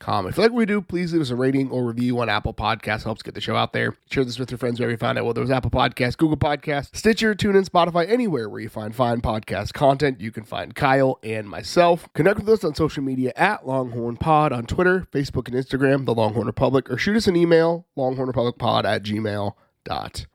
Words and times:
If 0.00 0.36
you 0.36 0.42
like 0.42 0.52
what 0.52 0.58
we 0.58 0.66
do, 0.66 0.80
please 0.80 1.12
leave 1.12 1.22
us 1.22 1.30
a 1.30 1.36
rating 1.36 1.70
or 1.70 1.84
review 1.84 2.18
on 2.20 2.28
Apple 2.28 2.54
Podcasts. 2.54 3.04
Helps 3.04 3.22
get 3.22 3.34
the 3.34 3.40
show 3.40 3.56
out 3.56 3.72
there. 3.72 3.96
Share 4.10 4.24
this 4.24 4.38
with 4.38 4.50
your 4.50 4.58
friends 4.58 4.78
wherever 4.78 4.92
you 4.92 4.96
find 4.96 5.18
out, 5.18 5.24
whether 5.24 5.42
it's 5.42 5.50
Apple 5.50 5.70
Podcasts, 5.70 6.16
Google 6.16 6.36
Podcasts, 6.36 6.96
Stitcher, 6.96 7.34
TuneIn, 7.34 7.68
Spotify, 7.68 8.08
anywhere 8.08 8.48
where 8.48 8.60
you 8.60 8.68
find 8.68 8.94
fine 8.94 9.20
podcast 9.20 9.74
content. 9.74 10.20
You 10.20 10.30
can 10.30 10.44
find 10.44 10.74
Kyle 10.74 11.18
and 11.22 11.48
myself. 11.48 12.08
Connect 12.14 12.38
with 12.38 12.48
us 12.48 12.64
on 12.64 12.74
social 12.74 13.02
media 13.02 13.32
at 13.36 13.66
Longhorn 13.66 14.16
Pod 14.16 14.52
on 14.52 14.66
Twitter, 14.66 15.06
Facebook, 15.12 15.48
and 15.48 15.56
Instagram, 15.56 16.06
The 16.06 16.14
Longhorn 16.14 16.46
Republic, 16.46 16.90
or 16.90 16.96
shoot 16.96 17.16
us 17.16 17.26
an 17.26 17.36
email, 17.36 17.86
longhornrepublicpod 17.96 18.84
at. 18.84 19.06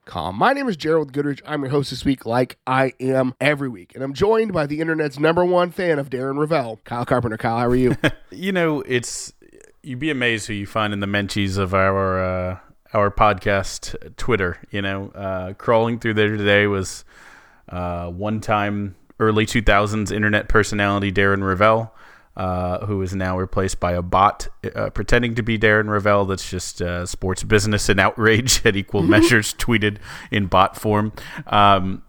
Com. 0.06 0.36
My 0.36 0.52
name 0.54 0.68
is 0.68 0.76
Gerald 0.76 1.14
Goodrich. 1.14 1.40
I'm 1.46 1.62
your 1.62 1.70
host 1.70 1.92
this 1.92 2.04
week, 2.04 2.26
like 2.26 2.58
I 2.66 2.94
am 3.00 3.36
every 3.40 3.70
week. 3.70 3.92
And 3.94 4.04
I'm 4.04 4.14
joined 4.14 4.52
by 4.52 4.66
the 4.66 4.80
internet's 4.82 5.20
number 5.20 5.46
one 5.46 5.70
fan 5.70 6.00
of 6.00 6.10
Darren 6.10 6.38
Rovell, 6.38 6.80
Kyle 6.86 7.06
Carpenter. 7.06 7.38
Kyle, 7.38 7.60
how 7.60 7.68
are 7.68 7.76
you? 7.76 7.96
you 8.32 8.52
know, 8.52 8.82
it's 8.82 9.32
you'd 9.84 10.00
be 10.00 10.10
amazed 10.10 10.48
who 10.48 10.54
you 10.54 10.66
find 10.66 10.94
in 10.94 11.02
the 11.02 11.08
menchies 11.08 11.58
of 11.58 11.74
our 11.74 12.24
uh, 12.24 12.58
our 12.94 13.12
podcast 13.12 14.16
Twitter. 14.18 14.60
You 14.72 14.82
know, 14.82 15.10
uh, 15.10 15.54
crawling 15.54 16.00
through 16.00 16.16
there 16.16 16.36
today 16.36 16.68
was 16.68 17.04
uh, 17.70 18.08
one 18.08 18.40
time 18.42 18.96
early 19.20 19.46
2000s 19.46 20.12
internet 20.12 20.48
personality 20.50 21.12
Darren 21.12 21.44
Rovell. 21.44 21.92
Uh, 22.36 22.84
who 22.88 23.00
is 23.04 23.14
now 23.14 23.38
replaced 23.38 23.80
by 23.80 23.92
a 23.92 24.02
bot 24.02 24.48
uh, 24.76 24.90
pretending 24.90 25.36
to 25.36 25.44
be 25.44 25.60
Darren 25.60 25.86
Rovell 25.86 26.28
that's 26.28 26.50
just 26.50 26.82
uh, 26.82 27.06
sports 27.06 27.44
business 27.44 27.90
and 27.90 28.00
outrage 28.00 28.66
at 28.66 28.76
equal 28.76 29.04
measures 29.04 29.54
tweeted 29.54 29.98
in 30.32 30.48
bot 30.48 30.76
form. 30.76 31.14
Um, 31.46 32.02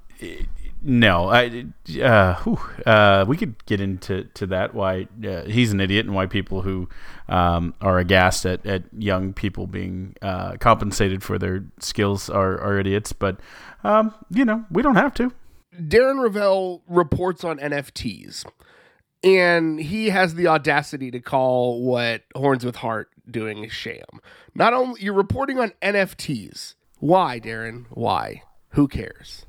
no, 0.87 1.31
I, 1.31 1.65
uh, 2.03 2.35
whew, 2.43 2.61
uh, 2.85 3.25
we 3.27 3.39
could 3.39 3.65
get 3.65 3.81
into 3.81 4.25
to 4.35 4.47
that. 4.49 4.75
Why 4.75 5.09
uh, 5.27 5.45
he's 5.45 5.73
an 5.73 5.81
idiot, 5.81 6.05
and 6.05 6.15
why 6.15 6.27
people 6.27 6.61
who 6.61 6.91
um, 7.29 7.75
are 7.81 7.99
aghast 7.99 8.45
at, 8.47 8.65
at 8.67 8.85
young 8.97 9.33
people 9.33 9.67
being 9.67 10.15
uh, 10.23 10.57
compensated 10.59 11.23
for 11.23 11.39
their 11.39 11.65
skills 11.79 12.29
are, 12.29 12.61
are 12.61 12.79
idiots. 12.79 13.13
But 13.13 13.41
um, 13.83 14.15
you 14.31 14.45
know, 14.45 14.65
we 14.71 14.83
don't 14.83 14.97
have 14.97 15.15
to. 15.15 15.33
Darren 15.79 16.21
Rovell 16.21 16.83
reports 16.87 17.43
on 17.45 17.59
NFTs, 17.59 18.45
and 19.23 19.81
he 19.81 20.11
has 20.11 20.35
the 20.35 20.47
audacity 20.47 21.11
to 21.11 21.21
call 21.21 21.83
what 21.83 22.23
Horns 22.35 22.65
with 22.65 22.77
Heart 22.77 23.11
doing 23.29 23.65
a 23.65 23.69
sham. 23.69 24.21
Not 24.55 24.73
only 24.73 25.03
you're 25.03 25.15
reporting 25.15 25.59
on 25.59 25.73
NFTs. 25.83 26.75
Why, 27.01 27.41
Darren? 27.41 27.87
Why? 27.91 28.43
Who 28.71 28.89
cares? 28.89 29.47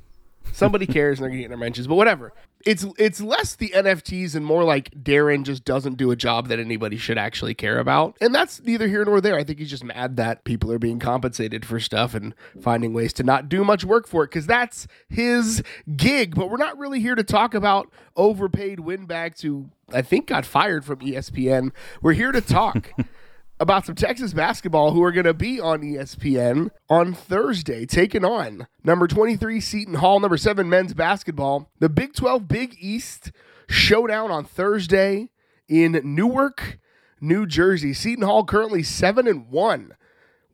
Somebody 0.51 0.87
cares 0.87 1.19
and 1.19 1.23
they're 1.23 1.31
getting 1.31 1.49
their 1.49 1.57
mentions, 1.57 1.87
but 1.87 1.95
whatever. 1.95 2.33
It's 2.65 2.85
it's 2.97 3.21
less 3.21 3.55
the 3.55 3.69
NFTs 3.69 4.35
and 4.35 4.43
more 4.43 4.63
like 4.63 4.89
Darren 4.91 5.43
just 5.43 5.65
doesn't 5.65 5.97
do 5.97 6.09
a 6.09 6.15
job 6.15 6.47
that 6.47 6.59
anybody 6.59 6.97
should 6.97 7.17
actually 7.17 7.53
care 7.53 7.77
about. 7.77 8.17
And 8.19 8.33
that's 8.33 8.61
neither 8.63 8.87
here 8.87 9.05
nor 9.05 9.21
there. 9.21 9.35
I 9.35 9.43
think 9.43 9.59
he's 9.59 9.69
just 9.69 9.83
mad 9.83 10.17
that 10.17 10.43
people 10.45 10.71
are 10.71 10.79
being 10.79 10.97
compensated 10.97 11.63
for 11.65 11.79
stuff 11.79 12.15
and 12.15 12.33
finding 12.59 12.93
ways 12.93 13.13
to 13.13 13.23
not 13.23 13.49
do 13.49 13.63
much 13.63 13.83
work 13.83 14.07
for 14.07 14.23
it 14.23 14.27
because 14.27 14.47
that's 14.47 14.87
his 15.09 15.61
gig. 15.95 16.33
But 16.33 16.49
we're 16.49 16.57
not 16.57 16.77
really 16.77 17.01
here 17.01 17.15
to 17.15 17.23
talk 17.23 17.53
about 17.53 17.91
overpaid 18.15 18.79
windbags 18.79 19.41
who 19.41 19.69
I 19.93 20.01
think 20.01 20.27
got 20.27 20.45
fired 20.45 20.85
from 20.85 20.99
ESPN. 20.99 21.71
We're 22.01 22.13
here 22.13 22.31
to 22.31 22.41
talk 22.41 22.91
about 23.59 23.85
some 23.85 23.95
Texas 23.95 24.33
basketball 24.33 24.91
who 24.91 25.03
are 25.03 25.11
going 25.11 25.25
to 25.25 25.33
be 25.33 25.59
on 25.59 25.81
ESPN 25.81 26.71
on 26.89 27.13
Thursday, 27.13 27.85
taking 27.85 28.25
on 28.25 28.67
number 28.83 29.07
23 29.07 29.59
Seton 29.61 29.95
Hall, 29.95 30.19
number 30.19 30.37
7 30.37 30.67
men's 30.67 30.93
basketball. 30.93 31.69
The 31.79 31.89
Big 31.89 32.13
12 32.13 32.47
Big 32.47 32.75
East 32.79 33.31
showdown 33.67 34.31
on 34.31 34.43
Thursday 34.43 35.29
in 35.67 35.99
Newark, 36.03 36.79
New 37.21 37.45
Jersey. 37.45 37.93
Seton 37.93 38.25
Hall 38.25 38.43
currently 38.43 38.83
7 38.83 39.27
and 39.27 39.49
1 39.49 39.93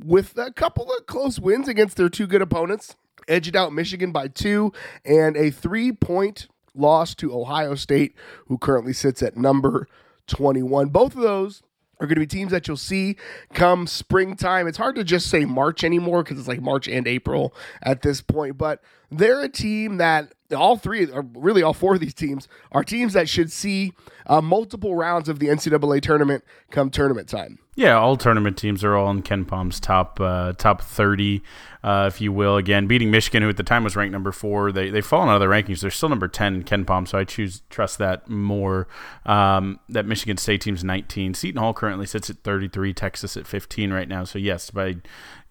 with 0.03 0.37
a 0.37 0.51
couple 0.51 0.91
of 0.91 1.05
close 1.05 1.39
wins 1.39 1.67
against 1.67 1.97
their 1.97 2.09
two 2.09 2.27
good 2.27 2.41
opponents. 2.41 2.95
Edged 3.27 3.55
out 3.55 3.73
Michigan 3.73 4.11
by 4.11 4.27
2 4.27 4.71
and 5.05 5.35
a 5.37 5.51
3-point 5.51 6.47
loss 6.73 7.13
to 7.15 7.33
Ohio 7.33 7.75
State 7.75 8.15
who 8.47 8.57
currently 8.57 8.93
sits 8.93 9.21
at 9.21 9.37
number 9.37 9.87
21. 10.27 10.89
Both 10.89 11.15
of 11.15 11.21
those 11.21 11.61
are 12.01 12.07
going 12.07 12.15
to 12.15 12.19
be 12.19 12.27
teams 12.27 12.51
that 12.51 12.67
you'll 12.67 12.75
see 12.75 13.15
come 13.53 13.85
springtime. 13.87 14.67
It's 14.67 14.77
hard 14.77 14.95
to 14.95 15.03
just 15.03 15.29
say 15.29 15.45
March 15.45 15.83
anymore 15.83 16.23
because 16.23 16.39
it's 16.39 16.47
like 16.47 16.61
March 16.61 16.87
and 16.87 17.07
April 17.07 17.53
at 17.83 18.01
this 18.01 18.21
point, 18.21 18.57
but 18.57 18.81
they're 19.11 19.41
a 19.41 19.49
team 19.49 19.97
that 19.97 20.33
all 20.55 20.77
three, 20.77 21.09
or 21.09 21.25
really 21.33 21.61
all 21.61 21.73
four 21.73 21.93
of 21.93 21.99
these 21.99 22.13
teams, 22.13 22.47
are 22.71 22.83
teams 22.83 23.13
that 23.13 23.29
should 23.29 23.51
see 23.51 23.93
uh, 24.27 24.41
multiple 24.41 24.95
rounds 24.95 25.29
of 25.29 25.39
the 25.39 25.47
NCAA 25.47 26.01
tournament 26.01 26.43
come 26.71 26.89
tournament 26.89 27.29
time. 27.29 27.59
Yeah, 27.75 27.97
all 27.97 28.17
tournament 28.17 28.57
teams 28.57 28.83
are 28.83 28.95
all 28.95 29.09
in 29.09 29.23
KenPom's 29.23 29.79
top 29.79 30.19
uh, 30.19 30.51
top 30.53 30.81
thirty, 30.81 31.41
uh, 31.83 32.09
if 32.11 32.19
you 32.19 32.33
will. 32.33 32.57
Again, 32.57 32.85
beating 32.85 33.11
Michigan, 33.11 33.43
who 33.43 33.49
at 33.49 33.55
the 33.55 33.63
time 33.63 33.85
was 33.85 33.95
ranked 33.95 34.11
number 34.11 34.33
four, 34.33 34.73
they 34.73 34.89
they've 34.89 35.05
fallen 35.05 35.29
out 35.29 35.35
of 35.35 35.39
the 35.39 35.47
rankings. 35.47 35.79
They're 35.79 35.89
still 35.89 36.09
number 36.09 36.27
ten 36.27 36.55
in 36.55 36.63
KenPom, 36.63 37.07
so 37.07 37.17
I 37.17 37.23
choose 37.23 37.61
trust 37.69 37.97
that 37.99 38.29
more. 38.29 38.89
Um, 39.25 39.79
that 39.87 40.05
Michigan 40.05 40.35
State 40.35 40.61
team's 40.61 40.83
nineteen. 40.83 41.33
Seton 41.33 41.61
Hall 41.61 41.73
currently 41.73 42.05
sits 42.05 42.29
at 42.29 42.43
thirty 42.43 42.67
three. 42.67 42.93
Texas 42.93 43.37
at 43.37 43.47
fifteen 43.47 43.93
right 43.93 44.07
now. 44.07 44.25
So 44.25 44.37
yes, 44.37 44.69
by 44.69 44.97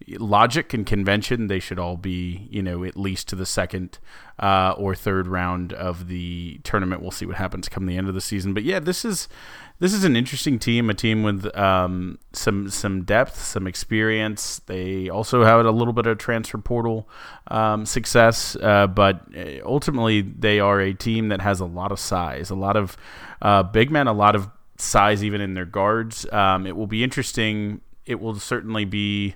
logic 0.07 0.73
and 0.73 0.85
convention, 0.85 1.47
they 1.47 1.59
should 1.59 1.79
all 1.79 1.97
be 1.97 2.47
you 2.49 2.61
know 2.61 2.83
at 2.83 2.97
least 2.97 3.27
to 3.29 3.35
the 3.35 3.45
second 3.45 3.99
uh, 4.39 4.73
or 4.77 4.95
third 4.95 5.27
round 5.27 5.73
of 5.73 6.07
the 6.07 6.59
tournament. 6.63 7.01
We'll 7.01 7.11
see 7.11 7.25
what 7.25 7.37
happens 7.37 7.69
come 7.69 7.85
the 7.85 7.97
end 7.97 8.07
of 8.07 8.13
the 8.13 8.21
season. 8.21 8.53
But 8.53 8.63
yeah, 8.63 8.79
this 8.79 9.05
is 9.05 9.27
this 9.81 9.93
is 9.93 10.03
an 10.03 10.15
interesting 10.15 10.59
team, 10.59 10.91
a 10.91 10.93
team 10.93 11.23
with 11.23 11.55
um, 11.57 12.19
some 12.33 12.69
some 12.69 13.03
depth, 13.03 13.35
some 13.35 13.65
experience. 13.65 14.59
They 14.67 15.09
also 15.09 15.43
have 15.43 15.65
a 15.65 15.71
little 15.71 15.91
bit 15.91 16.05
of 16.05 16.19
transfer 16.19 16.59
portal 16.59 17.09
um, 17.47 17.87
success, 17.87 18.55
uh, 18.57 18.85
but 18.85 19.21
uh, 19.35 19.65
ultimately 19.65 20.21
they 20.21 20.59
are 20.59 20.79
a 20.79 20.93
team 20.93 21.29
that 21.29 21.41
has 21.41 21.59
a 21.59 21.65
lot 21.65 21.91
of 21.91 21.99
size, 21.99 22.51
a 22.51 22.55
lot 22.55 22.77
of 22.77 22.95
uh, 23.41 23.63
big 23.63 23.89
men, 23.89 24.07
a 24.07 24.13
lot 24.13 24.35
of 24.35 24.49
size 24.77 25.23
even 25.23 25.41
in 25.41 25.55
their 25.55 25.65
guards. 25.65 26.31
Um, 26.31 26.67
it 26.67 26.75
will 26.75 26.87
be 26.87 27.03
interesting. 27.03 27.81
It 28.05 28.19
will 28.19 28.35
certainly 28.35 28.85
be 28.85 29.35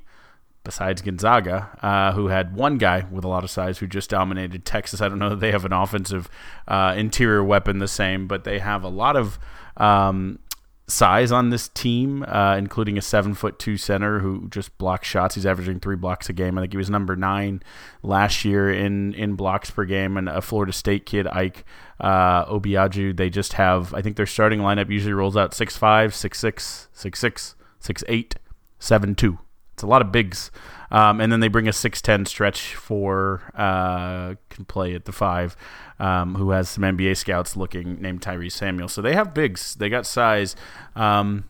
besides 0.65 1.01
Gonzaga, 1.01 1.69
uh, 1.81 2.11
who 2.11 2.27
had 2.27 2.55
one 2.55 2.77
guy 2.77 3.05
with 3.09 3.23
a 3.23 3.29
lot 3.29 3.45
of 3.45 3.49
size 3.49 3.77
who 3.77 3.87
just 3.87 4.09
dominated 4.09 4.65
Texas. 4.65 4.99
I 4.99 5.07
don't 5.07 5.19
know 5.19 5.29
that 5.29 5.39
they 5.39 5.51
have 5.51 5.63
an 5.63 5.71
offensive 5.71 6.27
uh, 6.67 6.93
interior 6.97 7.43
weapon 7.43 7.79
the 7.79 7.87
same, 7.87 8.27
but 8.27 8.43
they 8.43 8.59
have 8.59 8.83
a 8.83 8.89
lot 8.89 9.15
of 9.15 9.39
um, 9.77 10.39
size 10.87 11.31
on 11.31 11.49
this 11.49 11.67
team, 11.69 12.23
uh, 12.27 12.55
including 12.57 12.97
a 12.97 13.01
seven 13.01 13.33
foot 13.33 13.57
two 13.57 13.77
center 13.77 14.19
who 14.19 14.47
just 14.49 14.77
blocks 14.77 15.07
shots. 15.07 15.35
He's 15.35 15.45
averaging 15.45 15.79
three 15.79 15.95
blocks 15.95 16.29
a 16.29 16.33
game. 16.33 16.57
I 16.57 16.61
think 16.61 16.73
he 16.73 16.77
was 16.77 16.89
number 16.89 17.15
nine 17.15 17.63
last 18.03 18.45
year 18.45 18.71
in 18.71 19.13
in 19.13 19.35
blocks 19.35 19.71
per 19.71 19.85
game. 19.85 20.17
And 20.17 20.29
a 20.29 20.41
Florida 20.41 20.73
State 20.73 21.05
kid, 21.05 21.27
Ike 21.27 21.65
uh, 21.99 22.45
Obiagu. 22.45 23.15
They 23.15 23.29
just 23.29 23.53
have. 23.53 23.93
I 23.93 24.01
think 24.01 24.15
their 24.17 24.25
starting 24.25 24.59
lineup 24.59 24.89
usually 24.89 25.13
rolls 25.13 25.37
out 25.37 25.53
six 25.53 25.75
five, 25.75 26.13
six 26.13 26.39
six, 26.39 26.87
six 26.93 27.19
six, 27.19 27.55
six 27.79 28.03
eight, 28.07 28.35
seven 28.79 29.15
two. 29.15 29.39
A 29.85 29.89
lot 29.89 30.01
of 30.01 30.11
bigs. 30.11 30.51
Um, 30.91 31.19
and 31.19 31.31
then 31.31 31.39
they 31.39 31.47
bring 31.47 31.67
a 31.67 31.71
6'10 31.71 32.27
stretch 32.27 32.75
for, 32.75 33.51
uh, 33.55 34.35
can 34.49 34.65
play 34.65 34.93
at 34.95 35.05
the 35.05 35.11
five, 35.11 35.55
um, 35.99 36.35
who 36.35 36.51
has 36.51 36.69
some 36.69 36.83
NBA 36.83 37.17
scouts 37.17 37.57
looking, 37.57 38.01
named 38.01 38.21
Tyrese 38.21 38.53
Samuel. 38.53 38.87
So 38.87 39.01
they 39.01 39.13
have 39.13 39.33
bigs. 39.33 39.75
They 39.75 39.89
got 39.89 40.05
size. 40.05 40.55
Um, 40.95 41.45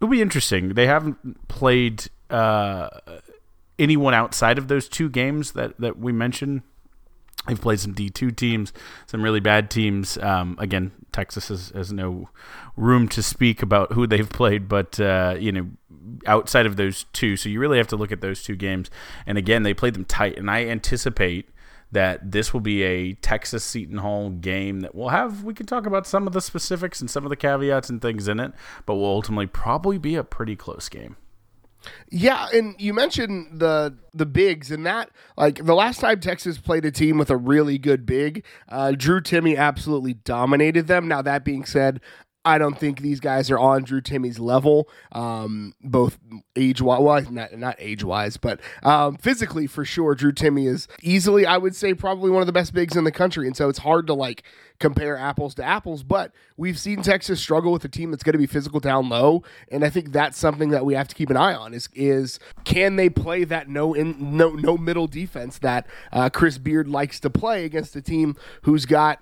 it'll 0.00 0.10
be 0.10 0.20
interesting. 0.22 0.74
They 0.74 0.86
haven't 0.86 1.48
played 1.48 2.08
uh, 2.30 2.88
anyone 3.78 4.14
outside 4.14 4.58
of 4.58 4.68
those 4.68 4.88
two 4.88 5.08
games 5.08 5.52
that, 5.52 5.78
that 5.80 5.98
we 5.98 6.12
mentioned. 6.12 6.62
They've 7.46 7.60
played 7.60 7.80
some 7.80 7.94
D2 7.94 8.34
teams, 8.34 8.72
some 9.06 9.22
really 9.22 9.40
bad 9.40 9.70
teams. 9.70 10.16
Um, 10.18 10.56
again, 10.58 10.92
Texas 11.12 11.48
has, 11.48 11.70
has 11.70 11.92
no 11.92 12.30
room 12.76 13.08
to 13.08 13.22
speak 13.22 13.62
about 13.62 13.92
who 13.92 14.06
they've 14.06 14.28
played, 14.28 14.66
but, 14.66 14.98
uh, 14.98 15.36
you 15.38 15.52
know, 15.52 15.68
outside 16.26 16.64
of 16.64 16.76
those 16.76 17.04
two. 17.12 17.36
So 17.36 17.48
you 17.48 17.60
really 17.60 17.78
have 17.78 17.88
to 17.88 17.96
look 17.96 18.12
at 18.12 18.22
those 18.22 18.42
two 18.42 18.56
games. 18.56 18.90
And 19.26 19.36
again, 19.36 19.62
they 19.62 19.74
played 19.74 19.94
them 19.94 20.06
tight. 20.06 20.38
And 20.38 20.50
I 20.50 20.64
anticipate 20.66 21.50
that 21.92 22.32
this 22.32 22.52
will 22.52 22.60
be 22.60 22.82
a 22.82 23.12
Texas 23.14 23.62
Seton 23.62 23.98
Hall 23.98 24.30
game 24.30 24.80
that 24.80 24.94
we'll 24.94 25.10
have, 25.10 25.44
we 25.44 25.54
can 25.54 25.66
talk 25.66 25.86
about 25.86 26.06
some 26.06 26.26
of 26.26 26.32
the 26.32 26.40
specifics 26.40 27.00
and 27.00 27.08
some 27.08 27.24
of 27.24 27.30
the 27.30 27.36
caveats 27.36 27.88
and 27.88 28.02
things 28.02 28.26
in 28.26 28.40
it, 28.40 28.52
but 28.84 28.94
will 28.94 29.04
ultimately 29.04 29.46
probably 29.46 29.96
be 29.96 30.16
a 30.16 30.24
pretty 30.24 30.56
close 30.56 30.88
game. 30.88 31.16
Yeah, 32.10 32.48
and 32.52 32.74
you 32.78 32.94
mentioned 32.94 33.60
the 33.60 33.96
the 34.12 34.26
bigs 34.26 34.70
and 34.70 34.86
that 34.86 35.10
like 35.36 35.64
the 35.64 35.74
last 35.74 36.00
time 36.00 36.20
Texas 36.20 36.58
played 36.58 36.84
a 36.84 36.90
team 36.90 37.18
with 37.18 37.30
a 37.30 37.36
really 37.36 37.78
good 37.78 38.06
big, 38.06 38.44
uh, 38.68 38.92
Drew 38.92 39.20
Timme 39.20 39.56
absolutely 39.56 40.14
dominated 40.14 40.86
them. 40.86 41.08
Now 41.08 41.22
that 41.22 41.44
being 41.44 41.64
said, 41.64 42.00
I 42.44 42.58
don't 42.58 42.78
think 42.78 43.00
these 43.00 43.20
guys 43.20 43.50
are 43.50 43.58
on 43.58 43.84
Drew 43.84 44.02
Timme's 44.02 44.38
level, 44.38 44.88
um, 45.12 45.74
both 45.80 46.18
age 46.56 46.82
wise, 46.82 47.00
well, 47.00 47.32
not, 47.32 47.56
not 47.56 47.76
age 47.78 48.04
wise, 48.04 48.36
but 48.36 48.60
um, 48.82 49.16
physically 49.16 49.66
for 49.66 49.84
sure. 49.84 50.14
Drew 50.14 50.32
Timmy 50.32 50.66
is 50.66 50.86
easily, 51.02 51.46
I 51.46 51.56
would 51.56 51.74
say, 51.74 51.94
probably 51.94 52.30
one 52.30 52.42
of 52.42 52.46
the 52.46 52.52
best 52.52 52.74
bigs 52.74 52.96
in 52.96 53.04
the 53.04 53.12
country. 53.12 53.46
And 53.46 53.56
so 53.56 53.68
it's 53.68 53.78
hard 53.78 54.06
to 54.08 54.14
like 54.14 54.42
compare 54.78 55.16
apples 55.16 55.54
to 55.54 55.64
apples, 55.64 56.02
but 56.02 56.32
we've 56.56 56.78
seen 56.78 57.00
Texas 57.00 57.40
struggle 57.40 57.72
with 57.72 57.84
a 57.84 57.88
team 57.88 58.10
that's 58.10 58.22
going 58.22 58.32
to 58.32 58.38
be 58.38 58.46
physical 58.46 58.80
down 58.80 59.08
low. 59.08 59.42
And 59.70 59.84
I 59.84 59.88
think 59.88 60.12
that's 60.12 60.36
something 60.36 60.70
that 60.70 60.84
we 60.84 60.94
have 60.94 61.08
to 61.08 61.14
keep 61.14 61.30
an 61.30 61.36
eye 61.36 61.54
on 61.54 61.72
is, 61.72 61.88
is 61.94 62.38
can 62.64 62.96
they 62.96 63.08
play 63.08 63.44
that 63.44 63.68
no 63.68 63.94
in 63.94 64.36
no, 64.36 64.50
no 64.50 64.76
middle 64.76 65.06
defense 65.06 65.58
that 65.60 65.86
uh, 66.12 66.28
Chris 66.28 66.58
Beard 66.58 66.88
likes 66.88 67.20
to 67.20 67.30
play 67.30 67.64
against 67.64 67.96
a 67.96 68.02
team 68.02 68.36
who's 68.62 68.84
got 68.84 69.20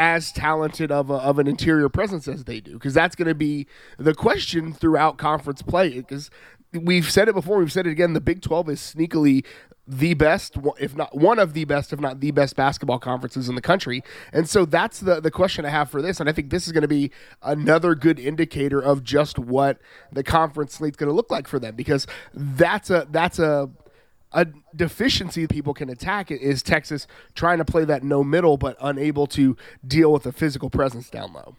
as 0.00 0.32
talented 0.32 0.90
of, 0.90 1.10
a, 1.10 1.14
of 1.16 1.38
an 1.38 1.46
interior 1.46 1.90
presence 1.90 2.26
as 2.26 2.44
they 2.44 2.58
do 2.58 2.72
because 2.72 2.94
that's 2.94 3.14
going 3.14 3.28
to 3.28 3.34
be 3.34 3.66
the 3.98 4.14
question 4.14 4.72
throughout 4.72 5.18
conference 5.18 5.60
play 5.60 5.90
because 5.90 6.30
we've 6.72 7.10
said 7.10 7.28
it 7.28 7.34
before 7.34 7.58
we've 7.58 7.70
said 7.70 7.86
it 7.86 7.90
again 7.90 8.14
the 8.14 8.20
big 8.20 8.40
12 8.40 8.70
is 8.70 8.80
sneakily 8.80 9.44
the 9.86 10.14
best 10.14 10.56
if 10.78 10.96
not 10.96 11.14
one 11.14 11.38
of 11.38 11.52
the 11.52 11.66
best 11.66 11.92
if 11.92 12.00
not 12.00 12.20
the 12.20 12.30
best 12.30 12.56
basketball 12.56 12.98
conferences 12.98 13.50
in 13.50 13.56
the 13.56 13.60
country. 13.60 14.02
And 14.32 14.48
so 14.48 14.64
that's 14.64 15.00
the 15.00 15.20
the 15.20 15.30
question 15.30 15.66
i 15.66 15.68
have 15.68 15.90
for 15.90 16.00
this 16.00 16.18
and 16.18 16.30
i 16.30 16.32
think 16.32 16.48
this 16.48 16.66
is 16.66 16.72
going 16.72 16.82
to 16.82 16.88
be 16.88 17.10
another 17.42 17.94
good 17.94 18.18
indicator 18.18 18.80
of 18.80 19.04
just 19.04 19.38
what 19.38 19.78
the 20.12 20.22
conference 20.22 20.74
slate's 20.74 20.96
going 20.96 21.10
to 21.10 21.14
look 21.14 21.30
like 21.30 21.46
for 21.46 21.58
them 21.58 21.74
because 21.74 22.06
that's 22.32 22.88
a 22.88 23.06
that's 23.10 23.38
a 23.38 23.68
a 24.32 24.46
deficiency 24.74 25.46
people 25.46 25.74
can 25.74 25.88
attack 25.88 26.30
it 26.30 26.40
is 26.40 26.62
Texas 26.62 27.06
trying 27.34 27.58
to 27.58 27.64
play 27.64 27.84
that 27.84 28.02
no 28.02 28.22
middle 28.22 28.56
but 28.56 28.76
unable 28.80 29.26
to 29.28 29.56
deal 29.86 30.12
with 30.12 30.22
the 30.22 30.32
physical 30.32 30.70
presence 30.70 31.10
down 31.10 31.32
low. 31.32 31.56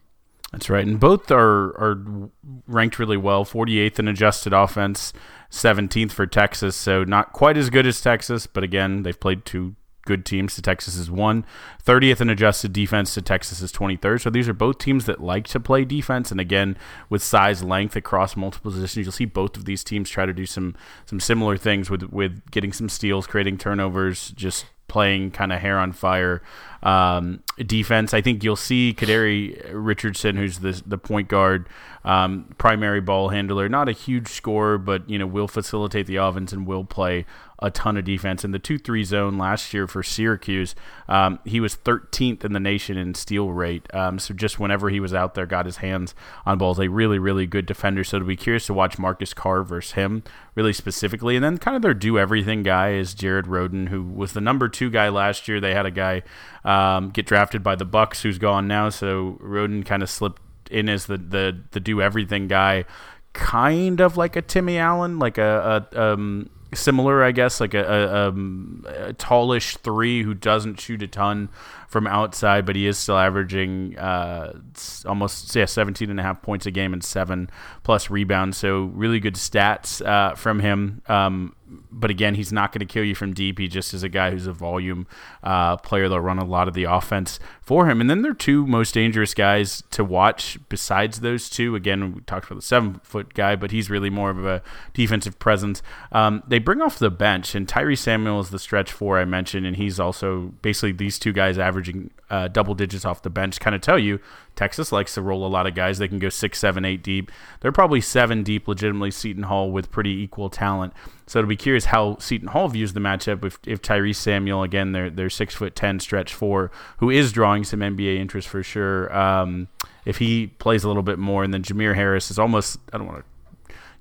That's 0.52 0.70
right, 0.70 0.86
and 0.86 1.00
both 1.00 1.32
are 1.32 1.70
are 1.78 2.30
ranked 2.68 3.00
really 3.00 3.16
well. 3.16 3.46
48th 3.46 4.00
in 4.00 4.08
adjusted 4.10 4.52
offense, 4.52 5.14
17th 5.50 6.12
for 6.12 6.28
Texas, 6.28 6.76
so 6.76 7.06
not 7.06 7.32
quite 7.32 7.56
as 7.56 7.70
good 7.70 7.88
as 7.88 8.02
Texas, 8.02 8.48
but 8.48 8.62
again, 8.62 9.04
they've 9.04 9.18
played 9.20 9.46
two 9.46 9.76
good 10.12 10.26
teams 10.26 10.56
to 10.56 10.62
Texas 10.62 10.98
is 10.98 11.10
one. 11.10 11.46
30th 11.86 12.20
in 12.20 12.30
adjusted 12.30 12.74
defense 12.74 13.14
to 13.14 13.22
Texas 13.22 13.62
is 13.62 13.72
23rd. 13.72 14.20
So 14.20 14.30
these 14.30 14.50
are 14.50 14.54
both 14.54 14.78
teams 14.78 15.06
that 15.06 15.24
like 15.24 15.48
to 15.48 15.60
play 15.60 15.86
defense. 15.86 16.32
And 16.32 16.40
again, 16.42 16.78
with 17.10 17.24
size 17.24 17.64
length 17.64 17.96
across 17.96 18.36
multiple 18.36 18.72
positions, 18.72 19.06
you'll 19.06 19.14
see 19.14 19.24
both 19.24 19.56
of 19.56 19.64
these 19.64 19.86
teams 19.86 20.10
try 20.10 20.26
to 20.26 20.34
do 20.34 20.46
some 20.46 20.76
some 21.06 21.22
similar 21.22 21.56
things 21.56 21.90
with 21.90 22.04
with 22.12 22.52
getting 22.52 22.74
some 22.74 22.90
steals, 22.90 23.26
creating 23.26 23.58
turnovers, 23.58 24.32
just 24.32 24.66
playing 24.90 25.32
kind 25.32 25.54
of 25.54 25.62
hair 25.62 25.80
on 25.80 25.94
fire 25.94 26.42
um, 26.84 27.42
defense. 27.66 28.14
I 28.14 28.20
think 28.20 28.44
you'll 28.44 28.58
see 28.58 28.94
Kadary 28.94 29.66
Richardson, 29.72 30.36
who's 30.36 30.60
the 30.60 30.84
the 30.86 30.98
point 30.98 31.30
guard, 31.30 31.70
um, 32.04 32.54
primary 32.58 33.02
ball 33.02 33.30
handler, 33.30 33.70
not 33.70 33.90
a 33.90 33.94
huge 33.94 34.28
scorer, 34.28 34.78
but 34.78 35.10
you 35.10 35.20
know 35.20 35.28
will 35.28 35.48
facilitate 35.48 36.08
the 36.08 36.18
offense 36.18 36.54
and 36.54 36.66
will 36.66 36.86
play 36.86 37.26
a 37.62 37.70
ton 37.70 37.96
of 37.96 38.04
defense. 38.04 38.44
In 38.44 38.52
the 38.52 38.60
2 38.60 38.80
3 38.80 39.04
zone 39.04 39.38
last 39.38 39.74
year 39.74 39.88
for 39.88 40.02
Syracuse, 40.02 40.74
um, 41.08 41.40
he 41.46 41.60
was 41.60 41.76
13th 41.76 42.44
in 42.44 42.54
the 42.54 42.60
nation 42.60 42.98
in 42.98 43.14
steal 43.14 43.52
rate. 43.52 43.86
Um, 43.94 44.18
so 44.18 44.34
just 44.34 44.60
whenever 44.60 44.90
he 44.90 45.00
was 45.00 45.14
out 45.14 45.36
there, 45.36 45.46
got 45.46 45.66
his 45.66 45.78
hands 45.78 46.16
on 46.46 46.58
balls, 46.58 46.80
a 46.80 46.88
really, 46.88 47.20
really 47.20 47.46
good 47.46 47.66
defender. 47.66 48.04
So 48.04 48.20
to 48.20 48.26
be 48.26 48.36
curious 48.36 48.66
to 48.66 48.74
watch 48.74 48.98
Marcus 48.98 49.34
Carr 49.34 49.64
versus 49.64 49.94
him 49.94 50.24
really 50.56 50.74
specifically. 50.74 51.36
And 51.36 51.46
then 51.46 51.58
kind 51.60 51.76
of 51.76 51.84
their 51.84 51.94
do 51.94 52.18
everything 52.18 52.64
guy 52.64 52.94
is 52.94 53.14
Jared 53.14 53.46
Rhoden, 53.46 53.90
who 53.90 54.04
was 54.04 54.34
the 54.34 54.42
number 54.42 54.68
two 54.68 54.90
guy 54.90 55.10
last 55.10 55.48
year. 55.48 55.60
They 55.60 55.74
had 55.74 55.86
a 55.86 55.92
guy 55.92 56.24
um, 56.66 57.10
get 57.10 57.28
drafted 57.28 57.62
by 57.62 57.76
the 57.76 57.86
Bucks 57.86 58.24
who's 58.24 58.40
gone 58.40 58.68
now. 58.68 58.90
So 58.90 59.38
Rhoden 59.42 59.86
kind 59.86 60.02
of 60.02 60.10
slipped 60.10 60.42
in 60.72 60.90
as 60.90 61.06
the, 61.06 61.18
the, 61.18 61.60
the 61.72 61.80
do 61.80 62.02
everything 62.02 62.48
guy 62.48 62.86
kind 63.34 64.02
of 64.02 64.18
like 64.18 64.36
a 64.36 64.42
Timmy 64.42 64.78
Allen, 64.78 65.20
like 65.20 65.38
a, 65.38 65.88
a 65.94 66.14
um, 66.14 66.50
similar, 66.74 67.24
I 67.24 67.32
guess, 67.32 67.60
like 67.60 67.74
a, 67.74 67.84
a, 67.84 68.28
um, 68.30 68.86
a, 68.88 69.14
tallish 69.14 69.78
three 69.78 70.24
who 70.24 70.34
doesn't 70.34 70.80
shoot 70.80 71.02
a 71.02 71.08
ton 71.08 71.50
from 71.88 72.08
outside, 72.08 72.66
but 72.66 72.76
he 72.76 72.88
is 72.88 72.98
still 72.98 73.18
averaging 73.18 73.98
uh, 73.98 74.60
almost 75.06 75.56
yeah, 75.56 75.66
17 75.66 76.10
and 76.10 76.20
a 76.20 76.24
half 76.24 76.42
points 76.42 76.66
a 76.66 76.72
game 76.72 76.94
and 76.94 77.04
seven 77.04 77.50
plus 77.84 78.10
rebounds. 78.10 78.58
So 78.58 78.86
really 78.94 79.20
good 79.20 79.36
stats 79.36 80.06
uh, 80.06 80.36
from 80.36 80.60
him. 80.60 81.02
Um, 81.08 81.56
but 81.92 82.10
again, 82.10 82.36
he's 82.36 82.52
not 82.52 82.72
going 82.72 82.86
to 82.86 82.92
kill 82.92 83.04
you 83.04 83.16
from 83.16 83.34
deep. 83.34 83.58
He 83.58 83.68
just 83.68 83.94
is 83.94 84.04
a 84.04 84.10
guy 84.10 84.32
who's 84.32 84.48
a 84.48 84.54
volume 84.54 85.08
uh, 85.44 85.78
player 85.78 86.10
that'll 86.10 86.24
run 86.24 86.40
a 86.40 86.46
lot 86.46 86.68
of 86.68 86.74
the 86.74 86.84
offense 86.84 87.40
for 87.62 87.90
him. 87.90 88.02
And 88.02 88.10
then 88.10 88.22
they're 88.22 88.34
two 88.34 88.68
most 88.68 88.94
dangerous 88.94 89.34
guys 89.34 89.84
to 89.92 90.04
watch 90.04 90.60
besides 90.70 91.22
those 91.22 91.50
two. 91.50 91.76
Again, 91.76 92.16
we 92.16 92.22
talked 92.22 92.48
about 92.48 92.58
the 92.58 92.66
seven 92.66 93.00
foot 93.04 93.34
guy, 93.34 93.56
but 93.56 93.72
he's 93.72 93.90
really 93.90 94.10
more 94.10 94.30
of 94.30 94.46
a 94.46 94.62
defensive 94.94 95.40
presence. 95.40 95.82
Um, 96.12 96.44
they 96.48 96.60
bring 96.60 96.82
off 96.82 97.00
the 97.00 97.10
bench, 97.10 97.56
and 97.56 97.68
Tyree 97.68 97.96
Samuel 97.96 98.42
is 98.42 98.50
the 98.50 98.60
stretch 98.60 98.92
four 98.92 99.18
I 99.18 99.26
mentioned, 99.26 99.66
and 99.66 99.78
he's 99.78 100.00
also 100.00 100.54
basically 100.62 100.92
these 100.92 101.18
two 101.18 101.34
guys 101.34 101.58
averaging 101.58 102.12
uh, 102.32 102.48
double 102.48 102.74
digits 102.74 103.04
off 103.04 103.22
the 103.22 103.30
bench. 103.30 103.60
Kind 103.60 103.76
of 103.76 103.82
tell 103.82 104.00
you 104.00 104.20
Texas 104.56 104.92
likes 104.92 105.14
to 105.16 105.22
roll 105.22 105.46
a 105.46 105.50
lot 105.50 105.68
of 105.68 105.76
guys. 105.76 105.98
They 105.98 106.08
can 106.08 106.18
go 106.18 106.30
six, 106.30 106.60
seven, 106.60 106.86
eight 106.86 107.04
deep. 107.04 107.30
They're 107.60 107.74
probably 107.74 108.00
seven 108.00 108.42
deep, 108.42 108.70
legitimately 108.70 109.12
Seton 109.12 109.44
Hall 109.44 109.70
with 109.70 109.92
pretty 109.92 110.12
equal 110.12 110.50
talent. 110.50 110.94
So 111.28 111.40
it'll 111.40 111.50
be 111.50 111.58
curious 111.58 111.86
how 111.86 112.18
Seton 112.20 112.48
Hall 112.48 112.70
views 112.70 112.94
the 112.94 113.02
matchup 113.02 113.44
if, 113.46 113.60
if 113.68 113.82
Tyrese 113.82 114.16
Samuel 114.16 114.64
again 114.64 114.94
they're 114.94 115.10
they're 115.10 115.30
six 115.30 115.54
foot 115.54 115.76
ten 115.76 116.00
stretch 116.00 116.34
four 116.34 116.72
who 116.98 117.10
is 117.10 117.34
drawing 117.34 117.66
some 117.66 117.82
NBA 117.82 118.18
interest 118.18 118.48
for 118.48 118.64
sure. 118.64 119.16
Um, 119.16 119.68
if 120.06 120.18
he 120.18 120.48
plays 120.48 120.84
a 120.84 120.88
little 120.88 121.04
bit 121.04 121.20
more, 121.20 121.44
and 121.44 121.54
then 121.54 121.64
Jamir 121.64 121.96
Harris 121.96 122.32
is 122.32 122.40
almost 122.40 122.80
I 122.94 122.98
don't 122.98 123.08
want 123.08 123.20
to 123.20 123.31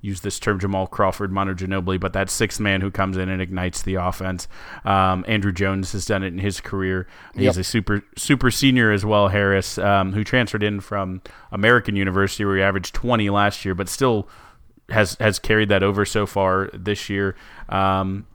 use 0.00 0.20
this 0.20 0.38
term 0.38 0.58
Jamal 0.58 0.86
Crawford, 0.86 1.32
Manu 1.32 1.54
Ginobili, 1.54 1.98
but 1.98 2.12
that 2.12 2.30
sixth 2.30 2.60
man 2.60 2.80
who 2.80 2.90
comes 2.90 3.16
in 3.16 3.28
and 3.28 3.40
ignites 3.40 3.82
the 3.82 3.96
offense. 3.96 4.48
Um, 4.84 5.24
Andrew 5.28 5.52
Jones 5.52 5.92
has 5.92 6.06
done 6.06 6.22
it 6.22 6.28
in 6.28 6.38
his 6.38 6.60
career. 6.60 7.06
He's 7.34 7.44
yep. 7.44 7.56
a 7.56 7.64
super 7.64 8.04
super 8.16 8.50
senior 8.50 8.92
as 8.92 9.04
well, 9.04 9.28
Harris, 9.28 9.78
um, 9.78 10.12
who 10.12 10.24
transferred 10.24 10.62
in 10.62 10.80
from 10.80 11.22
American 11.52 11.96
University 11.96 12.44
where 12.44 12.56
he 12.56 12.62
averaged 12.62 12.94
20 12.94 13.30
last 13.30 13.64
year, 13.64 13.74
but 13.74 13.88
still 13.88 14.28
has 14.88 15.16
has 15.20 15.38
carried 15.38 15.68
that 15.68 15.82
over 15.82 16.04
so 16.04 16.26
far 16.26 16.70
this 16.72 17.08
year. 17.08 17.36
Um, 17.68 18.26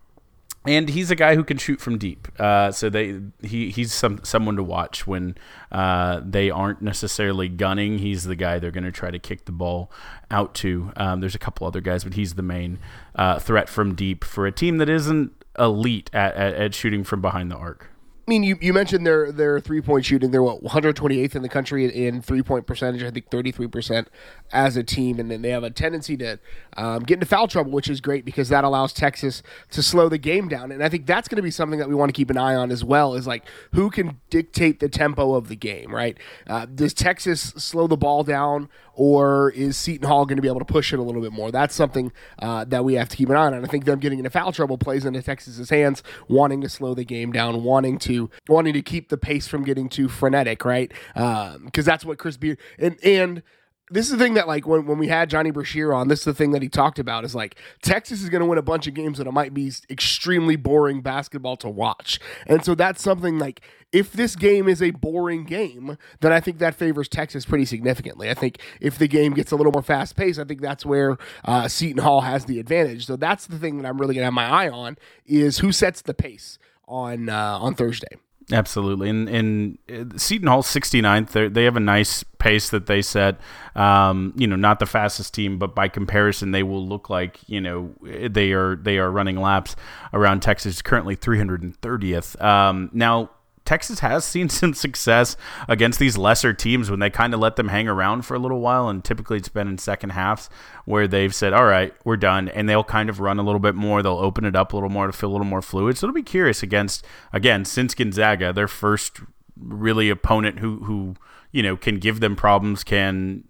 and 0.65 0.89
he's 0.89 1.12
a 1.12 1.15
guy 1.15 1.36
who 1.36 1.43
can 1.43 1.57
shoot 1.57 1.79
from 1.79 1.98
deep. 1.98 2.27
Uh, 2.39 2.72
so 2.72 2.89
they 2.89 3.19
he 3.41 3.69
he's 3.69 3.93
some 3.93 4.19
someone 4.24 4.55
to 4.55 4.63
watch 4.63 5.05
when 5.05 5.38
uh, 5.72 6.22
they 6.24 6.50
aren't 6.50 6.81
necessarily 6.81 7.50
gunning. 7.50 8.00
He's 8.00 8.24
the 8.24 8.36
guy 8.36 8.60
they're 8.60 8.72
going 8.72 8.84
to 8.84 8.91
try 8.91 9.12
to 9.12 9.19
kick 9.19 9.45
the 9.45 9.51
ball 9.51 9.91
out 10.31 10.53
to. 10.55 10.91
Um, 10.95 11.19
there's 11.19 11.36
a 11.36 11.39
couple 11.39 11.67
other 11.67 11.81
guys, 11.81 12.03
but 12.03 12.13
he's 12.13 12.36
the 12.36 12.41
main 12.41 12.79
uh, 13.15 13.39
threat 13.39 13.69
from 13.69 13.95
deep 13.95 14.24
for 14.24 14.45
a 14.45 14.51
team 14.51 14.77
that 14.77 14.89
isn't 14.89 15.31
elite 15.57 16.10
at, 16.13 16.36
at, 16.36 16.53
at 16.53 16.75
shooting 16.75 17.03
from 17.03 17.22
behind 17.22 17.51
the 17.51 17.55
arc. 17.55 17.89
I 18.27 18.32
mean, 18.32 18.41
you, 18.41 18.58
you 18.60 18.74
mentioned 18.74 19.05
their 19.05 19.32
their 19.32 19.60
three 19.60 19.82
point 19.82 20.03
shooting. 20.03 20.32
They're 20.32 20.41
what 20.41 20.63
128th 20.63 21.36
in 21.36 21.44
the 21.44 21.50
country 21.50 21.86
in 22.08 22.24
three 22.24 22.41
point 22.41 22.65
percentage. 22.65 23.03
I 23.03 23.12
think 23.12 23.29
33 23.29 23.67
percent 23.67 24.08
as 24.51 24.75
a 24.77 24.84
team, 24.84 25.20
and 25.20 25.29
then 25.29 25.44
they 25.44 25.50
have 25.50 25.63
a 25.63 25.70
tendency 25.70 26.17
to 26.17 26.39
um, 26.75 27.03
get 27.03 27.15
into 27.15 27.27
foul 27.27 27.48
trouble, 27.48 27.72
which 27.72 27.88
is 27.88 28.01
great 28.01 28.25
because 28.25 28.50
that 28.50 28.63
allows 28.63 28.94
Texas 28.94 29.44
to 29.70 29.84
slow 29.84 30.10
the 30.10 30.17
game 30.17 30.48
down. 30.48 30.72
And 30.72 30.84
I 30.84 30.89
think 30.89 31.05
that's 31.05 31.27
going 31.27 31.36
to 31.36 31.44
be 31.44 31.51
something 31.51 31.77
that 31.77 31.88
we 31.88 31.94
want 31.94 32.10
to 32.10 32.13
keep 32.13 32.32
an 32.32 32.38
eye 32.38 32.55
on 32.55 32.72
as 32.72 32.84
well. 32.84 33.13
Is 33.13 33.27
like 33.27 33.46
who 33.74 33.91
can 33.91 34.20
dictate 34.32 34.79
the 34.79 34.89
tempo 34.89 35.36
of 35.36 35.48
the 35.48 35.55
game, 35.55 35.94
right? 35.94 36.17
Uh, 36.48 36.65
does 36.65 36.96
Texas 36.96 37.41
slow 37.58 37.86
the 37.86 37.98
ball 37.98 38.24
down, 38.24 38.70
or 38.96 39.52
is 39.52 39.78
Seton 39.78 40.08
Hall 40.08 40.25
going 40.25 40.38
to 40.38 40.42
be 40.42 40.48
able 40.48 40.60
to 40.60 40.66
push 40.66 40.94
it 40.94 41.00
a 41.00 41.04
little 41.04 41.22
bit 41.22 41.32
more? 41.32 41.52
That's 41.52 41.75
something 41.75 42.12
uh, 42.40 42.66
that 42.66 42.84
we 42.84 42.96
have 42.96 43.10
to 43.10 43.18
keep 43.18 43.30
an 43.30 43.36
eye 43.36 43.46
on. 43.46 43.54
And 43.54 43.66
I 43.66 43.70
think 43.70 43.86
them 43.86 44.00
getting 44.00 44.20
into 44.20 44.32
foul 44.32 44.52
trouble 44.52 44.78
plays 44.78 45.06
into 45.06 45.22
Texas's 45.22 45.70
hands, 45.70 46.02
wanting 46.28 46.62
to 46.62 46.70
slow 46.70 46.94
the 46.94 47.06
game 47.06 47.32
down, 47.32 47.64
wanting 47.64 47.98
to 48.00 48.30
wanting 48.48 48.74
to 48.74 48.82
keep 48.82 49.10
the 49.10 49.18
pace 49.18 49.48
from 49.48 49.64
getting 49.64 49.90
too 49.90 50.08
frenetic, 50.08 50.66
right? 50.66 50.92
Because 51.14 51.56
um, 51.56 51.70
that's 51.72 52.06
what 52.06 52.18
Chris 52.18 52.38
Beard 52.38 52.58
and 52.80 52.98
and 53.04 53.44
this 53.92 54.08
is 54.08 54.13
the 54.13 54.18
thing 54.18 54.34
that 54.34 54.48
like 54.48 54.68
when, 54.68 54.86
when 54.86 54.98
we 54.98 55.08
had 55.08 55.30
Johnny 55.30 55.51
Brashear 55.51 55.94
on, 55.94 56.08
this 56.08 56.20
is 56.20 56.25
the 56.25 56.34
thing 56.34 56.51
that 56.51 56.62
he 56.62 56.70
talked 56.70 57.00
about 57.00 57.24
is 57.24 57.36
like 57.36 57.56
Texas 57.82 58.22
is 58.22 58.30
going 58.30 58.42
to 58.42 58.46
win 58.46 58.58
a 58.58 58.63
bunch 58.63 58.88
of 58.88 58.94
games 58.94 59.18
that 59.18 59.27
it 59.27 59.32
might 59.32 59.54
be 59.54 59.72
extremely 59.89 60.56
boring 60.56 61.01
basketball 61.01 61.56
to 61.58 61.70
watch, 61.70 62.20
and 62.48 62.63
so 62.65 62.75
that's 62.75 63.01
something 63.01 63.38
like 63.38 63.62
if 63.92 64.12
this 64.12 64.36
game 64.36 64.68
is 64.68 64.82
a 64.82 64.92
boring 64.92 65.46
game, 65.46 65.98
then 66.20 66.34
I 66.34 66.39
think 66.42 66.58
that 66.58 66.75
favors 66.75 67.08
Texas 67.08 67.46
pretty 67.46 67.65
significantly. 67.65 68.30
I 68.30 68.34
think 68.34 68.60
if 68.82 68.98
the 68.98 69.08
game 69.08 69.34
gets 69.34 69.51
a 69.51 69.56
little 69.56 69.72
more 69.72 69.84
fast 69.84 70.15
paced, 70.18 70.39
I 70.39 70.44
think 70.44 70.62
that's 70.62 70.86
where 70.86 71.18
uh, 71.46 71.68
Seton 71.70 72.04
Hall 72.04 72.22
has 72.22 72.46
the 72.46 72.60
advantage. 72.60 73.06
So 73.06 73.15
that's 73.15 73.48
the 73.48 73.58
thing 73.58 73.77
that 73.77 73.88
I'm 73.88 73.98
really 73.98 74.15
going 74.15 74.24
to 74.24 74.25
have 74.25 74.34
my 74.34 74.48
eye 74.48 74.70
on 74.70 74.98
is 75.25 75.60
who 75.60 75.72
sets 75.72 76.01
the 76.01 76.13
pace 76.13 76.58
on 76.88 77.30
uh, 77.30 77.60
on 77.60 77.75
Thursday. 77.75 78.18
Absolutely, 78.52 79.10
and 79.10 79.28
and 79.28 79.78
uh, 79.90 80.18
Seton 80.18 80.48
Hall 80.48 80.62
69th. 80.62 81.54
They 81.54 81.64
have 81.64 81.75
a 81.75 81.80
nice 81.80 82.24
pace 82.38 82.70
that 82.70 82.86
they 82.86 83.02
set. 83.02 83.40
Um, 83.75 84.34
you 84.36 84.46
know, 84.46 84.56
not 84.56 84.78
the 84.78 84.86
fastest 84.86 85.34
team, 85.34 85.58
but 85.58 85.74
by 85.74 85.88
comparison, 85.88 86.52
they 86.52 86.62
will 86.62 86.88
look 86.88 87.10
like 87.10 87.40
you 87.48 87.60
know 87.60 87.92
they 88.04 88.52
are 88.52 88.75
they 88.75 89.00
are 89.00 89.10
running 89.10 89.38
laps 89.38 89.75
around 90.14 90.42
Texas. 90.42 90.84
Currently 90.84 91.16
330th. 91.16 92.40
Um, 92.40 92.92
now 92.94 93.32
Texas 93.65 94.00
has 94.00 94.24
seen 94.25 94.48
some 94.50 94.74
success 94.74 95.36
against 95.67 96.00
these 96.00 96.17
lesser 96.17 96.53
teams 96.53 96.89
when 96.89 97.00
they 97.00 97.10
kind 97.10 97.34
of 97.34 97.39
let 97.39 97.55
them 97.55 97.67
hang 97.67 97.88
around 97.88 98.24
for 98.24 98.36
a 98.36 98.39
little 98.39 98.62
while, 98.62 98.88
and 98.88 99.03
typically 99.03 99.38
it's 99.38 99.50
been 99.50 99.67
in 99.67 99.77
second 99.77 100.12
halves 100.12 100.50
where 100.86 101.07
they've 101.07 101.34
said, 101.34 101.53
"All 101.53 101.65
right, 101.65 101.93
we're 102.03 102.17
done," 102.17 102.48
and 102.50 102.69
they'll 102.69 102.84
kind 102.84 103.10
of 103.10 103.19
run 103.19 103.39
a 103.39 103.43
little 103.43 103.60
bit 103.60 103.75
more. 103.75 104.01
They'll 104.01 104.17
open 104.17 104.45
it 104.45 104.55
up 104.55 104.72
a 104.72 104.75
little 104.75 104.89
more 104.89 105.07
to 105.07 105.13
feel 105.13 105.29
a 105.29 105.34
little 105.34 105.45
more 105.45 105.62
fluid. 105.62 105.98
So 105.98 106.05
it'll 106.05 106.13
be 106.13 106.24
curious 106.24 106.63
against 106.63 107.05
again 107.34 107.65
since 107.65 107.93
Gonzaga, 107.93 108.53
their 108.53 108.67
first 108.67 109.19
really 109.60 110.10
opponent 110.10 110.60
who 110.60 110.84
who 110.84 111.15
you 111.51 111.63
know 111.63 111.75
can 111.75 111.98
give 111.98 112.19
them 112.19 112.36
problems, 112.36 112.84
can 112.84 113.43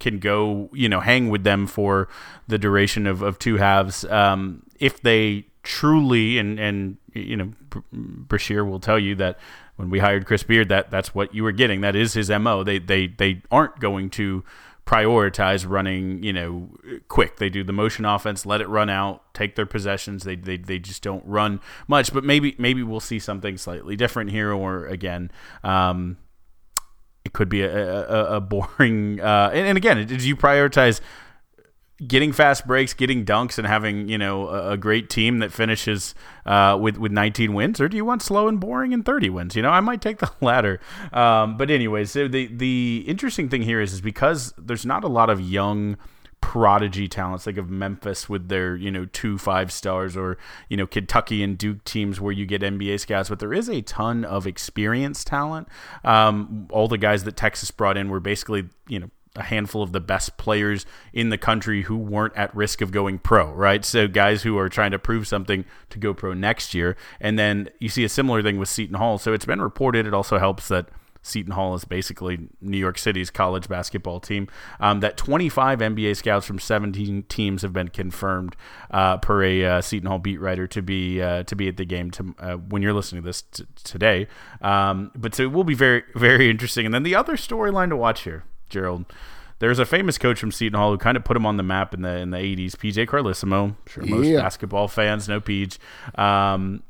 can 0.00 0.18
go 0.18 0.68
you 0.72 0.88
know 0.88 1.00
hang 1.00 1.28
with 1.28 1.44
them 1.44 1.66
for 1.66 2.08
the 2.48 2.58
duration 2.58 3.06
of, 3.06 3.22
of 3.22 3.38
two 3.38 3.56
halves. 3.56 4.04
Um, 4.06 4.64
if 4.80 5.00
they 5.00 5.46
truly 5.62 6.38
and 6.38 6.58
and 6.58 6.96
you 7.14 7.36
know 7.36 7.52
Brashear 7.92 8.64
will 8.64 8.80
tell 8.80 8.98
you 8.98 9.14
that 9.16 9.38
when 9.76 9.90
we 9.90 9.98
hired 9.98 10.26
Chris 10.26 10.42
Beard 10.42 10.68
that 10.68 10.90
that's 10.90 11.14
what 11.14 11.34
you 11.34 11.42
were 11.42 11.52
getting. 11.52 11.80
That 11.80 11.96
is 11.96 12.14
his 12.14 12.30
mo 12.30 12.62
they 12.62 12.78
they 12.78 13.06
they 13.06 13.42
aren't 13.50 13.80
going 13.80 14.10
to 14.10 14.44
prioritize 14.86 15.68
running 15.68 16.22
you 16.22 16.32
know 16.32 16.70
quick. 17.08 17.36
They 17.36 17.48
do 17.48 17.64
the 17.64 17.72
motion 17.72 18.04
offense 18.04 18.44
let 18.44 18.60
it 18.60 18.68
run 18.68 18.90
out 18.90 19.22
take 19.34 19.54
their 19.54 19.66
possessions. 19.66 20.24
They 20.24 20.36
they, 20.36 20.56
they 20.56 20.78
just 20.78 21.02
don't 21.02 21.24
run 21.26 21.60
much. 21.88 22.12
But 22.12 22.24
maybe 22.24 22.54
maybe 22.58 22.82
we'll 22.82 23.00
see 23.00 23.18
something 23.18 23.56
slightly 23.56 23.96
different 23.96 24.30
here 24.30 24.52
or 24.52 24.86
again. 24.86 25.30
Um, 25.62 26.18
it 27.24 27.32
could 27.32 27.48
be 27.48 27.62
a, 27.62 28.08
a, 28.08 28.36
a 28.36 28.40
boring 28.40 29.20
uh, 29.20 29.50
and, 29.52 29.66
and 29.66 29.78
again 29.78 30.04
did 30.06 30.22
you 30.22 30.36
prioritize 30.36 31.00
getting 32.06 32.32
fast 32.32 32.66
breaks, 32.66 32.94
getting 32.94 33.24
dunks, 33.24 33.58
and 33.58 33.66
having 33.66 34.08
you 34.08 34.18
know 34.18 34.48
a, 34.48 34.72
a 34.72 34.76
great 34.76 35.10
team 35.10 35.38
that 35.38 35.52
finishes 35.52 36.14
uh, 36.46 36.76
with 36.80 36.98
with 36.98 37.12
19 37.12 37.54
wins, 37.54 37.80
or 37.80 37.88
do 37.88 37.96
you 37.96 38.04
want 38.04 38.22
slow 38.22 38.48
and 38.48 38.60
boring 38.60 38.92
and 38.92 39.04
30 39.04 39.30
wins? 39.30 39.56
You 39.56 39.62
know, 39.62 39.70
I 39.70 39.80
might 39.80 40.00
take 40.00 40.18
the 40.18 40.30
latter. 40.40 40.80
Um, 41.12 41.56
but 41.56 41.70
anyways, 41.70 42.12
the 42.12 42.28
the 42.28 43.04
interesting 43.06 43.48
thing 43.48 43.62
here 43.62 43.80
is 43.80 43.92
is 43.92 44.00
because 44.00 44.52
there's 44.58 44.86
not 44.86 45.04
a 45.04 45.08
lot 45.08 45.30
of 45.30 45.40
young 45.40 45.96
prodigy 46.42 47.06
talents 47.06 47.46
like 47.46 47.56
of 47.56 47.70
Memphis 47.70 48.28
with 48.28 48.48
their 48.48 48.74
you 48.74 48.90
know 48.90 49.06
two 49.06 49.38
five 49.38 49.70
stars 49.70 50.16
or 50.16 50.36
you 50.68 50.76
know 50.76 50.88
Kentucky 50.88 51.42
and 51.42 51.56
Duke 51.56 51.84
teams 51.84 52.20
where 52.20 52.32
you 52.32 52.44
get 52.44 52.62
NBA 52.62 52.98
scouts 52.98 53.28
but 53.28 53.38
there 53.38 53.54
is 53.54 53.68
a 53.68 53.80
ton 53.80 54.24
of 54.24 54.44
experienced 54.44 55.28
talent 55.28 55.68
um, 56.04 56.66
all 56.72 56.88
the 56.88 56.98
guys 56.98 57.22
that 57.24 57.36
Texas 57.36 57.70
brought 57.70 57.96
in 57.96 58.10
were 58.10 58.18
basically 58.18 58.68
you 58.88 58.98
know 58.98 59.10
a 59.36 59.42
handful 59.42 59.82
of 59.82 59.92
the 59.92 60.00
best 60.00 60.36
players 60.36 60.84
in 61.12 61.30
the 61.30 61.38
country 61.38 61.82
who 61.82 61.96
weren't 61.96 62.36
at 62.36 62.54
risk 62.54 62.80
of 62.80 62.90
going 62.90 63.18
pro, 63.18 63.50
right? 63.52 63.84
So 63.84 64.06
guys 64.06 64.42
who 64.42 64.58
are 64.58 64.68
trying 64.68 64.90
to 64.90 64.98
prove 64.98 65.26
something 65.26 65.64
to 65.90 65.98
go 65.98 66.12
pro 66.12 66.34
next 66.34 66.74
year. 66.74 66.96
And 67.20 67.38
then 67.38 67.70
you 67.78 67.88
see 67.88 68.04
a 68.04 68.08
similar 68.08 68.42
thing 68.42 68.58
with 68.58 68.68
Seton 68.68 68.96
Hall. 68.96 69.18
So 69.18 69.32
it's 69.32 69.46
been 69.46 69.62
reported. 69.62 70.06
It 70.06 70.14
also 70.14 70.38
helps 70.38 70.68
that 70.68 70.88
Seton 71.22 71.52
Hall 71.52 71.74
is 71.74 71.84
basically 71.84 72.48
New 72.60 72.76
York 72.76 72.98
City's 72.98 73.30
college 73.30 73.68
basketball 73.68 74.20
team. 74.20 74.48
Um, 74.80 75.00
that 75.00 75.16
25 75.16 75.78
NBA 75.78 76.16
scouts 76.16 76.46
from 76.46 76.58
17 76.58 77.22
teams 77.28 77.62
have 77.62 77.72
been 77.72 77.88
confirmed 77.88 78.56
uh, 78.90 79.18
per 79.18 79.44
a 79.44 79.64
uh, 79.64 79.80
Seton 79.80 80.08
Hall 80.08 80.18
beat 80.18 80.40
writer 80.40 80.66
to 80.66 80.82
be 80.82 81.22
uh, 81.22 81.44
to 81.44 81.56
be 81.56 81.68
at 81.68 81.76
the 81.76 81.84
game 81.84 82.10
to, 82.12 82.34
uh, 82.38 82.54
when 82.56 82.82
you're 82.82 82.92
listening 82.92 83.22
to 83.22 83.26
this 83.26 83.42
t- 83.42 83.64
today. 83.84 84.26
Um, 84.60 85.12
but 85.14 85.34
so 85.34 85.44
it 85.44 85.52
will 85.52 85.64
be 85.64 85.74
very 85.74 86.02
very 86.16 86.50
interesting. 86.50 86.84
And 86.84 86.94
then 86.94 87.04
the 87.04 87.14
other 87.14 87.36
storyline 87.36 87.90
to 87.90 87.96
watch 87.96 88.22
here 88.22 88.44
Gerald. 88.72 89.04
There's 89.60 89.78
a 89.78 89.86
famous 89.86 90.18
coach 90.18 90.40
from 90.40 90.50
Seton 90.50 90.76
Hall 90.76 90.90
who 90.90 90.98
kind 90.98 91.16
of 91.16 91.22
put 91.22 91.36
him 91.36 91.46
on 91.46 91.56
the 91.56 91.62
map 91.62 91.94
in 91.94 92.02
the 92.02 92.16
in 92.16 92.30
the 92.30 92.38
80s, 92.38 92.72
PJ 92.72 93.06
Carlesimo. 93.06 93.64
I'm 93.64 93.76
sure 93.86 94.04
most 94.04 94.26
yeah. 94.26 94.40
basketball 94.40 94.88
fans 94.88 95.28
know 95.28 95.40
PJ. 95.40 95.78
Um, 96.18 96.82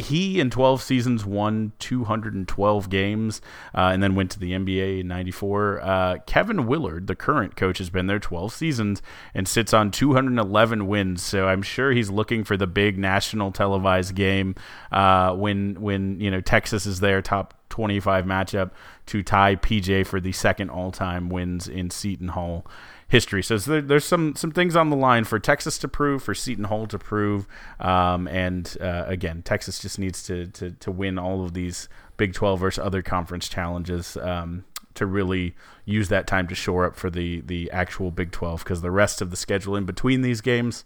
he 0.00 0.40
in 0.40 0.50
12 0.50 0.82
seasons 0.82 1.24
won 1.24 1.72
212 1.78 2.90
games 2.90 3.40
uh, 3.74 3.90
and 3.92 4.02
then 4.02 4.14
went 4.14 4.30
to 4.32 4.38
the 4.38 4.52
NBA 4.52 5.00
in 5.00 5.08
94. 5.08 5.80
Uh, 5.80 6.16
Kevin 6.26 6.66
Willard, 6.66 7.06
the 7.06 7.14
current 7.14 7.56
coach, 7.56 7.78
has 7.78 7.90
been 7.90 8.06
there 8.06 8.18
12 8.18 8.52
seasons 8.52 9.02
and 9.34 9.46
sits 9.46 9.72
on 9.72 9.90
211 9.90 10.86
wins. 10.86 11.22
So 11.22 11.46
I'm 11.46 11.62
sure 11.62 11.92
he's 11.92 12.10
looking 12.10 12.44
for 12.44 12.56
the 12.56 12.66
big 12.66 12.98
national 12.98 13.52
televised 13.52 14.14
game 14.14 14.54
uh, 14.90 15.34
when 15.34 15.80
when 15.80 16.20
you 16.20 16.30
know 16.30 16.40
Texas 16.40 16.86
is 16.86 17.00
there, 17.00 17.22
top 17.22 17.54
25 17.68 18.24
matchup 18.24 18.72
to 19.10 19.24
tie 19.24 19.56
PJ 19.56 20.06
for 20.06 20.20
the 20.20 20.30
second 20.30 20.70
all-time 20.70 21.28
wins 21.30 21.66
in 21.66 21.90
Seton 21.90 22.28
Hall 22.28 22.64
history. 23.08 23.42
So 23.42 23.58
there, 23.58 23.82
there's 23.82 24.04
some 24.04 24.36
some 24.36 24.52
things 24.52 24.76
on 24.76 24.88
the 24.88 24.96
line 24.96 25.24
for 25.24 25.40
Texas 25.40 25.78
to 25.78 25.88
prove, 25.88 26.22
for 26.22 26.32
Seton 26.32 26.64
Hall 26.64 26.86
to 26.86 26.96
prove, 26.96 27.48
um, 27.80 28.28
and 28.28 28.76
uh, 28.80 29.02
again, 29.08 29.42
Texas 29.42 29.80
just 29.80 29.98
needs 29.98 30.22
to, 30.24 30.46
to 30.46 30.70
to 30.70 30.92
win 30.92 31.18
all 31.18 31.44
of 31.44 31.54
these 31.54 31.88
Big 32.18 32.34
12 32.34 32.60
versus 32.60 32.84
other 32.84 33.02
conference 33.02 33.48
challenges 33.48 34.16
um, 34.18 34.64
to 34.94 35.06
really 35.06 35.56
use 35.84 36.08
that 36.08 36.28
time 36.28 36.46
to 36.46 36.54
shore 36.54 36.84
up 36.84 36.94
for 36.94 37.10
the 37.10 37.40
the 37.40 37.68
actual 37.72 38.12
Big 38.12 38.30
12 38.30 38.62
because 38.62 38.80
the 38.80 38.92
rest 38.92 39.20
of 39.20 39.32
the 39.32 39.36
schedule 39.36 39.74
in 39.74 39.86
between 39.86 40.22
these 40.22 40.40
games, 40.40 40.84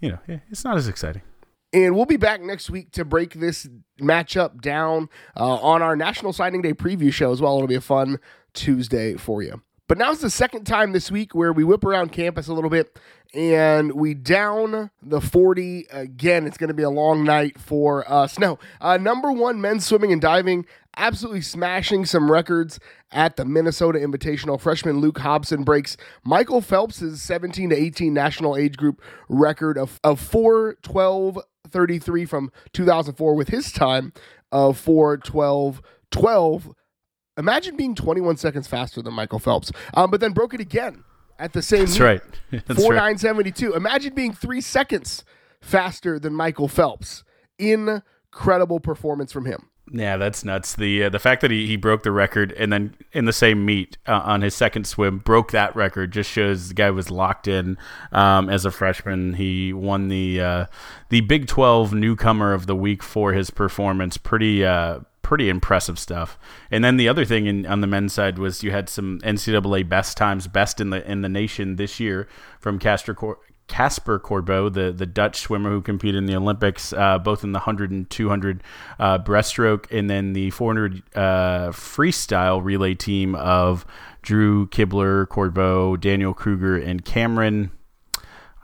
you 0.00 0.10
know, 0.10 0.18
it's 0.50 0.64
not 0.64 0.76
as 0.76 0.86
exciting. 0.86 1.22
And 1.72 1.96
we'll 1.96 2.04
be 2.04 2.18
back 2.18 2.42
next 2.42 2.68
week 2.68 2.92
to 2.92 3.04
break 3.04 3.34
this 3.34 3.68
matchup 4.00 4.60
down 4.60 5.08
uh, 5.36 5.54
on 5.56 5.80
our 5.80 5.96
National 5.96 6.32
Signing 6.32 6.60
Day 6.60 6.74
preview 6.74 7.12
show 7.12 7.32
as 7.32 7.40
well. 7.40 7.56
It'll 7.56 7.68
be 7.68 7.74
a 7.74 7.80
fun 7.80 8.18
Tuesday 8.52 9.14
for 9.14 9.42
you. 9.42 9.62
But 9.88 9.98
now's 9.98 10.20
the 10.20 10.30
second 10.30 10.64
time 10.64 10.92
this 10.92 11.10
week 11.10 11.34
where 11.34 11.52
we 11.52 11.64
whip 11.64 11.84
around 11.84 12.12
campus 12.12 12.48
a 12.48 12.54
little 12.54 12.70
bit 12.70 12.98
and 13.34 13.92
we 13.92 14.14
down 14.14 14.90
the 15.02 15.20
40 15.20 15.86
again. 15.90 16.46
It's 16.46 16.56
going 16.56 16.68
to 16.68 16.74
be 16.74 16.82
a 16.82 16.90
long 16.90 17.24
night 17.24 17.58
for 17.58 18.10
us. 18.10 18.38
No, 18.38 18.58
uh, 18.80 18.96
number 18.96 19.32
one 19.32 19.60
men's 19.60 19.86
swimming 19.86 20.12
and 20.12 20.20
diving, 20.20 20.66
absolutely 20.96 21.40
smashing 21.40 22.04
some 22.06 22.30
records 22.30 22.78
at 23.10 23.36
the 23.36 23.44
Minnesota 23.44 23.98
Invitational. 23.98 24.60
Freshman 24.60 25.00
Luke 25.00 25.18
Hobson 25.18 25.64
breaks 25.64 25.96
Michael 26.24 26.60
Phelps' 26.60 27.20
17 27.20 27.70
to 27.70 27.76
18 27.76 28.12
national 28.12 28.56
age 28.56 28.76
group 28.76 29.00
record 29.28 29.78
of, 29.78 30.00
of 30.04 30.20
4 30.20 30.76
12 30.82 31.38
33 31.70 32.24
from 32.26 32.52
2004 32.72 33.34
with 33.34 33.48
his 33.48 33.72
time 33.72 34.12
of 34.50 34.78
4 34.78 35.16
12 35.18 35.82
12 36.10 36.74
Imagine 37.38 37.76
being 37.76 37.94
21 37.94 38.36
seconds 38.36 38.68
faster 38.68 39.00
than 39.00 39.14
Michael 39.14 39.38
Phelps, 39.38 39.72
um, 39.94 40.10
but 40.10 40.20
then 40.20 40.32
broke 40.32 40.52
it 40.52 40.60
again 40.60 41.02
at 41.38 41.52
the 41.52 41.62
same. 41.62 41.80
That's 41.80 41.98
meet, 41.98 42.04
right. 42.04 42.20
That's 42.66 42.82
four 42.82 42.94
nine 42.94 43.16
seventy 43.16 43.50
two. 43.50 43.74
Imagine 43.74 44.14
being 44.14 44.34
three 44.34 44.60
seconds 44.60 45.24
faster 45.60 46.18
than 46.18 46.34
Michael 46.34 46.68
Phelps. 46.68 47.24
Incredible 47.58 48.80
performance 48.80 49.32
from 49.32 49.46
him. 49.46 49.70
Yeah, 49.94 50.16
that's 50.16 50.42
nuts. 50.42 50.74
The 50.74 51.04
uh, 51.04 51.08
the 51.10 51.18
fact 51.18 51.42
that 51.42 51.50
he, 51.50 51.66
he 51.66 51.76
broke 51.76 52.02
the 52.02 52.12
record 52.12 52.52
and 52.52 52.72
then 52.72 52.94
in 53.12 53.26
the 53.26 53.32
same 53.32 53.66
meet 53.66 53.98
uh, 54.06 54.22
on 54.24 54.40
his 54.40 54.54
second 54.54 54.86
swim 54.86 55.18
broke 55.18 55.52
that 55.52 55.76
record 55.76 56.12
just 56.12 56.30
shows 56.30 56.68
the 56.68 56.74
guy 56.74 56.90
was 56.90 57.10
locked 57.10 57.46
in 57.46 57.76
um, 58.10 58.48
as 58.48 58.64
a 58.64 58.70
freshman. 58.70 59.34
He 59.34 59.72
won 59.74 60.08
the 60.08 60.40
uh, 60.40 60.66
the 61.10 61.20
Big 61.20 61.46
Twelve 61.46 61.92
newcomer 61.92 62.54
of 62.54 62.66
the 62.66 62.74
week 62.74 63.02
for 63.02 63.34
his 63.34 63.50
performance. 63.50 64.16
Pretty 64.16 64.64
uh, 64.64 65.00
pretty 65.20 65.50
impressive 65.50 65.98
stuff. 65.98 66.38
And 66.70 66.82
then 66.82 66.96
the 66.96 67.08
other 67.08 67.26
thing 67.26 67.46
in, 67.46 67.66
on 67.66 67.82
the 67.82 67.86
men's 67.86 68.14
side 68.14 68.38
was 68.38 68.62
you 68.62 68.70
had 68.70 68.88
some 68.88 69.18
NCAA 69.20 69.86
best 69.88 70.16
times, 70.16 70.48
best 70.48 70.80
in 70.80 70.88
the 70.88 71.06
in 71.10 71.20
the 71.20 71.28
nation 71.28 71.76
this 71.76 72.00
year 72.00 72.28
from 72.60 72.78
Castor 72.78 73.14
Cor- 73.14 73.40
Casper 73.68 74.18
Corbeau, 74.18 74.72
the, 74.72 74.92
the 74.92 75.06
Dutch 75.06 75.40
swimmer 75.40 75.70
who 75.70 75.80
competed 75.80 76.18
in 76.18 76.26
the 76.26 76.36
Olympics, 76.36 76.92
uh, 76.92 77.18
both 77.18 77.44
in 77.44 77.52
the 77.52 77.58
100 77.58 77.90
and 77.90 78.08
200 78.10 78.62
uh, 78.98 79.18
breaststroke, 79.18 79.90
and 79.90 80.10
then 80.10 80.32
the 80.32 80.50
400 80.50 81.02
uh, 81.14 81.20
freestyle 81.70 82.62
relay 82.62 82.94
team 82.94 83.34
of 83.34 83.86
Drew 84.22 84.66
Kibler, 84.68 85.26
Corbeau, 85.26 85.96
Daniel 85.98 86.34
Krueger, 86.34 86.76
and 86.76 87.04
Cameron. 87.04 87.70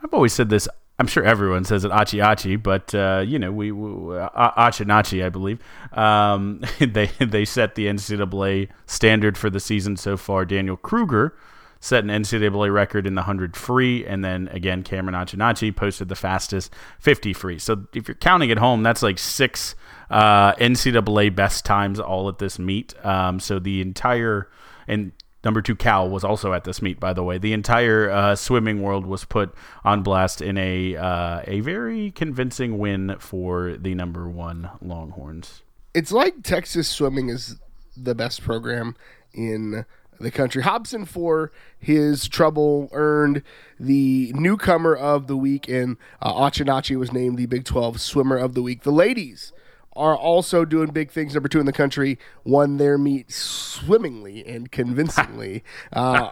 I've 0.03 0.13
always 0.13 0.33
said 0.33 0.49
this 0.49 0.67
I'm 0.99 1.07
sure 1.07 1.23
everyone 1.23 1.63
says 1.63 1.85
it 1.85 1.91
Achi 1.91 2.19
Achi, 2.19 2.57
but 2.57 2.93
uh, 2.93 3.23
you 3.25 3.39
know 3.39 3.53
we, 3.53 3.71
we 3.71 4.15
Auchinachie, 4.15 5.25
I 5.25 5.29
believe. 5.29 5.59
Um, 5.93 6.61
they 6.79 7.07
they 7.19 7.45
set 7.45 7.75
the 7.75 7.87
NCAA 7.87 8.67
standard 8.85 9.37
for 9.37 9.49
the 9.49 9.61
season 9.61 9.95
so 9.95 10.17
far. 10.17 10.43
Daniel 10.43 10.75
Krueger 10.75 11.35
set 11.79 12.03
an 12.03 12.09
NCAA 12.09 12.73
record 12.73 13.07
in 13.07 13.15
the 13.15 13.21
100 13.21 13.55
free, 13.55 14.05
and 14.05 14.23
then 14.23 14.47
again 14.49 14.83
Cameron 14.83 15.15
Auchinachie 15.15 15.75
posted 15.75 16.09
the 16.09 16.15
fastest 16.15 16.73
50 16.99 17.33
free. 17.33 17.59
So 17.59 17.85
if 17.93 18.07
you're 18.07 18.15
counting 18.15 18.51
at 18.51 18.57
home, 18.57 18.83
that's 18.83 19.01
like 19.01 19.17
six 19.17 19.75
uh, 20.09 20.53
NCAA 20.55 21.35
best 21.35 21.65
times 21.65 21.99
all 21.99 22.27
at 22.29 22.39
this 22.39 22.59
meet. 22.59 22.93
Um, 23.05 23.39
so 23.39 23.59
the 23.59 23.81
entire 23.81 24.49
and 24.87 25.11
Number 25.43 25.61
two, 25.61 25.75
Cal 25.75 26.09
was 26.09 26.25
also 26.25 26.51
at 26.51 26.65
this 26.65 26.81
meet, 26.81 26.99
by 26.99 27.13
the 27.13 27.23
way. 27.23 27.37
The 27.37 27.53
entire 27.53 28.09
uh, 28.09 28.35
swimming 28.35 28.81
world 28.81 29.05
was 29.05 29.23
put 29.23 29.53
on 29.85 30.03
blast 30.03 30.41
in 30.41 30.57
a 30.57 30.97
uh, 30.97 31.41
a 31.45 31.61
very 31.61 32.11
convincing 32.11 32.77
win 32.77 33.15
for 33.19 33.77
the 33.77 33.95
number 33.95 34.27
one 34.27 34.69
Longhorns. 34.81 35.61
It's 35.93 36.11
like 36.11 36.43
Texas 36.43 36.89
swimming 36.89 37.29
is 37.29 37.55
the 37.95 38.13
best 38.13 38.43
program 38.43 38.97
in 39.33 39.85
the 40.19 40.31
country. 40.31 40.63
Hobson, 40.63 41.05
for 41.05 41.51
his 41.77 42.27
trouble, 42.27 42.89
earned 42.91 43.43
the 43.79 44.31
newcomer 44.35 44.95
of 44.95 45.27
the 45.27 45.37
week, 45.37 45.67
and 45.67 45.97
uh, 46.21 46.33
Auchinachie 46.33 46.97
was 46.97 47.11
named 47.11 47.37
the 47.37 47.45
Big 47.45 47.65
12 47.65 47.99
swimmer 48.01 48.37
of 48.37 48.53
the 48.53 48.61
week. 48.61 48.83
The 48.83 48.91
ladies 48.91 49.53
are 49.93 50.15
also 50.15 50.65
doing 50.65 50.91
big 50.91 51.11
things. 51.11 51.33
Number 51.33 51.49
two 51.49 51.59
in 51.59 51.65
the 51.65 51.73
country 51.73 52.17
won 52.43 52.77
their 52.77 52.97
meet 52.97 53.31
swimmingly 53.31 54.45
and 54.45 54.71
convincingly. 54.71 55.63
uh, 55.93 56.31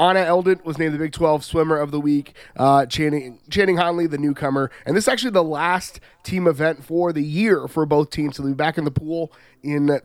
Anna 0.00 0.20
Elendt 0.20 0.64
was 0.64 0.78
named 0.78 0.94
the 0.94 0.98
Big 0.98 1.12
12 1.12 1.44
Swimmer 1.44 1.76
of 1.76 1.90
the 1.90 1.98
Week. 1.98 2.34
Uh, 2.56 2.86
Channing, 2.86 3.40
Channing 3.50 3.78
Hanley, 3.78 4.06
the 4.06 4.18
newcomer. 4.18 4.70
And 4.86 4.96
this 4.96 5.04
is 5.04 5.08
actually 5.08 5.32
the 5.32 5.42
last 5.42 5.98
team 6.22 6.46
event 6.46 6.84
for 6.84 7.12
the 7.12 7.22
year 7.22 7.66
for 7.66 7.84
both 7.84 8.10
teams. 8.10 8.36
So 8.36 8.44
they'll 8.44 8.52
be 8.52 8.56
back 8.56 8.78
in 8.78 8.84
the 8.84 8.92
pool 8.92 9.32
in 9.62 10.00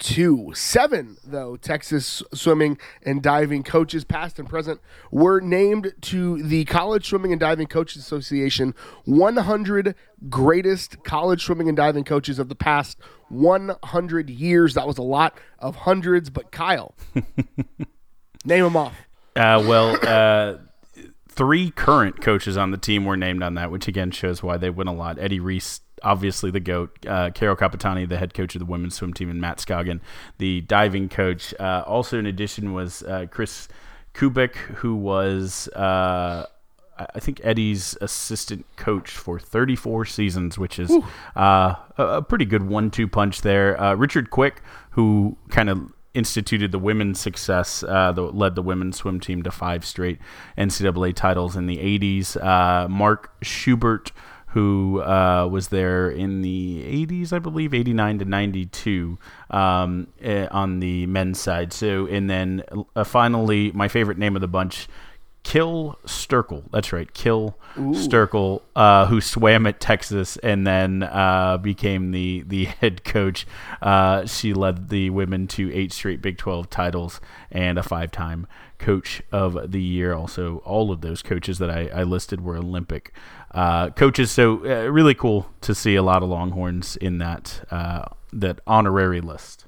2022. 0.00 0.54
Seven, 0.54 1.16
though, 1.24 1.56
Texas 1.56 2.22
swimming 2.32 2.78
and 3.02 3.22
diving 3.22 3.62
coaches, 3.62 4.04
past 4.04 4.38
and 4.38 4.48
present, 4.48 4.80
were 5.10 5.40
named 5.40 5.92
to 6.00 6.42
the 6.42 6.64
College 6.64 7.08
Swimming 7.08 7.32
and 7.32 7.40
Diving 7.40 7.66
Coaches 7.66 8.02
Association 8.02 8.74
100 9.04 9.94
greatest 10.28 11.02
college 11.04 11.44
swimming 11.44 11.68
and 11.68 11.76
diving 11.76 12.04
coaches 12.04 12.38
of 12.38 12.48
the 12.48 12.54
past 12.54 12.98
100 13.28 14.30
years. 14.30 14.74
That 14.74 14.86
was 14.86 14.98
a 14.98 15.02
lot 15.02 15.38
of 15.58 15.76
hundreds, 15.76 16.30
but 16.30 16.50
Kyle. 16.50 16.94
Name 18.44 18.64
them 18.64 18.76
off. 18.76 18.96
Uh, 19.36 19.62
well, 19.66 19.98
uh, 20.02 20.58
three 21.30 21.70
current 21.70 22.20
coaches 22.20 22.56
on 22.56 22.70
the 22.70 22.76
team 22.76 23.04
were 23.04 23.16
named 23.16 23.42
on 23.42 23.54
that, 23.54 23.70
which 23.70 23.88
again 23.88 24.10
shows 24.10 24.42
why 24.42 24.56
they 24.56 24.70
win 24.70 24.88
a 24.88 24.92
lot. 24.92 25.18
Eddie 25.18 25.40
Reese, 25.40 25.80
obviously 26.02 26.50
the 26.50 26.60
GOAT, 26.60 27.06
uh, 27.06 27.30
Carol 27.30 27.56
Capitani, 27.56 28.08
the 28.08 28.18
head 28.18 28.34
coach 28.34 28.54
of 28.54 28.58
the 28.58 28.64
women's 28.66 28.96
swim 28.96 29.14
team, 29.14 29.30
and 29.30 29.40
Matt 29.40 29.58
Scoggin, 29.58 30.00
the 30.38 30.60
diving 30.62 31.08
coach. 31.08 31.54
Uh, 31.58 31.84
also, 31.86 32.18
in 32.18 32.26
addition, 32.26 32.72
was 32.72 33.02
uh, 33.04 33.26
Chris 33.30 33.68
Kubik, 34.14 34.54
who 34.56 34.96
was. 34.96 35.68
Uh, 35.68 36.46
I 37.14 37.18
think 37.18 37.40
Eddie's 37.42 37.96
assistant 38.02 38.66
coach 38.76 39.10
for 39.12 39.38
34 39.38 40.04
seasons, 40.04 40.58
which 40.58 40.78
is 40.78 40.90
uh, 41.34 41.74
a, 41.96 42.04
a 42.04 42.22
pretty 42.22 42.44
good 42.44 42.68
one-two 42.68 43.08
punch 43.08 43.40
there. 43.40 43.80
Uh, 43.80 43.94
Richard 43.94 44.28
Quick, 44.28 44.60
who 44.90 45.38
kind 45.48 45.70
of 45.70 45.94
instituted 46.14 46.72
the 46.72 46.78
women's 46.78 47.20
success, 47.20 47.82
uh, 47.82 48.12
that 48.12 48.34
led 48.34 48.54
the 48.54 48.62
women's 48.62 48.96
swim 48.96 49.20
team 49.20 49.42
to 49.42 49.50
five 49.50 49.84
straight 49.84 50.18
NCAA 50.58 51.14
titles 51.14 51.56
in 51.56 51.66
the 51.66 51.78
80s. 51.78 52.36
Uh, 52.42 52.88
Mark 52.88 53.32
Schubert, 53.42 54.12
who 54.48 55.00
uh, 55.02 55.46
was 55.50 55.68
there 55.68 56.10
in 56.10 56.42
the 56.42 57.06
80s, 57.06 57.32
I 57.32 57.38
believe, 57.38 57.72
89 57.72 58.18
to 58.18 58.24
92 58.24 59.18
um, 59.50 60.08
eh, 60.20 60.48
on 60.50 60.80
the 60.80 61.06
men's 61.06 61.40
side. 61.40 61.72
So, 61.72 62.06
and 62.06 62.28
then 62.28 62.64
uh, 62.96 63.04
finally, 63.04 63.70
my 63.72 63.86
favorite 63.86 64.18
name 64.18 64.34
of 64.34 64.40
the 64.40 64.48
bunch. 64.48 64.88
Kill 65.42 65.98
Sterkel. 66.04 66.64
That's 66.70 66.92
right, 66.92 67.12
Kill 67.14 67.56
Sterkel, 67.76 68.62
uh, 68.76 69.06
who 69.06 69.20
swam 69.20 69.66
at 69.66 69.80
Texas 69.80 70.36
and 70.38 70.66
then 70.66 71.02
uh, 71.02 71.56
became 71.56 72.10
the 72.10 72.44
the 72.46 72.64
head 72.80 73.04
coach. 73.04 73.46
Uh, 73.80 74.26
she 74.26 74.52
led 74.52 74.90
the 74.90 75.10
women 75.10 75.46
to 75.48 75.72
eight 75.72 75.92
straight 75.92 76.20
Big 76.20 76.36
Twelve 76.36 76.68
titles 76.68 77.20
and 77.50 77.78
a 77.78 77.82
five 77.82 78.10
time 78.12 78.46
coach 78.78 79.22
of 79.32 79.72
the 79.72 79.80
year. 79.80 80.14
Also, 80.14 80.58
all 80.58 80.90
of 80.90 81.00
those 81.00 81.22
coaches 81.22 81.58
that 81.58 81.70
I, 81.70 81.88
I 81.88 82.02
listed 82.02 82.42
were 82.42 82.56
Olympic 82.56 83.12
uh, 83.52 83.90
coaches. 83.90 84.30
So 84.30 84.58
uh, 84.58 84.90
really 84.90 85.14
cool 85.14 85.50
to 85.62 85.74
see 85.74 85.94
a 85.96 86.02
lot 86.02 86.22
of 86.22 86.28
Longhorns 86.28 86.96
in 86.96 87.18
that 87.18 87.64
uh, 87.70 88.06
that 88.32 88.60
honorary 88.66 89.20
list. 89.20 89.66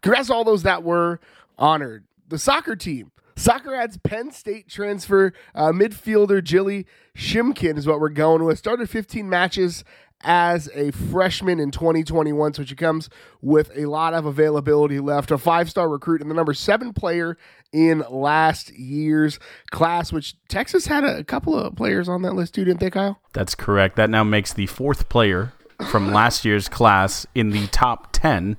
Congrats 0.00 0.28
to 0.28 0.34
all 0.34 0.44
those 0.44 0.62
that 0.62 0.82
were 0.82 1.20
honored. 1.58 2.04
The 2.28 2.38
soccer 2.38 2.76
team. 2.76 3.10
Soccer 3.40 3.74
adds 3.74 3.96
Penn 3.96 4.32
State 4.32 4.68
transfer 4.68 5.32
uh, 5.54 5.72
midfielder 5.72 6.44
Jilly 6.44 6.86
Shimkin 7.16 7.78
is 7.78 7.86
what 7.86 7.98
we're 7.98 8.10
going 8.10 8.44
with. 8.44 8.58
Started 8.58 8.90
15 8.90 9.30
matches 9.30 9.82
as 10.20 10.68
a 10.74 10.90
freshman 10.90 11.58
in 11.58 11.70
2021, 11.70 12.52
so 12.52 12.64
she 12.66 12.74
comes 12.74 13.08
with 13.40 13.70
a 13.74 13.86
lot 13.86 14.12
of 14.12 14.26
availability 14.26 15.00
left. 15.00 15.30
A 15.30 15.38
five-star 15.38 15.88
recruit 15.88 16.20
and 16.20 16.30
the 16.30 16.34
number 16.34 16.52
seven 16.52 16.92
player 16.92 17.38
in 17.72 18.04
last 18.10 18.74
year's 18.74 19.38
class, 19.70 20.12
which 20.12 20.36
Texas 20.48 20.86
had 20.86 21.04
a 21.04 21.24
couple 21.24 21.58
of 21.58 21.74
players 21.74 22.10
on 22.10 22.20
that 22.20 22.34
list 22.34 22.52
too, 22.52 22.66
didn't 22.66 22.80
they, 22.80 22.90
Kyle? 22.90 23.22
That's 23.32 23.54
correct. 23.54 23.96
That 23.96 24.10
now 24.10 24.22
makes 24.22 24.52
the 24.52 24.66
fourth 24.66 25.08
player 25.08 25.54
from 25.90 26.12
last 26.12 26.44
year's 26.44 26.68
class 26.68 27.24
in 27.34 27.52
the 27.52 27.68
top 27.68 28.12
10 28.12 28.58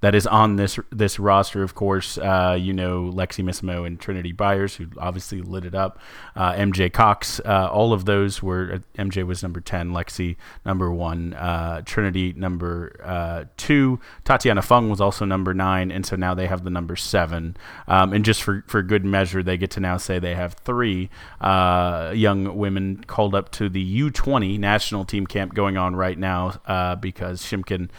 that 0.00 0.14
is 0.14 0.26
on 0.26 0.56
this 0.56 0.78
this 0.90 1.18
roster. 1.18 1.62
Of 1.62 1.74
course, 1.74 2.16
uh, 2.18 2.56
you 2.58 2.72
know 2.72 3.10
Lexi 3.12 3.44
Missimo 3.44 3.86
and 3.86 4.00
Trinity 4.00 4.32
Byers, 4.32 4.76
who 4.76 4.86
obviously 4.98 5.42
lit 5.42 5.64
it 5.64 5.74
up. 5.74 5.98
Uh, 6.34 6.52
MJ 6.52 6.92
Cox, 6.92 7.40
uh, 7.44 7.68
all 7.70 7.92
of 7.92 8.04
those 8.04 8.42
were. 8.42 8.72
uh, 8.74 8.78
MJ 9.02 9.26
was 9.26 9.42
number 9.42 9.60
ten, 9.60 9.90
Lexi 9.90 10.36
number 10.64 10.90
one, 10.92 11.34
uh, 11.34 11.82
Trinity 11.84 12.32
number 12.32 13.00
uh, 13.04 13.44
two. 13.56 14.00
Tatiana 14.24 14.62
Fung 14.62 14.88
was 14.88 15.00
also 15.00 15.24
number 15.24 15.52
nine, 15.52 15.90
and 15.90 16.06
so 16.06 16.16
now 16.16 16.34
they 16.34 16.46
have 16.46 16.64
the 16.64 16.70
number 16.70 16.96
seven. 16.96 17.56
Um, 17.86 18.12
and 18.12 18.24
just 18.24 18.42
for 18.42 18.64
for 18.66 18.82
good 18.82 19.04
measure, 19.04 19.42
they 19.42 19.56
get 19.56 19.70
to 19.72 19.80
now 19.80 19.98
say 19.98 20.18
they 20.18 20.34
have 20.34 20.54
three 20.54 21.10
young 21.42 22.56
women 22.56 23.04
called 23.06 23.34
up 23.34 23.50
to 23.50 23.68
the 23.68 24.00
U20 24.00 24.58
national 24.58 25.04
team 25.04 25.26
camp 25.26 25.54
going 25.54 25.76
on 25.76 25.94
right 25.94 26.18
now 26.18 26.96
because 26.96 27.42
Shimkin 27.42 27.90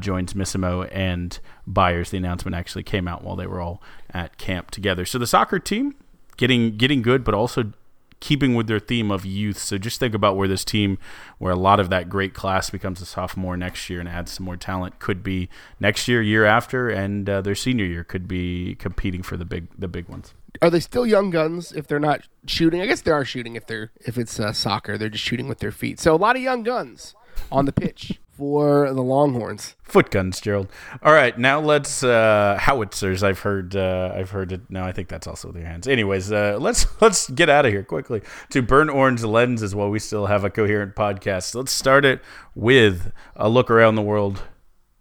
joins 0.00 0.34
Missimo 0.34 0.88
and 0.92 1.38
Byers. 1.66 2.10
The 2.10 2.18
announcement 2.18 2.54
actually 2.54 2.82
came 2.82 3.08
out 3.08 3.22
while 3.22 3.36
they 3.36 3.46
were 3.46 3.60
all 3.60 3.82
at 4.10 4.38
camp 4.38 4.70
together. 4.70 5.04
So 5.04 5.18
the 5.18 5.26
soccer 5.26 5.58
team 5.58 5.94
getting 6.36 6.76
getting 6.76 7.02
good, 7.02 7.24
but 7.24 7.34
also 7.34 7.72
keeping 8.20 8.54
with 8.54 8.68
their 8.68 8.78
theme 8.78 9.10
of 9.10 9.26
youth. 9.26 9.58
So 9.58 9.76
just 9.76 10.00
think 10.00 10.14
about 10.14 10.34
where 10.34 10.48
this 10.48 10.64
team, 10.64 10.98
where 11.36 11.52
a 11.52 11.56
lot 11.56 11.78
of 11.78 11.90
that 11.90 12.08
great 12.08 12.32
class 12.32 12.70
becomes 12.70 13.02
a 13.02 13.04
sophomore 13.04 13.54
next 13.54 13.90
year 13.90 14.00
and 14.00 14.08
adds 14.08 14.32
some 14.32 14.46
more 14.46 14.56
talent, 14.56 14.98
could 14.98 15.22
be 15.22 15.50
next 15.78 16.08
year, 16.08 16.22
year 16.22 16.46
after, 16.46 16.88
and 16.88 17.28
uh, 17.28 17.42
their 17.42 17.54
senior 17.54 17.84
year 17.84 18.02
could 18.02 18.26
be 18.26 18.76
competing 18.76 19.22
for 19.22 19.36
the 19.36 19.44
big 19.44 19.68
the 19.78 19.88
big 19.88 20.08
ones. 20.08 20.32
Are 20.62 20.70
they 20.70 20.80
still 20.80 21.04
young 21.04 21.30
guns 21.30 21.72
if 21.72 21.86
they're 21.86 22.00
not 22.00 22.26
shooting? 22.46 22.80
I 22.80 22.86
guess 22.86 23.02
they 23.02 23.10
are 23.10 23.24
shooting 23.24 23.56
if 23.56 23.66
they're 23.66 23.90
if 24.00 24.16
it's 24.16 24.40
uh, 24.40 24.52
soccer. 24.52 24.96
They're 24.96 25.10
just 25.10 25.24
shooting 25.24 25.48
with 25.48 25.58
their 25.58 25.72
feet. 25.72 26.00
So 26.00 26.14
a 26.14 26.16
lot 26.16 26.36
of 26.36 26.42
young 26.42 26.62
guns 26.62 27.14
on 27.52 27.66
the 27.66 27.72
pitch 27.72 28.20
for 28.36 28.92
the 28.92 29.02
Longhorns. 29.02 29.74
Foot 29.82 30.10
guns, 30.10 30.40
Gerald. 30.40 30.68
All 31.02 31.12
right, 31.12 31.38
now 31.38 31.60
let's 31.60 32.02
uh, 32.02 32.58
howitzers. 32.60 33.22
I've 33.22 33.40
heard. 33.40 33.76
Uh, 33.76 34.12
I've 34.14 34.30
heard 34.30 34.52
it. 34.52 34.62
No, 34.68 34.84
I 34.84 34.92
think 34.92 35.08
that's 35.08 35.26
also 35.26 35.52
their 35.52 35.64
hands. 35.64 35.86
Anyways, 35.86 36.32
uh, 36.32 36.58
let's 36.60 36.86
let's 37.00 37.30
get 37.30 37.48
out 37.48 37.66
of 37.66 37.72
here 37.72 37.84
quickly 37.84 38.22
to 38.50 38.62
burn 38.62 38.88
orange 38.88 39.22
lenses 39.22 39.74
while 39.74 39.90
we 39.90 39.98
still 39.98 40.26
have 40.26 40.44
a 40.44 40.50
coherent 40.50 40.94
podcast. 40.94 41.54
Let's 41.54 41.72
start 41.72 42.04
it 42.04 42.20
with 42.54 43.12
a 43.36 43.48
look 43.48 43.70
around 43.70 43.94
the 43.94 44.02
world 44.02 44.42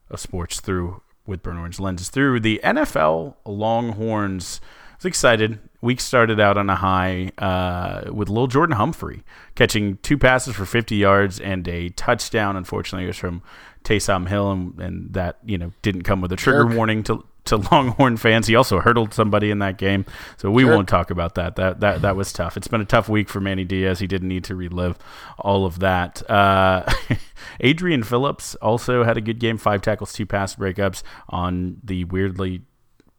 of 0.09 0.19
sports 0.19 0.59
through 0.59 1.01
with 1.25 1.41
burn 1.41 1.57
orange 1.57 1.79
lenses 1.79 2.09
through 2.09 2.39
the 2.39 2.59
NFL 2.63 3.35
Longhorns. 3.45 4.59
I 4.63 4.95
was 4.97 5.05
excited. 5.05 5.59
Week 5.83 5.99
started 5.99 6.39
out 6.39 6.57
on 6.57 6.69
a 6.69 6.77
high 6.77 7.31
uh, 7.37 8.09
with 8.09 8.29
Lil 8.29 8.47
Jordan 8.47 8.77
Humphrey 8.77 9.21
catching 9.55 9.97
two 9.97 10.17
passes 10.17 10.55
for 10.55 10.65
50 10.65 10.95
yards 10.95 11.41
and 11.41 11.67
a 11.67 11.89
touchdown. 11.89 12.55
Unfortunately, 12.55 13.03
it 13.03 13.07
was 13.07 13.17
from 13.17 13.43
Taysom 13.83 14.29
Hill, 14.29 14.49
and, 14.49 14.79
and 14.79 15.13
that 15.13 15.39
you 15.43 15.57
know 15.57 15.73
didn't 15.81 16.03
come 16.03 16.21
with 16.21 16.31
a 16.31 16.37
trigger 16.37 16.63
Jerk. 16.63 16.77
warning 16.77 17.03
to 17.03 17.25
to 17.45 17.57
Longhorn 17.71 18.15
fans. 18.15 18.47
He 18.47 18.55
also 18.55 18.79
hurdled 18.79 19.13
somebody 19.13 19.51
in 19.51 19.59
that 19.59 19.77
game, 19.77 20.05
so 20.37 20.49
we 20.49 20.63
Jerk. 20.63 20.73
won't 20.73 20.87
talk 20.87 21.11
about 21.11 21.35
that. 21.35 21.57
That 21.57 21.81
that 21.81 22.01
that 22.01 22.15
was 22.15 22.31
tough. 22.31 22.55
It's 22.55 22.69
been 22.69 22.79
a 22.79 22.85
tough 22.85 23.09
week 23.09 23.27
for 23.27 23.41
Manny 23.41 23.65
Diaz. 23.65 23.99
He 23.99 24.07
didn't 24.07 24.29
need 24.29 24.45
to 24.45 24.55
relive 24.55 24.97
all 25.37 25.65
of 25.65 25.79
that. 25.79 26.23
Uh, 26.29 26.89
Adrian 27.59 28.03
Phillips 28.03 28.55
also 28.55 29.03
had 29.03 29.17
a 29.17 29.21
good 29.21 29.39
game, 29.39 29.57
five 29.57 29.81
tackles, 29.81 30.13
two 30.13 30.25
pass 30.25 30.55
breakups 30.55 31.03
on 31.27 31.81
the 31.83 32.05
weirdly 32.05 32.61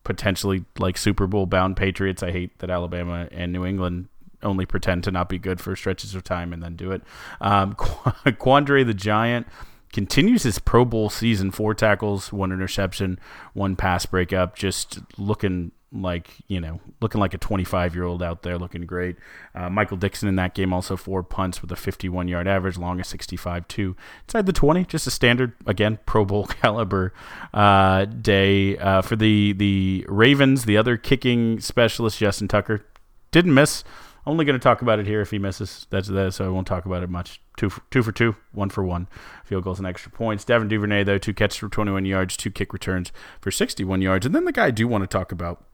potentially 0.05 0.64
like 0.79 0.97
Super 0.97 1.27
Bowl 1.27 1.47
bound 1.47 1.77
Patriots. 1.77 2.23
I 2.23 2.31
hate 2.31 2.59
that 2.59 2.71
Alabama 2.71 3.29
and 3.33 3.53
New 3.53 3.64
England 3.64 4.09
only 4.43 4.67
pretend 4.67 5.03
to 5.05 5.11
not 5.11 5.29
be 5.29 5.38
good 5.38 5.61
for 5.61 5.75
stretches 5.75 6.14
of 6.14 6.23
time 6.23 6.53
and 6.53 6.62
then 6.62 6.77
do 6.77 6.93
it. 6.93 7.03
Um, 7.40 7.75
Quandre 7.75 8.87
the 8.87 8.95
Giant 8.95 9.47
continues 9.93 10.43
his 10.43 10.59
Pro 10.59 10.85
Bowl 10.85 11.09
season, 11.09 11.51
four 11.51 11.75
tackles, 11.75 12.33
one 12.33 12.53
interception, 12.53 13.19
one 13.55 13.77
pass 13.77 14.07
breakup, 14.07 14.57
just 14.57 15.01
looking 15.17 15.73
like 15.94 16.30
you 16.48 16.61
know 16.61 16.80
looking 17.00 17.20
like 17.20 17.35
a 17.35 17.38
25 17.38 17.94
year 17.94 18.04
old 18.04 18.22
out 18.22 18.42
there 18.42 18.59
looking 18.59 18.83
great 18.83 19.16
uh, 19.54 19.70
michael 19.70 19.96
dickson 19.96 20.28
in 20.28 20.37
that 20.37 20.54
game 20.54 20.72
also 20.72 20.96
four 20.96 21.22
punts 21.22 21.62
with 21.62 21.70
a 21.70 21.76
51 21.76 22.26
yard 22.26 22.48
average 22.48 22.76
longest 22.76 23.11
65 23.11 23.68
2 23.68 23.96
inside 24.26 24.46
the 24.46 24.52
20 24.52 24.85
just 24.85 25.07
a 25.07 25.11
standard 25.11 25.52
again 25.66 25.98
pro 26.04 26.24
bowl 26.24 26.46
caliber 26.62 27.12
uh, 27.52 28.04
day 28.07 28.76
uh, 28.78 29.02
for 29.02 29.16
the 29.16 29.52
the 29.52 30.04
ravens 30.09 30.64
the 30.64 30.76
other 30.76 30.96
kicking 30.96 31.61
specialist 31.61 32.18
justin 32.18 32.48
tucker 32.48 32.85
didn't 33.30 33.54
miss 33.54 33.85
only 34.26 34.44
going 34.44 34.59
to 34.59 34.62
talk 34.62 34.80
about 34.83 34.98
it 34.98 35.07
here 35.07 35.20
if 35.20 35.30
he 35.30 35.38
misses. 35.38 35.87
That's 35.90 36.09
that, 36.09 36.33
so 36.33 36.46
I 36.46 36.48
won't 36.48 36.66
talk 36.66 36.87
about 36.87 37.02
it 37.02 37.11
much. 37.11 37.40
Two 37.57 37.68
for, 37.68 37.83
two 37.90 38.02
for 38.02 38.11
two, 38.11 38.37
one 38.52 38.70
for 38.70 38.83
one. 38.83 39.07
Field 39.44 39.64
goals 39.64 39.78
and 39.78 39.87
extra 39.87 40.11
points. 40.11 40.44
Devin 40.44 40.68
Duvernay 40.68 41.04
though, 41.04 41.18
two 41.18 41.35
catches 41.35 41.59
for 41.59 41.68
21 41.68 42.07
yards, 42.07 42.37
two 42.37 42.50
kick 42.50 42.72
returns 42.72 43.12
for 43.40 43.50
61 43.50 44.00
yards. 44.00 44.24
And 44.24 44.35
then 44.35 44.44
the 44.44 44.52
guy 44.52 44.66
I 44.66 44.70
do 44.70 44.88
want 44.88 45.02
to 45.02 45.09
talk 45.09 45.30
about. 45.30 45.64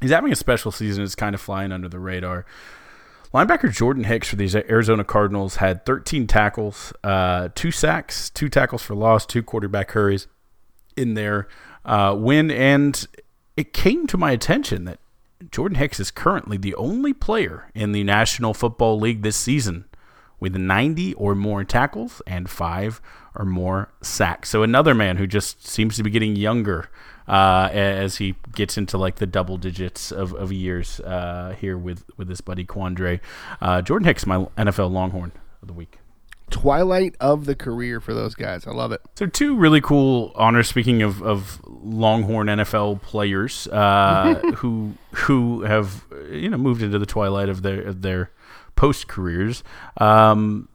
He's 0.00 0.10
having 0.10 0.32
a 0.32 0.36
special 0.36 0.70
season. 0.70 1.04
It's 1.04 1.14
kind 1.14 1.34
of 1.34 1.40
flying 1.40 1.72
under 1.72 1.88
the 1.88 1.98
radar. 1.98 2.46
Linebacker 3.34 3.72
Jordan 3.72 4.04
Hicks 4.04 4.28
for 4.28 4.36
these 4.36 4.54
Arizona 4.56 5.04
Cardinals 5.04 5.56
had 5.56 5.84
13 5.84 6.26
tackles, 6.26 6.92
uh, 7.04 7.48
two 7.54 7.70
sacks, 7.70 8.30
two 8.30 8.48
tackles 8.48 8.82
for 8.82 8.94
loss, 8.94 9.26
two 9.26 9.42
quarterback 9.42 9.90
hurries 9.90 10.28
in 10.96 11.14
their 11.14 11.46
uh, 11.84 12.16
win. 12.18 12.50
And 12.50 13.06
it 13.56 13.74
came 13.74 14.06
to 14.06 14.16
my 14.16 14.30
attention 14.30 14.84
that 14.84 14.98
Jordan 15.50 15.76
Hicks 15.76 16.00
is 16.00 16.10
currently 16.10 16.56
the 16.56 16.74
only 16.76 17.12
player 17.12 17.70
in 17.74 17.92
the 17.92 18.02
National 18.02 18.54
Football 18.54 18.98
League 18.98 19.22
this 19.22 19.36
season 19.36 19.84
with 20.40 20.56
90 20.56 21.14
or 21.14 21.34
more 21.34 21.64
tackles 21.64 22.22
and 22.26 22.48
five 22.48 23.00
or 23.34 23.44
more 23.44 23.90
sacks. 24.02 24.48
So 24.48 24.62
another 24.62 24.94
man 24.94 25.16
who 25.16 25.26
just 25.26 25.66
seems 25.66 25.96
to 25.96 26.02
be 26.02 26.10
getting 26.10 26.36
younger 26.36 26.90
uh, 27.26 27.68
as 27.72 28.16
he 28.16 28.34
gets 28.54 28.78
into 28.78 28.96
like 28.98 29.16
the 29.16 29.26
double 29.26 29.58
digits 29.58 30.10
of, 30.10 30.32
of 30.34 30.52
years 30.52 31.00
uh, 31.00 31.54
here 31.60 31.76
with, 31.76 32.04
with 32.16 32.28
his 32.28 32.40
buddy 32.40 32.64
Quandre. 32.64 33.20
Uh, 33.60 33.82
Jordan 33.82 34.06
Hicks, 34.06 34.26
my 34.26 34.38
NFL 34.56 34.90
Longhorn 34.90 35.32
of 35.62 35.68
the 35.68 35.74
week. 35.74 35.98
Twilight 36.50 37.14
of 37.20 37.44
the 37.44 37.54
career 37.54 38.00
for 38.00 38.14
those 38.14 38.34
guys. 38.34 38.66
I 38.66 38.70
love 38.70 38.90
it. 38.90 39.02
So 39.16 39.26
two 39.26 39.54
really 39.54 39.82
cool 39.82 40.32
honors. 40.34 40.66
Speaking 40.66 41.02
of, 41.02 41.22
of 41.22 41.60
Longhorn 41.66 42.46
NFL 42.46 43.02
players 43.02 43.68
uh, 43.68 44.34
who 44.56 44.94
who 45.12 45.62
have 45.62 46.06
you 46.30 46.48
know 46.48 46.56
moved 46.56 46.82
into 46.82 46.98
the 46.98 47.04
twilight 47.04 47.50
of 47.50 47.60
their 47.60 47.82
of 47.82 48.00
their 48.00 48.30
post 48.78 49.08
careers. 49.08 49.64
Um, 49.96 50.68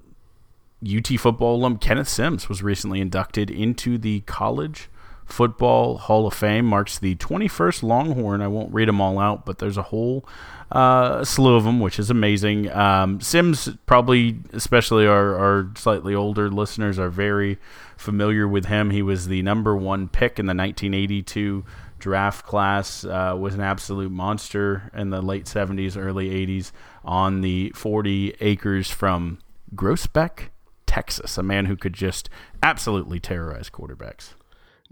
UT 0.85 1.07
football 1.17 1.55
alum 1.55 1.77
Kenneth 1.77 2.09
Sims 2.09 2.49
was 2.49 2.61
recently 2.61 2.99
inducted 2.99 3.49
into 3.49 3.97
the 3.97 4.19
College 4.21 4.89
Football 5.23 5.97
Hall 5.99 6.27
of 6.27 6.33
Fame. 6.33 6.65
Marks 6.65 6.99
the 6.99 7.15
21st 7.15 7.81
Longhorn. 7.81 8.41
I 8.41 8.49
won't 8.49 8.73
read 8.73 8.89
them 8.89 8.99
all 8.99 9.19
out, 9.19 9.45
but 9.45 9.59
there's 9.59 9.77
a 9.77 9.83
whole 9.83 10.25
uh, 10.69 11.23
slew 11.23 11.55
of 11.55 11.63
them, 11.63 11.79
which 11.79 11.97
is 11.97 12.09
amazing. 12.09 12.69
Um, 12.73 13.21
Sims, 13.21 13.69
probably, 13.85 14.37
especially 14.51 15.07
our, 15.07 15.37
our 15.37 15.69
slightly 15.77 16.13
older 16.13 16.49
listeners, 16.49 16.99
are 16.99 17.09
very 17.09 17.57
familiar 17.95 18.45
with 18.49 18.65
him. 18.65 18.89
He 18.89 19.01
was 19.01 19.29
the 19.29 19.41
number 19.43 19.77
one 19.77 20.09
pick 20.09 20.39
in 20.39 20.45
the 20.45 20.53
1982 20.53 21.63
draft 22.03 22.45
class, 22.45 23.05
uh, 23.05 23.33
was 23.39 23.53
an 23.53 23.61
absolute 23.61 24.11
monster 24.11 24.91
in 24.93 25.09
the 25.09 25.21
late 25.21 25.45
70s, 25.45 25.95
early 25.95 26.29
80s 26.45 26.73
on 27.05 27.39
the 27.39 27.69
40 27.69 28.35
acres 28.41 28.91
from 28.91 29.39
Groesbeck, 29.73 30.49
Texas. 30.85 31.37
A 31.37 31.43
man 31.43 31.67
who 31.67 31.77
could 31.77 31.93
just 31.93 32.29
absolutely 32.61 33.21
terrorize 33.21 33.69
quarterbacks. 33.69 34.33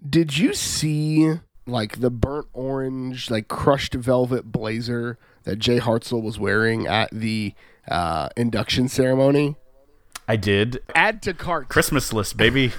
Did 0.09 0.37
you 0.37 0.53
see 0.53 1.33
like 1.67 1.99
the 1.99 2.09
burnt 2.09 2.47
orange, 2.53 3.29
like 3.29 3.49
crushed 3.49 3.93
velvet 3.93 4.49
blazer 4.49 5.19
that 5.43 5.59
Jay 5.59 5.79
Hartzell 5.79 6.23
was 6.23 6.39
wearing 6.39 6.87
at 6.87 7.09
the 7.11 7.53
uh, 7.89 8.29
induction 8.37 8.87
ceremony? 8.87 9.57
I 10.29 10.37
did. 10.37 10.81
Add 10.95 11.21
to 11.23 11.33
cart. 11.33 11.67
Christmas 11.67 12.13
list, 12.13 12.37
baby. 12.37 12.71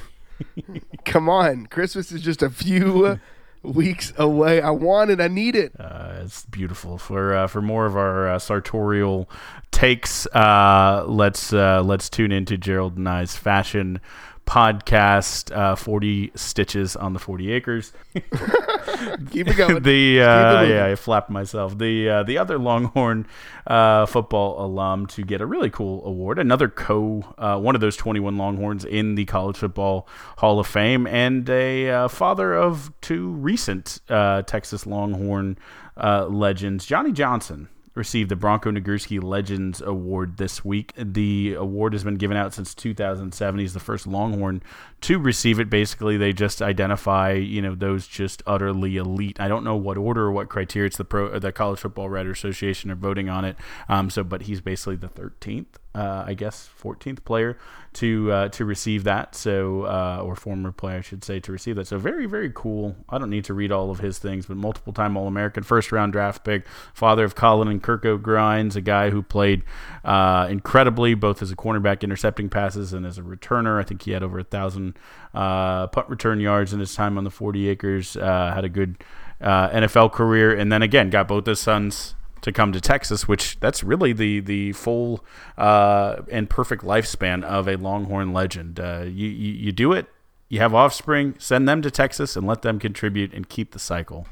Come 1.05 1.29
on. 1.29 1.67
Christmas 1.67 2.11
is 2.11 2.23
just 2.23 2.43
a 2.43 2.49
few 2.49 3.21
weeks 3.63 4.13
away. 4.17 4.61
I 4.61 4.71
want 4.71 5.11
it. 5.11 5.21
I 5.21 5.29
need 5.29 5.57
it. 5.57 5.73
Uh, 5.79 6.21
it's 6.23 6.45
beautiful. 6.47 6.99
For 6.99 7.35
uh, 7.35 7.47
for 7.47 7.63
more 7.63 7.87
of 7.87 7.97
our 7.97 8.29
uh, 8.29 8.39
sartorial 8.39 9.29
takes, 9.71 10.27
uh, 10.29 11.05
let's 11.07 11.53
uh, 11.53 11.83
let's 11.83 12.09
tune 12.09 12.33
into 12.33 12.57
Gerald 12.57 12.97
and 12.97 13.09
I's 13.09 13.37
fashion 13.37 14.01
podcast, 14.47 15.55
uh, 15.57 15.77
40 15.77 16.33
Stitches 16.35 16.97
on 16.97 17.13
the 17.13 17.19
40 17.19 17.53
Acres. 17.53 17.93
Keep 18.15 19.49
it 19.49 19.57
going. 19.57 19.83
the 19.83 20.21
uh, 20.21 20.63
yeah, 20.63 20.87
I 20.87 20.95
flapped 20.95 21.31
myself. 21.31 21.79
The 21.79 22.09
uh, 22.09 22.23
the 22.23 22.39
other 22.39 22.59
Longhorn 22.59 23.27
uh, 23.67 24.07
football 24.07 24.65
alum 24.65 25.07
to 25.09 25.23
get 25.23 25.41
a 25.41 25.47
really 25.47 25.71
cool 25.71 26.05
award, 26.05 26.39
another 26.39 26.69
co 26.69 27.35
uh, 27.39 27.59
one 27.59 27.75
of 27.75 27.81
those 27.81 27.97
21 27.97 28.37
Longhorns 28.37 28.85
in 28.85 29.15
the 29.15 29.25
College 29.25 29.57
Football 29.57 30.07
Hall 30.39 30.59
of 30.59 30.67
Fame, 30.67 31.07
and 31.07 31.49
a 31.49 31.91
uh, 31.91 32.09
father 32.09 32.55
of 32.55 32.93
two 33.01 33.31
recent 33.31 34.01
Texas 34.09 34.87
Longhorn 34.87 35.59
legends, 35.97 36.85
Johnnie 36.85 37.13
Johnson 37.13 37.69
received 37.95 38.31
the 38.31 38.37
Bronco 38.37 38.71
Nagurski 38.71 39.23
Legends 39.23 39.81
Award 39.81 40.39
this 40.39 40.65
week. 40.65 40.93
The 40.97 41.55
award 41.55 41.93
has 41.93 42.05
been 42.05 42.17
given 42.17 42.37
out 42.37 42.55
since 42.55 42.75
2007. 42.75 43.61
He's 43.61 43.75
the 43.75 43.81
first 43.81 44.07
Longhorn 44.07 44.63
to 45.03 45.19
receive 45.19 45.61
it. 45.61 45.69
Basically, 45.69 46.17
they 46.17 46.33
just 46.33 46.63
identify, 46.63 47.33
you 47.33 47.61
know, 47.61 47.75
those 47.75 48.07
just 48.07 48.43
utterly 48.47 48.97
elite. 48.97 49.41
I 49.41 49.49
don't 49.49 49.65
know 49.65 49.77
what 49.77 49.99
order 49.99 50.23
or 50.23 50.33
what 50.33 50.49
criteria. 50.49 50.87
It's 50.87 50.97
the 50.97 51.05
pro, 51.05 51.39
the 51.39 51.53
College 51.53 51.81
Football 51.81 52.09
Writer 52.09 52.31
Association 52.31 52.91
are 52.91 52.97
voting 52.97 53.29
on 53.29 53.45
it. 53.45 53.57
Um, 53.89 54.11
so, 54.11 54.25
but 54.25 54.43
he's 54.43 54.61
basically 54.61 54.97
the 54.97 55.09
13th, 55.09 55.67
uh, 55.95 56.25
I 56.27 56.35
guess, 56.35 56.71
14th 56.83 57.25
player 57.25 57.59
to 57.95 58.33
uh, 58.33 58.49
to 58.49 58.65
receive 58.65 59.05
that. 59.05 59.35
So, 59.35 59.83
uh, 59.83 60.23
or 60.25 60.35
former 60.35 60.73
player, 60.73 60.99
I 60.99 61.01
should 61.03 61.23
say, 61.23 61.39
to 61.41 61.53
receive 61.53 61.77
that. 61.77 61.87
So, 61.87 61.99
very 61.99 62.25
very 62.27 62.51
cool. 62.55 62.97
I 63.11 63.19
don't 63.19 63.29
need 63.29 63.45
to 63.45 63.55
read 63.55 63.71
all 63.71 63.91
of 63.91 64.01
his 64.01 64.19
things, 64.19 64.47
but 64.47 64.57
multiple 64.57 64.95
time 64.95 65.17
All 65.17 65.27
American, 65.27 65.63
first 65.63 65.93
round 65.93 66.13
draft 66.13 66.45
pick, 66.45 66.67
father 66.95 67.25
of 67.25 67.35
Colin 67.35 67.69
and 67.69 67.83
Kirko 67.83 68.21
Grimes, 68.21 68.75
a 68.75 68.81
guy 68.81 69.11
who 69.11 69.23
played 69.23 69.63
uh, 70.05 70.47
incredibly 70.51 71.15
both 71.15 71.43
as 71.43 71.51
a 71.51 71.57
cornerback 71.57 72.01
intercepting 72.01 72.49
passes 72.49 72.95
and 72.95 73.05
as 73.05 73.19
a 73.19 73.23
returner. 73.23 73.79
I 73.79 73.85
think 73.85 74.03
he 74.03 74.13
had 74.13 74.23
over 74.23 74.39
a 74.39 74.45
thousand 74.45 74.97
uh, 75.35 75.89
punt 75.89 76.09
return 76.09 76.41
yards 76.41 76.73
in 76.73 76.81
his 76.81 76.95
time 76.95 77.19
on 77.19 77.25
the 77.25 77.31
40 77.31 77.69
acres. 77.69 78.17
Uh, 78.17 78.53
had 78.55 78.65
a 78.65 78.71
good 78.71 78.97
NFL 79.43 80.13
career, 80.13 80.55
and 80.57 80.73
then 80.73 80.81
again 80.81 81.11
got 81.11 81.29
both 81.29 81.45
his 81.45 81.61
sons 81.61 82.15
to 82.43 82.53
come 82.53 82.73
to 82.73 82.81
Texas, 82.81 83.27
which 83.27 83.59
that's 83.61 83.83
really 83.83 84.13
the 84.13 84.41
the 84.41 84.73
full 84.73 85.25
uh, 85.57 86.23
and 86.31 86.51
perfect 86.51 86.85
lifespan 86.85 87.43
of 87.43 87.67
a 87.67 87.77
Longhorn 87.77 88.33
legend. 88.33 88.79
Uh, 88.79 89.05
you, 89.07 89.29
you, 89.29 89.53
you 89.53 89.73
do 89.73 89.93
it, 89.93 90.07
you 90.49 90.61
have 90.61 90.75
offspring, 90.75 91.35
send 91.39 91.69
them 91.69 91.81
to 91.83 91.91
Texas, 91.91 92.37
and 92.37 92.47
let 92.47 92.63
them 92.63 92.79
contribute 92.79 93.33
and 93.33 93.49
keep 93.49 93.73
the 93.73 93.79
cycle 93.79 94.27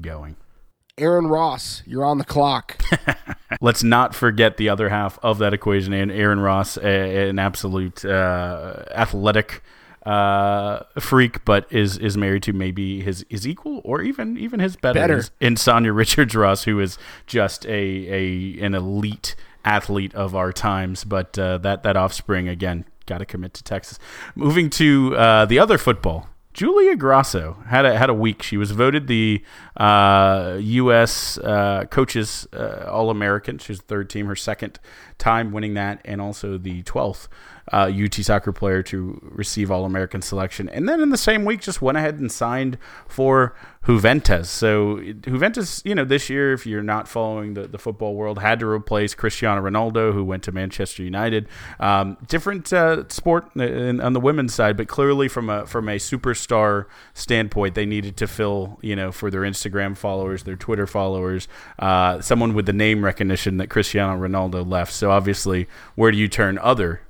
going. 0.00 0.36
Aaron 0.98 1.26
Ross, 1.26 1.82
you're 1.84 2.06
on 2.06 2.16
the 2.16 2.24
clock. 2.24 2.82
Let's 3.60 3.82
not 3.82 4.14
forget 4.14 4.56
the 4.56 4.70
other 4.70 4.88
half 4.88 5.18
of 5.22 5.38
that 5.38 5.52
equation, 5.52 5.92
and 5.92 6.10
Aaron 6.10 6.40
Ross, 6.40 6.78
a, 6.78 7.28
an 7.28 7.38
absolute 7.38 8.02
uh, 8.04 8.84
athletic 8.92 9.62
uh, 10.06 10.84
freak, 11.00 11.44
but 11.44 11.66
is 11.70 11.98
is 11.98 12.16
married 12.16 12.44
to 12.44 12.52
maybe 12.52 13.00
his 13.00 13.26
his 13.28 13.46
equal 13.46 13.80
or 13.84 14.02
even 14.02 14.38
even 14.38 14.60
his 14.60 14.76
better, 14.76 15.00
better. 15.00 15.22
in 15.40 15.56
Sanya 15.56 15.94
Richards 15.94 16.34
Ross, 16.34 16.64
who 16.64 16.78
is 16.78 16.96
just 17.26 17.66
a 17.66 17.70
a 17.70 18.60
an 18.64 18.74
elite 18.74 19.34
athlete 19.64 20.14
of 20.14 20.34
our 20.34 20.52
times. 20.52 21.02
But 21.02 21.36
uh, 21.38 21.58
that 21.58 21.82
that 21.82 21.96
offspring 21.96 22.48
again 22.48 22.84
got 23.06 23.18
to 23.18 23.26
commit 23.26 23.52
to 23.54 23.64
Texas. 23.64 23.98
Moving 24.36 24.70
to 24.70 25.16
uh, 25.16 25.44
the 25.44 25.58
other 25.58 25.76
football. 25.76 26.28
Julia 26.56 26.96
Grasso 26.96 27.62
had 27.66 27.84
a 27.84 27.98
had 27.98 28.08
a 28.08 28.14
week. 28.14 28.42
She 28.42 28.56
was 28.56 28.70
voted 28.70 29.08
the 29.08 29.44
uh, 29.76 30.56
U.S. 30.58 31.36
Uh, 31.36 31.84
coaches 31.90 32.48
uh, 32.54 32.88
All 32.90 33.10
American. 33.10 33.58
She's 33.58 33.76
the 33.80 33.84
third 33.84 34.08
team, 34.08 34.24
her 34.24 34.34
second 34.34 34.80
time 35.18 35.52
winning 35.52 35.74
that, 35.74 36.00
and 36.06 36.18
also 36.18 36.56
the 36.56 36.82
twelfth 36.84 37.28
uh, 37.74 37.92
UT 37.94 38.14
soccer 38.14 38.52
player 38.52 38.82
to 38.84 39.20
receive 39.22 39.70
All 39.70 39.84
American 39.84 40.22
selection. 40.22 40.70
And 40.70 40.88
then 40.88 41.02
in 41.02 41.10
the 41.10 41.18
same 41.18 41.44
week, 41.44 41.60
just 41.60 41.82
went 41.82 41.98
ahead 41.98 42.18
and 42.20 42.32
signed 42.32 42.78
for 43.06 43.54
Juventus. 43.86 44.50
So 44.50 45.00
Juventus, 45.00 45.80
you 45.84 45.94
know, 45.94 46.04
this 46.04 46.28
year, 46.28 46.52
if 46.52 46.66
you're 46.66 46.82
not 46.82 47.06
following 47.06 47.54
the, 47.54 47.68
the 47.68 47.78
football 47.78 48.16
world, 48.16 48.40
had 48.40 48.58
to 48.58 48.66
replace 48.66 49.14
Cristiano 49.14 49.62
Ronaldo, 49.62 50.12
who 50.12 50.24
went 50.24 50.42
to 50.44 50.52
Manchester 50.52 51.04
United. 51.04 51.48
Um, 51.78 52.16
different 52.26 52.72
uh, 52.72 53.08
sport 53.08 53.54
in, 53.54 54.00
on 54.00 54.12
the 54.12 54.18
women's 54.18 54.52
side, 54.52 54.76
but 54.76 54.88
clearly 54.88 55.28
from 55.28 55.48
a 55.48 55.66
from 55.66 55.88
a 55.88 55.96
superstar 55.96 56.86
standpoint, 57.14 57.76
they 57.76 57.86
needed 57.86 58.16
to 58.16 58.26
fill, 58.26 58.78
you 58.82 58.96
know, 58.96 59.12
for 59.12 59.30
their 59.30 59.42
Instagram 59.42 59.96
followers, 59.96 60.42
their 60.42 60.56
Twitter 60.56 60.88
followers, 60.88 61.46
uh, 61.78 62.20
someone 62.20 62.54
with 62.54 62.66
the 62.66 62.72
name 62.72 63.04
recognition 63.04 63.58
that 63.58 63.68
Cristiano 63.68 64.20
Ronaldo 64.20 64.68
left. 64.68 64.92
So 64.92 65.12
obviously, 65.12 65.68
where 65.94 66.10
do 66.10 66.18
you 66.18 66.26
turn 66.26 66.58
other 66.58 67.02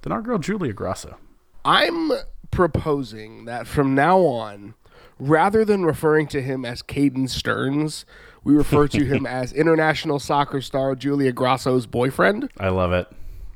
than 0.00 0.12
our 0.12 0.22
girl 0.22 0.38
Julia 0.38 0.72
Grasso? 0.72 1.18
I'm 1.62 2.10
proposing 2.50 3.44
that 3.44 3.66
from 3.66 3.94
now 3.94 4.20
on, 4.20 4.74
rather 5.20 5.64
than 5.64 5.84
referring 5.84 6.26
to 6.28 6.42
him 6.42 6.64
as 6.64 6.82
Caden 6.82 7.28
Sterns, 7.28 8.04
we 8.42 8.54
refer 8.54 8.88
to 8.88 9.04
him 9.04 9.26
as 9.28 9.52
international 9.52 10.18
soccer 10.18 10.60
star 10.60 10.94
Julia 10.94 11.32
Grasso's 11.32 11.86
boyfriend. 11.86 12.50
I 12.58 12.70
love 12.70 12.92
it. 12.92 13.06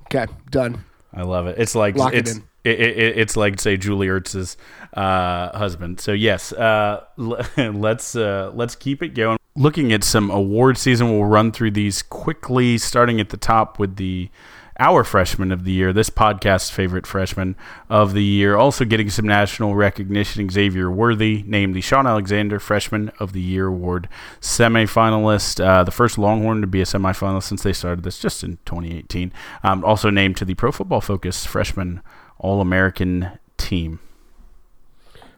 Okay, 0.05 0.31
done. 0.51 0.85
I 1.13 1.23
love 1.23 1.47
it. 1.47 1.57
It's 1.59 1.75
like 1.75 1.97
Lock 1.97 2.13
it 2.13 2.19
it's 2.19 2.33
in. 2.33 2.45
it, 2.65 2.81
it, 2.81 3.19
it's 3.19 3.37
like 3.37 3.61
say 3.61 3.77
Julie 3.77 4.09
Ertz's 4.09 4.57
uh, 4.95 5.57
husband. 5.57 6.01
So 6.01 6.13
yes, 6.13 6.53
uh, 6.53 7.05
let's 7.17 8.15
uh, 8.17 8.51
let's 8.55 8.75
keep 8.75 9.03
it 9.03 9.11
going. 9.11 9.39
Looking 9.57 9.93
at 9.93 10.03
some 10.03 10.31
award 10.31 10.77
season, 10.77 11.11
we'll 11.11 11.27
run 11.27 11.53
through 11.53 11.71
these 11.71 12.03
quickly, 12.03 12.77
starting 12.77 13.21
at 13.21 13.29
the 13.29 13.37
top 13.37 13.79
with 13.79 13.97
the 13.97 14.29
our 14.79 15.05
freshman 15.05 15.53
of 15.53 15.65
the 15.65 15.73
year, 15.73 15.93
this 15.93 16.11
podcast's 16.11 16.71
favorite 16.71 17.07
freshman 17.07 17.55
of 17.89 18.13
the 18.13 18.25
year. 18.25 18.57
Also 18.57 18.85
getting 18.85 19.09
some 19.09 19.27
national 19.27 19.75
recognition, 19.75 20.49
Xavier 20.51 20.91
Worthy, 20.91 21.45
named 21.47 21.75
the 21.75 21.81
Shaun 21.81 22.07
Alexander 22.07 22.59
Freshman 22.59 23.11
of 23.21 23.33
the 23.33 23.41
Year 23.41 23.67
Award 23.67 24.09
semifinalist, 24.41 25.65
uh, 25.65 25.85
the 25.85 25.93
first 25.93 26.19
Longhorn 26.19 26.61
to 26.61 26.67
be 26.67 26.81
a 26.81 26.85
semifinalist 26.85 27.45
since 27.45 27.63
they 27.63 27.73
started 27.73 28.05
this 28.05 28.19
just 28.19 28.43
in 28.43 28.59
2018. 28.65 29.33
Um, 29.63 29.85
also 29.85 30.11
named 30.11 30.37
to 30.39 30.45
the 30.45 30.55
Pro 30.55 30.73
Football 30.73 31.01
Focus 31.01 31.47
Freshman 31.47 32.01
All 32.39 32.61
American 32.61 33.39
team. 33.57 34.01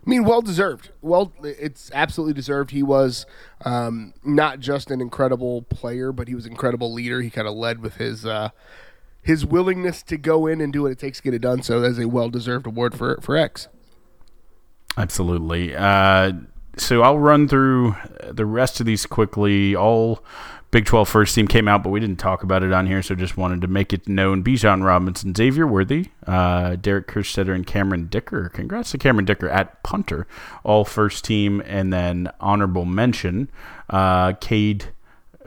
I 0.07 0.09
mean, 0.09 0.25
well 0.25 0.41
deserved. 0.41 0.91
Well, 1.03 1.33
it's 1.43 1.91
absolutely 1.93 2.35
deserved. 2.35 2.71
He 2.71 2.85
was 2.85 3.27
um, 3.65 4.15
not 4.25 4.61
just 4.61 4.93
an 4.93 5.01
incredible 5.01 5.63
player, 5.63 6.13
but 6.13 6.29
he 6.29 6.35
was 6.37 6.47
an 6.47 6.53
incredible 6.53 6.93
leader. 6.93 7.21
He 7.21 7.29
kind 7.29 7.49
of 7.49 7.55
led 7.55 7.81
with 7.81 7.97
his 7.97 8.25
uh, 8.25 8.51
his 9.27 9.45
willingness 9.45 10.05
to 10.05 10.17
go 10.17 10.47
in 10.47 10.61
and 10.61 10.73
do 10.73 10.83
what 10.83 10.93
it 10.93 10.99
takes 11.01 11.19
to 11.19 11.25
get 11.25 11.35
it 11.35 11.43
done. 11.43 11.61
So 11.63 11.81
that's 11.81 11.99
a 11.99 12.07
well 12.07 12.31
deserved 12.31 12.67
award 12.67 12.97
for 12.97 13.19
for 13.21 13.37
X. 13.37 13.69
Absolutely. 14.97 15.75
Uh, 15.75 16.33
so 16.79 17.03
I'll 17.03 17.19
run 17.19 17.49
through 17.49 17.97
the 18.31 18.47
rest 18.47 18.81
of 18.81 18.87
these 18.87 19.05
quickly. 19.05 19.75
All 19.75 20.23
Big 20.71 20.85
12 20.85 21.09
first 21.09 21.35
team 21.35 21.49
came 21.49 21.69
out, 21.69 21.83
but 21.83 21.91
we 21.91 22.01
didn't 22.01 22.19
talk 22.19 22.43
about 22.43 22.63
it 22.63 22.73
on 22.73 22.87
here, 22.87 23.03
so 23.03 23.15
just 23.15 23.37
wanted 23.37 23.61
to 23.63 23.67
make 23.67 23.93
it 23.93 24.09
known. 24.09 24.45
Bijan 24.45 24.85
Robinson, 24.85 25.35
Xavier 25.35 25.67
Worthy, 25.67 26.11
uh, 26.27 26.77
Derek 26.77 27.07
Kerstetter, 27.07 27.55
and 27.55 27.67
Cameron 27.67 28.09
Dicker. 28.09 28.49
Congrats 28.49 28.91
to 28.91 28.99
Cameron 28.99 29.25
Dicker 29.25 29.49
at 29.49 29.83
punter, 29.83 30.27
all 30.65 30.85
first 30.85 31.25
team, 31.25 31.63
and 31.67 31.93
then 31.93 32.31
honorable 32.41 32.85
mention, 32.85 33.49
uh, 33.91 34.33
Cade 34.35 34.87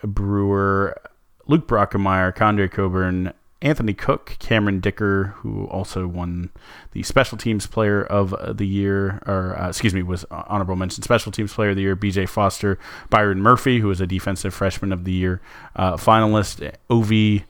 Brewer, 0.01 0.99
Luke 1.47 1.67
Brockermeyer, 1.67 2.35
Keondre 2.35 2.71
Coburn, 2.71 3.33
Anthony 3.61 3.93
Cook, 3.93 4.37
Cameron 4.39 4.79
Dicker, 4.79 5.35
who 5.37 5.65
also 5.65 6.07
won 6.07 6.49
the 6.93 7.03
Special 7.03 7.37
Teams 7.37 7.67
Player 7.67 8.01
of 8.01 8.33
the 8.57 8.65
Year, 8.65 9.21
or 9.25 9.57
uh, 9.59 9.67
excuse 9.67 9.93
me, 9.93 10.01
was 10.01 10.25
honorable 10.31 10.77
mention 10.77 11.03
Special 11.03 11.31
Teams 11.31 11.53
Player 11.53 11.71
of 11.71 11.75
the 11.75 11.81
Year. 11.81 11.95
B.J. 11.95 12.27
Foster, 12.27 12.79
Byron 13.09 13.41
Murphy, 13.41 13.79
who 13.79 13.87
was 13.87 13.99
a 13.99 14.07
Defensive 14.07 14.53
Freshman 14.53 14.93
of 14.93 15.03
the 15.03 15.11
Year 15.11 15.41
uh, 15.75 15.97
finalist. 15.97 16.73
Ovie 16.89 17.43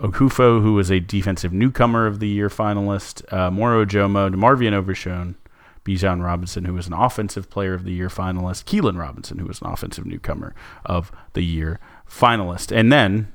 Oghoufo, 0.00 0.60
who 0.60 0.74
was 0.74 0.90
a 0.90 1.00
Defensive 1.00 1.52
Newcomer 1.52 2.06
of 2.06 2.20
the 2.20 2.28
Year 2.28 2.50
finalist. 2.50 3.32
Uh, 3.32 3.50
Moro 3.50 3.86
Ojomo, 3.86 4.34
DeMarvion 4.34 4.74
Overshown. 4.74 5.36
Bijan 5.84 6.24
Robinson, 6.24 6.64
who 6.64 6.72
was 6.72 6.86
an 6.86 6.94
Offensive 6.94 7.50
Player 7.50 7.74
of 7.74 7.84
the 7.84 7.92
Year 7.92 8.08
finalist, 8.08 8.64
Keilan 8.64 8.98
Robinson, 8.98 9.38
who 9.38 9.46
was 9.46 9.60
an 9.60 9.66
Offensive 9.66 10.06
Newcomer 10.06 10.54
of 10.86 11.12
the 11.34 11.44
Year 11.44 11.78
finalist. 12.08 12.74
And 12.74 12.90
then 12.90 13.33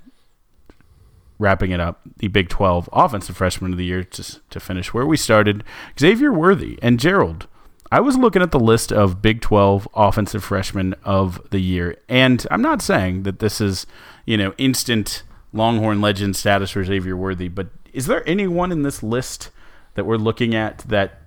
wrapping 1.39 1.71
it 1.71 1.79
up, 1.79 2.01
the 2.17 2.27
Big 2.27 2.49
12 2.49 2.89
Offensive 2.93 3.37
Freshman 3.37 3.71
of 3.71 3.77
the 3.77 3.85
Year 3.85 4.03
to, 4.03 4.39
to 4.49 4.59
finish 4.59 4.93
where 4.93 5.05
we 5.05 5.17
started, 5.17 5.63
Xavier 5.97 6.31
Worthy 6.31 6.77
and 6.81 6.99
Gerald. 6.99 7.47
I 7.91 8.01
was 8.01 8.17
looking 8.17 8.43
at 8.43 8.51
the 8.51 8.59
list 8.59 8.91
of 8.91 9.21
Big 9.21 9.41
12 9.41 9.87
Offensive 9.95 10.43
Freshmen 10.43 10.93
of 11.03 11.41
the 11.49 11.59
Year, 11.59 11.97
and 12.07 12.45
I'm 12.51 12.61
not 12.61 12.83
saying 12.83 13.23
that 13.23 13.39
this 13.39 13.59
is, 13.59 13.87
you 14.25 14.37
know, 14.37 14.53
instant 14.59 15.23
Longhorn 15.53 15.99
legend 15.99 16.35
status 16.35 16.69
for 16.69 16.83
Xavier 16.83 17.17
Worthy, 17.17 17.47
but 17.47 17.69
is 17.91 18.05
there 18.05 18.27
anyone 18.29 18.71
in 18.71 18.83
this 18.83 19.01
list 19.01 19.49
that 19.95 20.05
we're 20.05 20.17
looking 20.17 20.53
at 20.53 20.79
that 20.79 21.21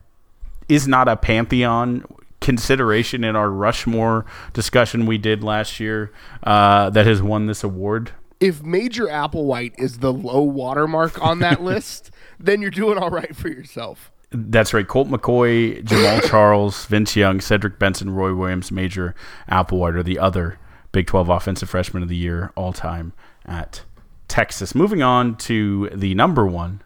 is 0.69 0.87
not 0.87 1.09
a 1.09 1.17
Pantheon 1.17 2.05
consideration 2.41 3.25
in 3.25 3.35
our 3.35 3.51
Rushmore 3.51 4.25
discussion 4.53 5.07
we 5.07 5.19
did 5.19 5.43
last 5.43 5.81
year 5.81 6.13
uh, 6.45 6.91
that 6.91 7.07
has 7.07 7.21
won 7.21 7.47
this 7.47 7.65
award? 7.65 8.13
If 8.43 8.61
Major 8.63 9.07
Applewhite 9.07 9.79
is 9.79 9.99
the 9.99 10.13
low 10.13 10.43
watermark 10.43 11.23
on 11.23 11.39
that 11.39 11.63
list, 11.63 12.11
then 12.41 12.61
you're 12.61 12.73
doing 12.73 12.99
all 12.99 13.11
right 13.11 13.37
for 13.37 13.49
yourself. 13.49 14.11
That's 14.31 14.75
right. 14.75 14.89
Colt 14.89 15.09
McCoy, 15.09 15.85
Jamaal 15.85 16.23
Charles, 16.29 16.87
Vince 16.87 17.15
Young, 17.15 17.41
Cedric 17.41 17.79
Benson, 17.79 18.11
Roy 18.11 18.35
Williams, 18.35 18.73
Major 18.73 19.15
Applewhite 19.49 19.95
are 19.95 20.03
the 20.03 20.19
other 20.19 20.59
Big 20.91 21.07
12 21.07 21.29
Offensive 21.29 21.71
Freshman 21.71 22.03
of 22.03 22.09
the 22.09 22.17
Year 22.17 22.51
all 22.57 22.73
time 22.73 23.13
at 23.47 23.83
Texas. 24.27 24.75
Moving 24.75 25.03
on 25.03 25.37
to 25.37 25.89
the 25.95 26.15
number 26.15 26.45
one 26.45 26.83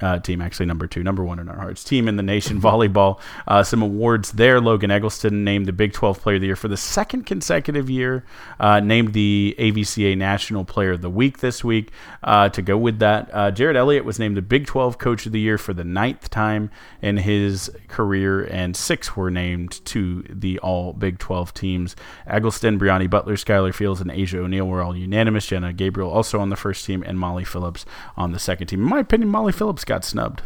uh, 0.00 0.18
team, 0.18 0.40
actually 0.40 0.66
number 0.66 0.86
two, 0.86 1.02
number 1.02 1.24
one 1.24 1.38
in 1.38 1.48
our 1.48 1.56
hearts, 1.56 1.84
team 1.84 2.08
in 2.08 2.16
the 2.16 2.22
nation, 2.22 2.60
volleyball. 2.68 3.20
Uh, 3.46 3.62
some 3.62 3.82
awards 3.82 4.32
there. 4.32 4.60
Logan 4.60 4.90
Eggleston 4.90 5.44
named 5.44 5.66
the 5.66 5.72
Big 5.72 5.92
12 5.92 6.20
Player 6.20 6.36
of 6.36 6.40
the 6.40 6.46
Year 6.46 6.56
for 6.56 6.68
the 6.68 6.76
second 6.76 7.24
consecutive 7.24 7.90
year, 7.90 8.24
uh, 8.60 8.80
named 8.80 9.12
the 9.12 9.54
AVCA 9.58 10.16
National 10.16 10.64
Player 10.64 10.92
of 10.92 11.02
the 11.02 11.10
Week 11.10 11.38
this 11.38 11.64
week. 11.64 11.90
Uh, 12.22 12.48
to 12.48 12.62
go 12.62 12.76
with 12.76 12.98
that, 12.98 13.30
uh, 13.32 13.50
Jerritt 13.50 13.76
Elliott 13.76 14.04
was 14.04 14.18
named 14.18 14.36
the 14.36 14.42
Big 14.42 14.66
12 14.66 14.98
Coach 14.98 15.26
of 15.26 15.32
the 15.32 15.40
Year 15.40 15.58
for 15.58 15.74
the 15.74 15.84
ninth 15.84 16.30
time 16.30 16.70
in 17.02 17.18
his 17.18 17.70
career, 17.88 18.44
and 18.44 18.76
six 18.76 19.16
were 19.16 19.30
named 19.30 19.84
to 19.86 20.24
the 20.28 20.58
All 20.60 20.92
Big 20.92 21.18
12 21.18 21.54
teams. 21.54 21.96
Eggleston, 22.26 22.78
Brionne 22.78 23.08
Butler, 23.08 23.36
Skylar 23.36 23.74
Fields, 23.74 24.00
and 24.00 24.10
Asjia 24.10 24.40
O'Neal 24.40 24.66
were 24.66 24.82
all 24.82 24.96
unanimous. 24.96 25.46
Jenna 25.46 25.72
Gabriel 25.72 26.10
also 26.10 26.40
on 26.40 26.50
the 26.50 26.56
first 26.56 26.84
team, 26.84 27.02
and 27.06 27.18
Molly 27.18 27.44
Phillips 27.44 27.84
on 28.16 28.32
the 28.32 28.38
second 28.38 28.68
team. 28.68 28.82
In 28.82 28.88
my 28.88 29.00
opinion, 29.00 29.28
Molly 29.28 29.52
Phillips 29.52 29.84
got 29.88 30.04
snubbed. 30.04 30.42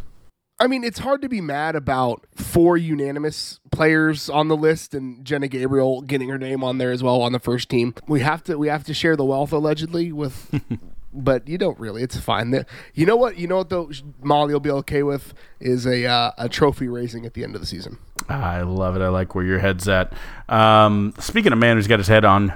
I 0.58 0.68
mean, 0.68 0.84
it's 0.84 1.00
hard 1.00 1.22
to 1.22 1.28
be 1.28 1.40
mad 1.40 1.74
about 1.74 2.24
four 2.36 2.76
unanimous 2.76 3.58
players 3.72 4.30
on 4.30 4.46
the 4.46 4.56
list 4.56 4.94
and 4.94 5.24
Jenna 5.24 5.48
Gabriel 5.48 6.02
getting 6.02 6.28
her 6.28 6.38
name 6.38 6.62
on 6.62 6.78
there 6.78 6.92
as 6.92 7.02
well 7.02 7.20
on 7.20 7.32
the 7.32 7.40
first 7.40 7.68
team. 7.68 7.94
We 8.06 8.20
have 8.20 8.44
to 8.44 8.56
we 8.56 8.68
have 8.68 8.84
to 8.84 8.94
share 8.94 9.16
the 9.16 9.24
wealth 9.24 9.52
allegedly 9.52 10.12
with 10.12 10.60
but 11.12 11.48
you 11.48 11.58
don't 11.58 11.78
really. 11.80 12.02
It's 12.02 12.16
fine. 12.16 12.64
You 12.94 13.06
know 13.06 13.16
what? 13.16 13.38
You 13.38 13.48
know 13.48 13.58
what 13.58 13.70
though 13.70 13.90
Molly 14.22 14.52
will 14.52 14.60
be 14.60 14.70
okay 14.70 15.02
with 15.02 15.34
is 15.60 15.84
a 15.84 16.06
uh, 16.06 16.30
a 16.38 16.48
trophy 16.48 16.88
raising 16.88 17.26
at 17.26 17.34
the 17.34 17.42
end 17.42 17.54
of 17.54 17.60
the 17.60 17.66
season. 17.66 17.98
I 18.28 18.62
love 18.62 18.94
it. 18.94 19.02
I 19.02 19.08
like 19.08 19.34
where 19.34 19.44
your 19.44 19.58
head's 19.58 19.88
at. 19.88 20.12
Um, 20.48 21.12
speaking 21.18 21.52
of 21.52 21.58
man 21.58 21.76
who's 21.76 21.88
got 21.88 21.98
his 21.98 22.08
head 22.08 22.24
on 22.24 22.52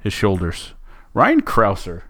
his 0.00 0.12
shoulders, 0.12 0.72
Ryan 1.12 1.42
Crouser 1.42 2.04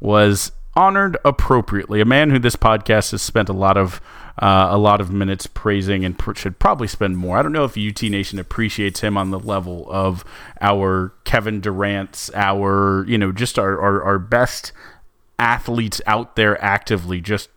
was 0.00 0.52
honored 0.76 1.16
appropriately. 1.24 2.00
A 2.00 2.04
man 2.04 2.30
who 2.30 2.38
this 2.38 2.54
podcast 2.56 3.10
has 3.10 3.22
spent 3.22 3.48
a 3.48 3.54
lot 3.54 3.76
of 3.76 4.00
uh, 4.38 4.68
a 4.70 4.76
lot 4.76 5.00
of 5.00 5.10
minutes 5.10 5.46
praising 5.46 6.04
and 6.04 6.18
pr- 6.18 6.34
should 6.34 6.58
probably 6.58 6.86
spend 6.86 7.16
more. 7.16 7.38
I 7.38 7.42
don't 7.42 7.52
know 7.52 7.64
if 7.64 7.78
UT 7.78 8.02
Nation 8.02 8.38
appreciates 8.38 9.00
him 9.00 9.16
on 9.16 9.30
the 9.30 9.40
level 9.40 9.86
of 9.90 10.24
our 10.60 11.14
Kevin 11.24 11.60
Durant's, 11.60 12.30
our 12.34 13.04
you 13.08 13.16
know 13.16 13.32
just 13.32 13.58
our, 13.58 13.80
our, 13.80 14.02
our 14.02 14.18
best 14.18 14.72
athletes 15.38 16.00
out 16.06 16.36
there 16.36 16.62
actively 16.62 17.20
just 17.20 17.48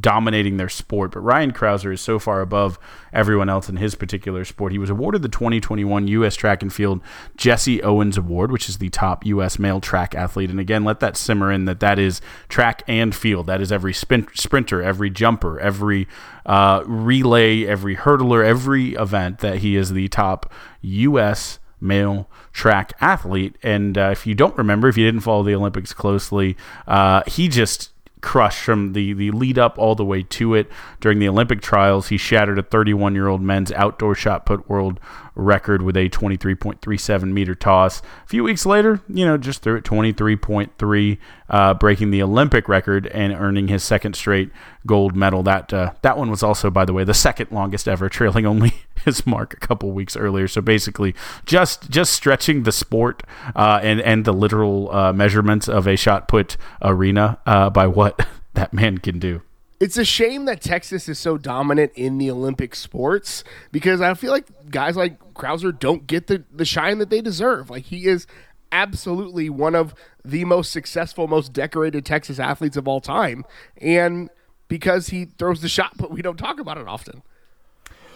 dominating 0.00 0.56
their 0.56 0.68
sport. 0.68 1.12
But 1.12 1.20
Ryan 1.20 1.52
Crouser 1.52 1.92
is 1.92 2.00
so 2.00 2.18
far 2.18 2.40
above 2.40 2.78
everyone 3.12 3.48
else 3.48 3.68
in 3.68 3.76
his 3.76 3.94
particular 3.94 4.44
sport. 4.44 4.72
He 4.72 4.78
was 4.78 4.90
awarded 4.90 5.22
the 5.22 5.28
2021 5.28 6.08
U.S. 6.08 6.36
Track 6.36 6.62
and 6.62 6.72
Field 6.72 7.00
Jesse 7.36 7.82
Owens 7.82 8.16
Award, 8.16 8.50
which 8.52 8.68
is 8.68 8.78
the 8.78 8.88
top 8.88 9.26
U.S. 9.26 9.58
male 9.58 9.80
track 9.80 10.14
athlete. 10.14 10.50
And 10.50 10.60
again, 10.60 10.84
let 10.84 11.00
that 11.00 11.16
simmer 11.16 11.52
in 11.52 11.64
that 11.66 11.80
that 11.80 11.98
is 11.98 12.20
track 12.48 12.82
and 12.86 13.14
field. 13.14 13.46
That 13.46 13.60
is 13.60 13.72
every 13.72 13.92
sprinter, 13.92 14.82
every 14.82 15.10
jumper, 15.10 15.58
every 15.60 16.08
uh, 16.46 16.82
relay, 16.86 17.64
every 17.64 17.96
hurdler, 17.96 18.44
every 18.44 18.94
event 18.94 19.38
that 19.38 19.58
he 19.58 19.76
is 19.76 19.92
the 19.92 20.08
top 20.08 20.52
U.S. 20.82 21.58
male 21.80 22.28
track 22.52 22.92
athlete. 23.00 23.56
And 23.62 23.96
uh, 23.96 24.10
if 24.12 24.26
you 24.26 24.34
don't 24.34 24.56
remember, 24.56 24.88
if 24.88 24.96
you 24.96 25.04
didn't 25.04 25.20
follow 25.20 25.42
the 25.42 25.54
Olympics 25.54 25.92
closely, 25.92 26.56
uh, 26.86 27.22
he 27.26 27.48
just 27.48 27.90
crush 28.22 28.62
from 28.62 28.94
the, 28.94 29.12
the 29.12 29.30
lead 29.30 29.58
up 29.58 29.78
all 29.78 29.94
the 29.94 30.04
way 30.04 30.22
to 30.22 30.54
it. 30.54 30.70
During 31.00 31.18
the 31.18 31.28
Olympic 31.28 31.60
trials, 31.60 32.08
he 32.08 32.16
shattered 32.16 32.58
a 32.58 32.62
31 32.62 33.14
year 33.14 33.28
old 33.28 33.42
men's 33.42 33.70
outdoor 33.72 34.14
shot 34.14 34.46
put 34.46 34.68
world 34.68 34.98
record 35.34 35.82
with 35.82 35.96
a 35.96 36.08
23.37 36.08 37.32
meter 37.32 37.54
toss. 37.54 38.00
A 38.24 38.26
few 38.26 38.44
weeks 38.44 38.66
later, 38.66 39.00
you 39.08 39.24
know, 39.24 39.36
just 39.36 39.62
threw 39.62 39.76
it 39.76 39.84
23.3, 39.84 41.18
uh, 41.48 41.74
breaking 41.74 42.10
the 42.10 42.22
Olympic 42.22 42.68
record 42.68 43.06
and 43.08 43.32
earning 43.32 43.68
his 43.68 43.82
second 43.82 44.14
straight 44.14 44.50
gold 44.86 45.16
medal. 45.16 45.42
That 45.42 45.72
uh, 45.72 45.92
that 46.02 46.18
one 46.18 46.30
was 46.30 46.42
also, 46.42 46.70
by 46.70 46.84
the 46.84 46.92
way, 46.92 47.04
the 47.04 47.14
second 47.14 47.50
longest 47.50 47.88
ever, 47.88 48.08
trailing 48.10 48.46
only 48.46 48.74
his 49.04 49.26
mark 49.26 49.54
a 49.54 49.58
couple 49.58 49.90
weeks 49.92 50.16
earlier. 50.16 50.48
So 50.48 50.60
basically, 50.60 51.14
just 51.46 51.90
just 51.90 52.12
stretching 52.12 52.64
the 52.64 52.72
sport 52.72 53.22
uh, 53.54 53.80
and 53.82 54.00
and 54.00 54.24
the 54.24 54.32
literal 54.32 54.94
uh, 54.94 55.12
measurements 55.12 55.68
of 55.68 55.86
a 55.86 55.96
shot 55.96 56.28
put 56.28 56.56
arena 56.80 57.38
uh, 57.46 57.70
by 57.70 57.86
what 57.86 58.26
that 58.54 58.72
man 58.72 58.98
can 58.98 59.18
do. 59.18 59.42
It's 59.82 59.98
a 59.98 60.04
shame 60.04 60.44
that 60.44 60.60
Texas 60.60 61.08
is 61.08 61.18
so 61.18 61.36
dominant 61.36 61.90
in 61.96 62.18
the 62.18 62.30
Olympic 62.30 62.76
sports 62.76 63.42
because 63.72 64.00
I 64.00 64.14
feel 64.14 64.30
like 64.30 64.46
guys 64.70 64.96
like 64.96 65.18
Crouser 65.34 65.72
don't 65.72 66.06
get 66.06 66.28
the, 66.28 66.44
the 66.52 66.64
shine 66.64 66.98
that 66.98 67.10
they 67.10 67.20
deserve. 67.20 67.68
Like 67.68 67.86
he 67.86 68.06
is 68.06 68.28
absolutely 68.70 69.50
one 69.50 69.74
of 69.74 69.92
the 70.24 70.44
most 70.44 70.70
successful, 70.70 71.26
most 71.26 71.52
decorated 71.52 72.06
Texas 72.06 72.38
athletes 72.38 72.76
of 72.76 72.86
all 72.86 73.00
time. 73.00 73.44
And 73.76 74.30
because 74.68 75.08
he 75.08 75.24
throws 75.24 75.62
the 75.62 75.68
shot, 75.68 75.94
but 75.96 76.12
we 76.12 76.22
don't 76.22 76.38
talk 76.38 76.60
about 76.60 76.78
it 76.78 76.86
often. 76.86 77.24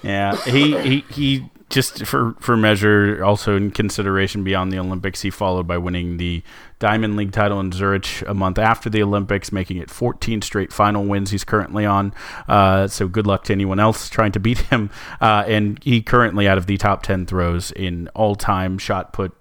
Yeah, 0.05 0.37
he 0.45 0.79
he 0.79 1.05
he 1.11 1.51
just 1.69 2.07
for 2.07 2.35
for 2.39 2.57
measure, 2.57 3.25
also 3.25 3.57
in 3.57 3.71
consideration 3.71 4.45
beyond 4.45 4.73
the 4.73 4.79
Olympics, 4.79 5.23
he 5.23 5.31
followed 5.31 5.67
by 5.67 5.77
winning 5.77 6.17
the 6.17 6.43
Diamond 6.79 7.17
League 7.17 7.33
title 7.33 7.59
in 7.59 7.73
Zurich 7.73 8.23
a 8.27 8.35
month 8.35 8.59
after 8.59 8.89
the 8.89 9.03
Olympics, 9.03 9.51
making 9.51 9.79
it 9.79 9.91
14 9.91 10.43
straight 10.43 10.73
final 10.73 11.05
wins. 11.05 11.31
He's 11.31 11.45
currently 11.45 11.85
on. 11.85 12.15
Uh, 12.47 12.87
so 12.87 13.09
good 13.09 13.27
luck 13.27 13.45
to 13.45 13.53
anyone 13.53 13.81
else 13.81 14.09
trying 14.09 14.33
to 14.33 14.41
beat 14.41 14.59
him. 14.59 14.91
Uh, 15.21 15.45
and 15.47 15.83
he 15.83 16.03
currently 16.03 16.47
out 16.47 16.59
of 16.59 16.67
the 16.67 16.77
top 16.77 17.03
10 17.03 17.27
throws 17.27 17.73
in 17.73 18.09
all 18.15 18.37
time 18.37 18.79
shot 18.79 19.13
put 19.13 19.33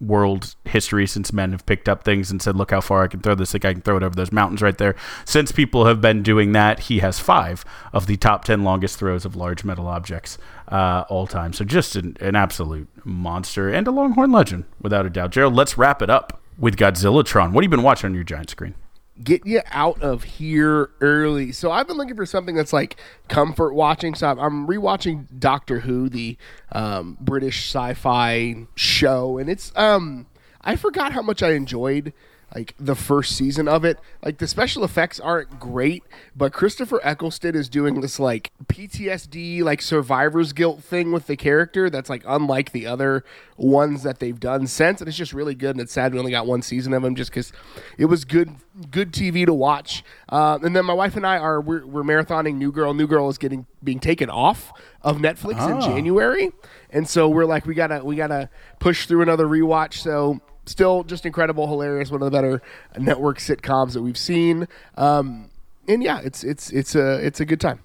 world 0.00 0.54
history 0.64 1.06
since 1.06 1.32
men 1.32 1.52
have 1.52 1.66
picked 1.66 1.88
up 1.88 2.04
things 2.04 2.30
and 2.30 2.42
said, 2.42 2.56
"Look 2.56 2.70
how 2.70 2.80
far 2.80 3.02
I 3.02 3.08
can 3.08 3.20
throw 3.20 3.34
this! 3.34 3.54
Like 3.54 3.64
I 3.64 3.72
can 3.72 3.82
throw 3.82 3.96
it 3.96 4.02
over 4.02 4.14
those 4.14 4.32
mountains 4.32 4.62
right 4.62 4.76
there." 4.76 4.94
Since 5.24 5.52
people 5.52 5.86
have 5.86 6.00
been 6.00 6.22
doing 6.22 6.52
that, 6.52 6.80
he 6.80 6.98
has 7.00 7.18
five 7.18 7.64
of 7.92 8.06
the 8.06 8.16
top 8.16 8.44
ten 8.44 8.64
longest 8.64 8.98
throws 8.98 9.24
of 9.24 9.36
large 9.36 9.64
metal 9.64 9.86
objects 9.86 10.38
uh, 10.68 11.04
all 11.08 11.26
time. 11.26 11.52
So 11.52 11.64
just 11.64 11.96
an, 11.96 12.16
an 12.20 12.36
absolute 12.36 12.88
monster 13.04 13.68
and 13.68 13.86
a 13.86 13.90
Longhorn 13.90 14.32
legend, 14.32 14.64
without 14.80 15.06
a 15.06 15.10
doubt. 15.10 15.30
Gerald, 15.30 15.54
let's 15.54 15.78
wrap 15.78 16.02
it 16.02 16.10
up 16.10 16.40
with 16.58 16.76
Godzillatron. 16.76 17.52
What 17.52 17.64
have 17.64 17.70
you 17.70 17.76
been 17.76 17.82
watching 17.82 18.08
on 18.08 18.14
your 18.14 18.24
giant 18.24 18.50
screen? 18.50 18.74
Get 19.22 19.46
you 19.46 19.60
out 19.66 20.00
of 20.02 20.24
here 20.24 20.90
early. 21.00 21.52
So 21.52 21.70
I've 21.70 21.86
been 21.86 21.96
looking 21.96 22.16
for 22.16 22.26
something 22.26 22.54
that's 22.54 22.72
like 22.72 22.96
comfort 23.28 23.74
watching. 23.74 24.14
So 24.14 24.28
I'm 24.28 24.66
rewatching 24.66 25.26
Doctor 25.38 25.80
Who, 25.80 26.08
the 26.08 26.36
um, 26.72 27.16
British 27.20 27.68
sci-fi 27.68 28.66
show, 28.74 29.38
and 29.38 29.48
it's 29.48 29.72
um 29.76 30.26
I 30.62 30.76
forgot 30.76 31.12
how 31.12 31.22
much 31.22 31.42
I 31.42 31.52
enjoyed 31.52 32.12
like 32.56 32.74
the 32.80 32.94
first 32.94 33.36
season 33.36 33.68
of 33.68 33.84
it. 33.84 33.98
Like 34.24 34.38
the 34.38 34.46
special 34.46 34.82
effects 34.82 35.20
aren't 35.20 35.60
great, 35.60 36.02
but 36.34 36.54
Christopher 36.54 37.00
Eccleston 37.02 37.54
is 37.54 37.68
doing 37.68 38.00
this 38.00 38.18
like 38.18 38.50
PTSD 38.64 39.62
like 39.62 39.82
survivor's 39.82 40.54
guilt 40.54 40.82
thing 40.82 41.12
with 41.12 41.26
the 41.26 41.36
character 41.36 41.90
that's 41.90 42.08
like 42.08 42.22
unlike 42.26 42.72
the 42.72 42.86
other 42.86 43.24
ones 43.58 44.04
that 44.04 44.20
they've 44.20 44.40
done 44.40 44.66
since, 44.66 45.02
and 45.02 45.08
it's 45.08 45.18
just 45.18 45.34
really 45.34 45.54
good. 45.54 45.72
And 45.72 45.80
it's 45.80 45.92
sad 45.92 46.14
we 46.14 46.18
only 46.18 46.30
got 46.30 46.46
one 46.46 46.62
season 46.62 46.94
of 46.94 47.04
him 47.04 47.14
just 47.14 47.30
because 47.30 47.52
it 47.98 48.06
was 48.06 48.24
good 48.24 48.56
good 48.90 49.12
TV 49.12 49.44
to 49.44 49.52
watch. 49.52 50.02
Uh, 50.30 50.58
and 50.62 50.74
then 50.74 50.86
my 50.86 50.94
wife 50.94 51.14
and 51.14 51.26
I 51.26 51.36
are 51.36 51.60
we're, 51.60 51.84
we're, 51.84 52.02
marathoning 52.04 52.54
New 52.54 52.72
Girl. 52.72 52.94
New 52.94 53.06
Girl 53.06 53.28
is 53.28 53.36
getting 53.36 53.66
being 53.84 54.00
taken 54.00 54.30
off 54.30 54.72
of 55.02 55.18
Netflix 55.18 55.56
oh. 55.60 55.68
in 55.68 55.76
ah. 55.76 55.80
January, 55.80 56.52
and 56.88 57.06
so 57.06 57.28
we're 57.28 57.44
like 57.44 57.66
we 57.66 57.74
gotta 57.74 58.02
we 58.02 58.16
gotta 58.16 58.48
push 58.78 59.06
through 59.06 59.20
another 59.20 59.46
rewatch. 59.46 59.94
So 59.94 60.40
still 60.66 61.04
just 61.04 61.24
incredible, 61.24 61.66
hilarious, 61.66 62.10
one 62.10 62.22
of 62.22 62.26
the 62.30 62.36
better 62.36 62.62
network 62.98 63.38
sitcoms 63.38 63.92
that 63.94 64.02
we've 64.02 64.18
seen. 64.18 64.68
Um, 64.96 65.50
and 65.88 66.02
yeah, 66.02 66.20
it's 66.22 66.44
it's 66.44 66.70
it's 66.70 66.94
a 66.94 67.24
it's 67.24 67.40
a 67.40 67.44
good 67.44 67.60
time. 67.60 67.80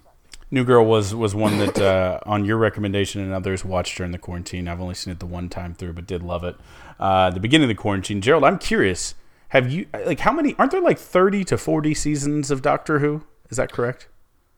New 0.50 0.64
Girl 0.64 0.84
was 0.84 1.14
was 1.14 1.34
one 1.34 1.58
that 1.58 1.78
uh, 1.80 2.20
on 2.26 2.44
your 2.44 2.58
recommendation 2.58 3.22
and 3.22 3.32
others 3.32 3.64
watched 3.64 3.96
during 3.96 4.12
the 4.12 4.18
quarantine. 4.18 4.68
I've 4.68 4.80
only 4.80 4.94
seen 4.94 5.12
it 5.12 5.18
the 5.18 5.26
one 5.26 5.48
time 5.48 5.72
through, 5.72 5.94
but 5.94 6.06
did 6.06 6.22
love 6.22 6.44
it. 6.44 6.56
Uh, 7.00 7.30
the 7.30 7.40
beginning 7.40 7.64
of 7.64 7.74
the 7.74 7.80
quarantine, 7.80 8.20
Gerald. 8.20 8.44
I'm 8.44 8.58
curious. 8.58 9.14
Have 9.48 9.70
you 9.72 9.86
like 10.04 10.20
how 10.20 10.32
many? 10.32 10.54
Aren't 10.58 10.72
there 10.72 10.80
like 10.80 10.98
thirty 10.98 11.44
to 11.44 11.56
forty 11.56 11.94
seasons 11.94 12.50
of 12.50 12.60
Doctor 12.60 12.98
Who? 12.98 13.24
Is 13.50 13.56
that 13.56 13.72
correct? 13.72 14.08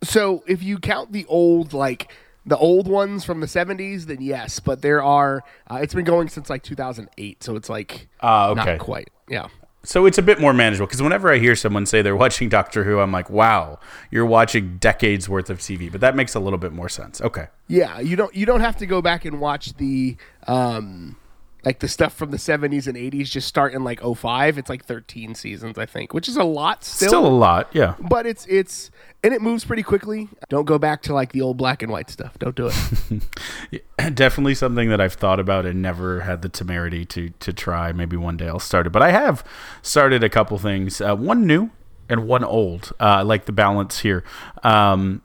So 0.03 0.43
if 0.47 0.63
you 0.63 0.79
count 0.79 1.13
the 1.13 1.27
old 1.27 1.73
like 1.73 2.11
the 2.47 2.57
old 2.57 2.89
ones 2.89 3.25
from 3.25 3.41
the 3.41 3.47
70s 3.47 4.05
then 4.05 4.21
yes 4.21 4.61
but 4.61 4.83
there 4.83 5.03
are 5.03 5.43
uh, 5.71 5.77
it's 5.77 5.95
been 5.95 6.05
going 6.05 6.29
since 6.29 6.51
like 6.51 6.63
2008 6.63 7.43
so 7.43 7.57
it's 7.57 7.69
like 7.69 8.09
uh, 8.23 8.51
okay. 8.51 8.65
not 8.65 8.79
quite 8.79 9.11
yeah 9.29 9.49
so 9.85 10.07
it's 10.07 10.17
a 10.17 10.23
bit 10.23 10.41
more 10.41 10.53
manageable 10.53 10.87
because 10.87 11.03
whenever 11.03 11.31
I 11.31 11.39
hear 11.39 11.55
someone 11.55 11.87
say 11.87 12.03
they're 12.03 12.17
watching 12.25 12.49
Doctor 12.49 12.85
Who, 12.85 12.99
I'm 13.01 13.13
like, 13.13 13.31
wow, 13.31 13.79
you're 14.11 14.27
watching 14.27 14.79
decades 14.79 15.29
worth 15.29 15.51
of 15.51 15.59
TV. 15.59 15.93
But 15.93 16.01
that 16.01 16.17
makes 16.17 16.35
a 16.35 16.41
little 16.41 16.59
bit 16.59 16.73
more 16.73 16.89
sense. 16.89 17.21
Okay. 17.21 17.49
Yeah, 17.69 18.01
you 18.01 18.17
don't 18.17 18.35
you 18.35 18.47
don't 18.47 18.61
have 18.61 18.77
to 18.79 18.87
go 18.87 19.03
back 19.03 19.25
and 19.25 19.41
watch 19.41 19.77
the 19.77 20.17
um, 20.47 21.17
like 21.65 21.81
the 21.81 21.89
stuff 21.89 22.15
from 22.15 22.31
the 22.31 22.37
70s 22.37 22.87
and 22.87 22.97
80s 22.97 23.31
just 23.31 23.49
start 23.49 23.75
in 23.75 23.85
like 23.85 24.01
05 24.01 24.59
it's 24.59 24.69
like 24.69 24.85
13 24.85 25.35
seasons 25.35 25.79
i 25.79 25.87
think 25.87 26.13
which 26.13 26.29
is 26.29 26.37
a 26.37 26.45
lot 26.45 26.85
still. 26.85 27.09
Still 27.09 27.27
a 27.27 27.29
lot 27.29 27.69
yeah. 27.73 27.95
But 28.01 28.27
it's 28.27 28.47
it's 28.47 28.91
and 29.23 29.33
it 29.33 29.41
moves 29.41 29.65
pretty 29.65 29.83
quickly. 29.83 30.29
Don't 30.49 30.67
go 30.67 30.79
back 30.79 31.03
to 31.03 31.15
like 31.15 31.33
the 31.33 31.41
old 31.41 31.57
black 31.57 31.83
and 31.83 31.91
white 31.91 32.11
stuff. 32.11 32.39
Don't 32.39 32.55
do 32.55 32.71
it. 32.71 33.83
Definitely 34.15 34.55
something 34.55 34.89
that 34.91 35.01
i've 35.01 35.15
thought 35.15 35.41
about 35.41 35.67
and 35.67 35.83
never 35.83 36.21
had 36.21 36.43
the 36.43 36.49
temerity 36.49 37.05
to 37.07 37.31
to 37.31 37.53
try. 37.53 37.93
Maybe 37.93 38.17
one 38.17 38.37
day 38.37 38.49
i'll 38.49 38.59
start 38.59 38.87
it. 38.87 38.91
But 38.91 39.03
i 39.03 39.11
have 39.11 39.45
started 39.83 40.23
a 40.23 40.29
couple 40.29 40.59
things 40.59 41.01
uh, 41.01 41.17
one 41.17 41.47
new 41.47 41.71
and 42.09 42.27
one 42.29 42.45
old 42.45 42.93
uh, 43.01 43.05
I 43.05 43.23
like 43.23 43.47
the 43.47 43.53
balance 43.53 44.01
here. 44.01 44.25
Um, 44.63 45.23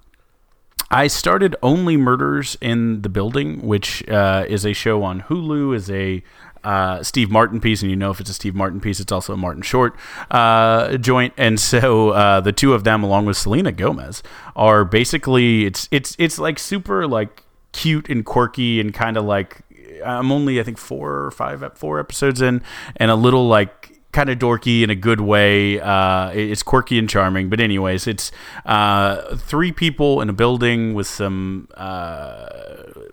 I 0.91 1.07
started 1.07 1.55
Only 1.61 1.97
Murders 1.97 2.57
in 2.61 3.01
the 3.01 3.09
Building, 3.09 3.61
which 3.61 4.07
uh, 4.09 4.45
is 4.47 4.65
a 4.65 4.73
show 4.73 5.03
on 5.03 5.21
Hulu, 5.21 5.75
is 5.75 5.89
a 5.91 6.23
uh, 6.63 7.03
Steve 7.03 7.29
Martin 7.29 7.61
piece, 7.61 7.81
and 7.81 7.89
you 7.89 7.95
know 7.95 8.11
if 8.11 8.19
it's 8.19 8.29
a 8.29 8.33
Steve 8.33 8.55
Martin 8.55 8.79
piece, 8.81 8.99
it's 8.99 9.11
also 9.11 9.33
a 9.33 9.37
Martin 9.37 9.61
Short 9.61 9.95
uh, 10.31 10.97
joint. 10.97 11.33
And 11.37 11.59
so 11.59 12.09
uh, 12.09 12.41
the 12.41 12.51
two 12.51 12.73
of 12.73 12.83
them, 12.83 13.03
along 13.03 13.25
with 13.25 13.37
Selena 13.37 13.71
Gomez, 13.71 14.23
are 14.55 14.83
basically 14.83 15.65
it's 15.65 15.87
it's 15.91 16.15
it's 16.19 16.39
like 16.39 16.59
super 16.59 17.07
like 17.07 17.43
cute 17.71 18.09
and 18.09 18.25
quirky 18.25 18.79
and 18.79 18.93
kind 18.93 19.15
of 19.15 19.25
like 19.25 19.61
I'm 20.03 20.31
only 20.31 20.59
I 20.59 20.63
think 20.63 20.77
four 20.77 21.25
or 21.25 21.31
five 21.31 21.63
four 21.77 21.99
episodes 21.99 22.41
in, 22.41 22.61
and 22.97 23.11
a 23.11 23.15
little 23.15 23.47
like 23.47 23.98
kind 24.11 24.29
of 24.29 24.39
dorky 24.39 24.81
in 24.81 24.89
a 24.89 24.95
good 24.95 25.21
way. 25.21 25.79
Uh, 25.79 26.29
it's 26.31 26.63
quirky 26.63 26.97
and 26.97 27.09
charming, 27.09 27.49
but 27.49 27.59
anyways, 27.59 28.07
it's 28.07 28.31
uh, 28.65 29.35
three 29.35 29.71
people 29.71 30.21
in 30.21 30.29
a 30.29 30.33
building 30.33 30.93
with 30.93 31.07
some 31.07 31.67
uh, 31.75 32.47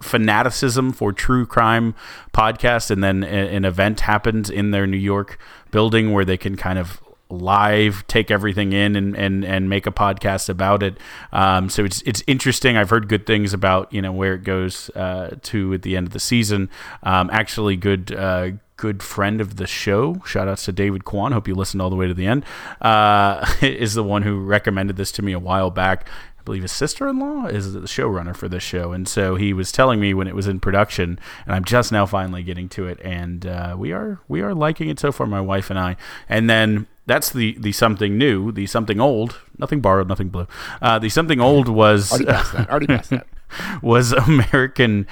fanaticism 0.02 0.92
for 0.92 1.12
true 1.12 1.46
crime 1.46 1.94
podcast, 2.32 2.90
and 2.90 3.04
then 3.04 3.24
an 3.24 3.64
event 3.64 4.00
happens 4.00 4.48
in 4.48 4.70
their 4.70 4.87
New 4.87 4.96
York 4.96 5.38
building 5.70 6.12
where 6.12 6.24
they 6.24 6.37
can 6.37 6.56
kind 6.56 6.78
of 6.78 7.00
live 7.28 8.06
take 8.06 8.30
everything 8.30 8.72
in 8.72 8.94
and, 8.94 9.16
and, 9.16 9.44
and 9.44 9.68
make 9.68 9.87
a 9.87 9.90
podcast 9.90 10.48
about 10.48 10.82
it. 10.82 10.96
Um, 11.32 11.68
so 11.68 11.85
it's 11.85 12.02
it's 12.02 12.22
interesting. 12.26 12.76
I've 12.76 12.90
heard 12.90 13.09
good 13.09 13.26
things 13.26 13.52
about 13.52 13.92
you 13.92 14.00
know 14.00 14.12
where 14.12 14.35
it 14.35 14.44
goes 14.44 14.90
uh, 14.90 15.37
to 15.42 15.74
at 15.74 15.82
the 15.82 15.96
end 15.96 16.06
of 16.06 16.12
the 16.12 16.20
season. 16.20 16.70
Um, 17.02 17.28
actually 17.32 17.76
good 17.76 18.12
uh, 18.12 18.50
good 18.76 19.02
friend 19.02 19.40
of 19.40 19.56
the 19.56 19.66
show. 19.66 20.20
Shout 20.24 20.48
outs 20.48 20.64
to 20.66 20.72
David 20.72 21.04
Kwan. 21.04 21.32
Hope 21.32 21.48
you 21.48 21.54
listened 21.54 21.80
all 21.80 21.90
the 21.90 21.96
way 21.96 22.06
to 22.06 22.14
the 22.14 22.26
end. 22.26 22.44
Uh, 22.80 23.46
is 23.62 23.94
the 23.94 24.04
one 24.04 24.22
who 24.22 24.40
recommended 24.40 24.96
this 24.96 25.12
to 25.12 25.22
me 25.22 25.32
a 25.32 25.38
while 25.38 25.70
back. 25.70 26.08
I 26.38 26.42
believe 26.42 26.62
his 26.62 26.72
sister 26.72 27.08
in 27.08 27.18
law 27.18 27.46
is 27.46 27.72
the 27.72 27.80
showrunner 27.80 28.36
for 28.36 28.48
this 28.48 28.62
show. 28.62 28.92
And 28.92 29.08
so 29.08 29.36
he 29.36 29.52
was 29.52 29.72
telling 29.72 29.98
me 29.98 30.14
when 30.14 30.28
it 30.28 30.34
was 30.34 30.46
in 30.46 30.60
production, 30.60 31.18
and 31.44 31.54
I'm 31.54 31.64
just 31.64 31.90
now 31.90 32.06
finally 32.06 32.42
getting 32.42 32.68
to 32.70 32.86
it. 32.86 33.00
And 33.02 33.46
uh, 33.46 33.74
we 33.78 33.92
are 33.92 34.20
we 34.28 34.42
are 34.42 34.54
liking 34.54 34.88
it 34.88 35.00
so 35.00 35.10
far, 35.10 35.26
my 35.26 35.40
wife 35.40 35.70
and 35.70 35.78
I. 35.78 35.96
And 36.28 36.48
then 36.48 36.86
that's 37.06 37.30
the 37.30 37.56
the 37.58 37.72
something 37.72 38.18
new, 38.18 38.52
the 38.52 38.66
something 38.66 39.00
old, 39.00 39.40
nothing 39.58 39.80
borrowed, 39.80 40.08
nothing 40.08 40.28
blue. 40.28 40.46
Uh, 40.82 40.98
the 40.98 41.08
something 41.08 41.40
old 41.40 41.68
was 41.68 42.12
already 42.12 42.26
passed 42.26 42.52
that. 42.52 42.70
Already 42.70 42.86
passed 42.86 43.10
that. 43.10 43.26
was 43.82 44.12
American 44.12 45.06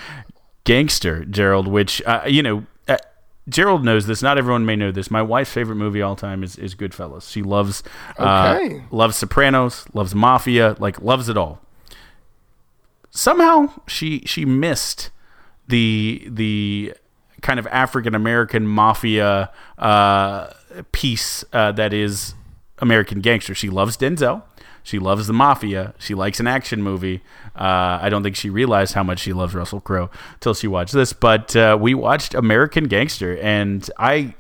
Gangster, 0.65 1.25
Gerald, 1.25 1.69
which 1.69 2.03
uh, 2.03 2.23
you 2.27 2.43
know 2.43 2.67
Gerald 3.49 3.85
knows 3.85 4.07
this. 4.07 4.23
Not 4.23 4.39
everyone 4.39 4.65
may 4.65 4.77
know 4.77 4.91
this. 4.91 5.11
My 5.11 5.23
wife's 5.23 5.53
favorite 5.53 5.77
movie 5.77 6.01
all 6.01 6.17
time 6.17 6.43
is, 6.43 6.57
is 6.57 6.75
Goodfellas. 6.75 7.31
She 7.31 7.43
loves 7.43 7.83
uh, 8.19 8.59
loves 8.91 9.17
Sopranos, 9.17 9.87
loves 9.93 10.15
Mafia, 10.15 10.77
like 10.79 11.01
loves 11.03 11.29
it 11.29 11.37
all. 11.37 11.61
Somehow 13.11 13.71
she 13.87 14.23
she 14.27 14.45
missed 14.45 15.11
the 15.69 16.27
the 16.31 16.95
kind 17.43 17.61
of 17.61 17.67
African 17.67 18.15
American 18.15 18.67
mafia 18.67 19.51
uh, 19.79 20.51
piece 20.93 21.45
uh, 21.53 21.71
that 21.73 21.93
is 21.93 22.35
American 22.79 23.21
Gangster. 23.21 23.55
She 23.55 23.69
loves 23.69 23.97
Denzel. 23.97 24.43
She 24.85 25.01
loves 25.01 25.27
the 25.27 25.33
mafia. 25.33 25.95
She 25.99 26.15
likes 26.15 26.39
an 26.39 26.47
action 26.47 26.83
movie. 26.83 27.23
Uh, 27.57 27.99
I 28.01 28.11
don't 28.11 28.23
think 28.23 28.37
she 28.37 28.51
realized 28.51 28.95
how 28.95 29.03
much 29.03 29.19
she 29.19 29.33
loves 29.33 29.55
Russell 29.55 29.81
Crowe 29.81 30.11
till 30.41 30.55
she 30.55 30.69
watched 30.69 30.93
this. 30.93 31.13
But 31.13 31.57
uh, 31.57 31.77
we 31.81 31.95
watched 31.95 32.35
American 32.35 32.85
Gangster, 32.85 33.37
and 33.39 33.89
I 33.99 34.35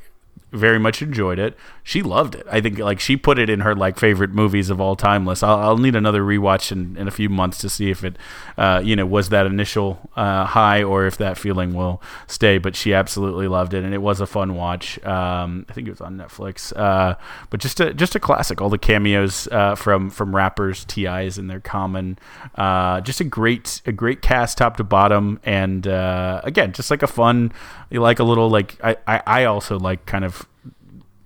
very 0.55 0.79
much 0.79 1.03
enjoyed 1.03 1.39
it. 1.39 1.57
She 1.83 2.03
loved 2.03 2.35
it. 2.35 2.47
I 2.51 2.61
think 2.61 2.79
like 2.79 3.01
she 3.01 3.17
put 3.17 3.39
it 3.39 3.51
in 3.51 3.61
her 3.61 3.75
like 3.75 3.99
favorite 3.99 4.31
movies 4.31 4.71
of 4.71 4.81
all 4.81 4.97
time 4.97 5.27
list. 5.27 5.45
I'll, 5.45 5.59
I'll 5.59 5.79
need 5.79 5.97
another 5.97 6.23
rewatch 6.23 6.73
in, 6.73 6.97
in 6.97 7.09
a 7.09 7.11
few 7.11 7.29
months 7.29 7.59
to 7.59 7.69
see 7.69 7.91
if 7.91 8.05
it, 8.05 8.17
uh, 8.57 8.81
you 8.83 8.97
know, 8.97 9.05
was 9.05 9.29
that 9.29 9.47
initial 9.47 10.11
uh, 10.17 10.47
high 10.47 10.83
or 10.83 11.07
if 11.07 11.19
that 11.19 11.37
feeling 11.37 11.75
will 11.75 12.01
stay. 12.27 12.59
But 12.59 12.77
she 12.77 12.95
absolutely 12.95 13.49
loved 13.49 13.75
it, 13.75 13.85
and 13.85 13.93
it 13.93 13.99
was 13.99 14.21
a 14.21 14.27
fun 14.27 14.55
watch. 14.55 15.05
Um, 15.05 15.67
I 15.69 15.73
think 15.73 15.89
it 15.89 15.91
was 15.91 16.01
on 16.01 16.17
Netflix. 16.17 16.75
Uh, 16.75 17.17
but 17.51 17.61
just 17.61 17.81
a 17.81 17.93
just 17.93 18.15
a 18.15 18.21
classic. 18.21 18.61
All 18.61 18.71
the 18.71 18.79
cameos 18.79 19.49
uh, 19.49 19.75
from 19.75 20.09
from 20.09 20.35
rappers, 20.35 20.85
T.I.'s 20.85 21.37
and 21.37 21.51
their 21.51 21.61
common. 21.61 22.19
Uh, 22.55 23.01
just 23.01 23.21
a 23.21 23.25
great 23.25 23.83
a 23.85 23.93
great 23.93 24.23
cast 24.23 24.59
top 24.59 24.77
to 24.77 24.85
bottom, 24.85 25.41
and 25.45 25.87
uh, 25.87 26.41
again, 26.45 26.73
just 26.73 26.91
like 26.91 27.03
a 27.03 27.09
fun. 27.09 27.53
You 27.91 28.01
like 28.01 28.19
a 28.19 28.25
little 28.25 28.49
like 28.49 28.79
I, 28.83 28.97
I 29.07 29.23
I 29.27 29.45
also 29.45 29.79
like 29.79 30.07
kind 30.07 30.25
of 30.25 30.44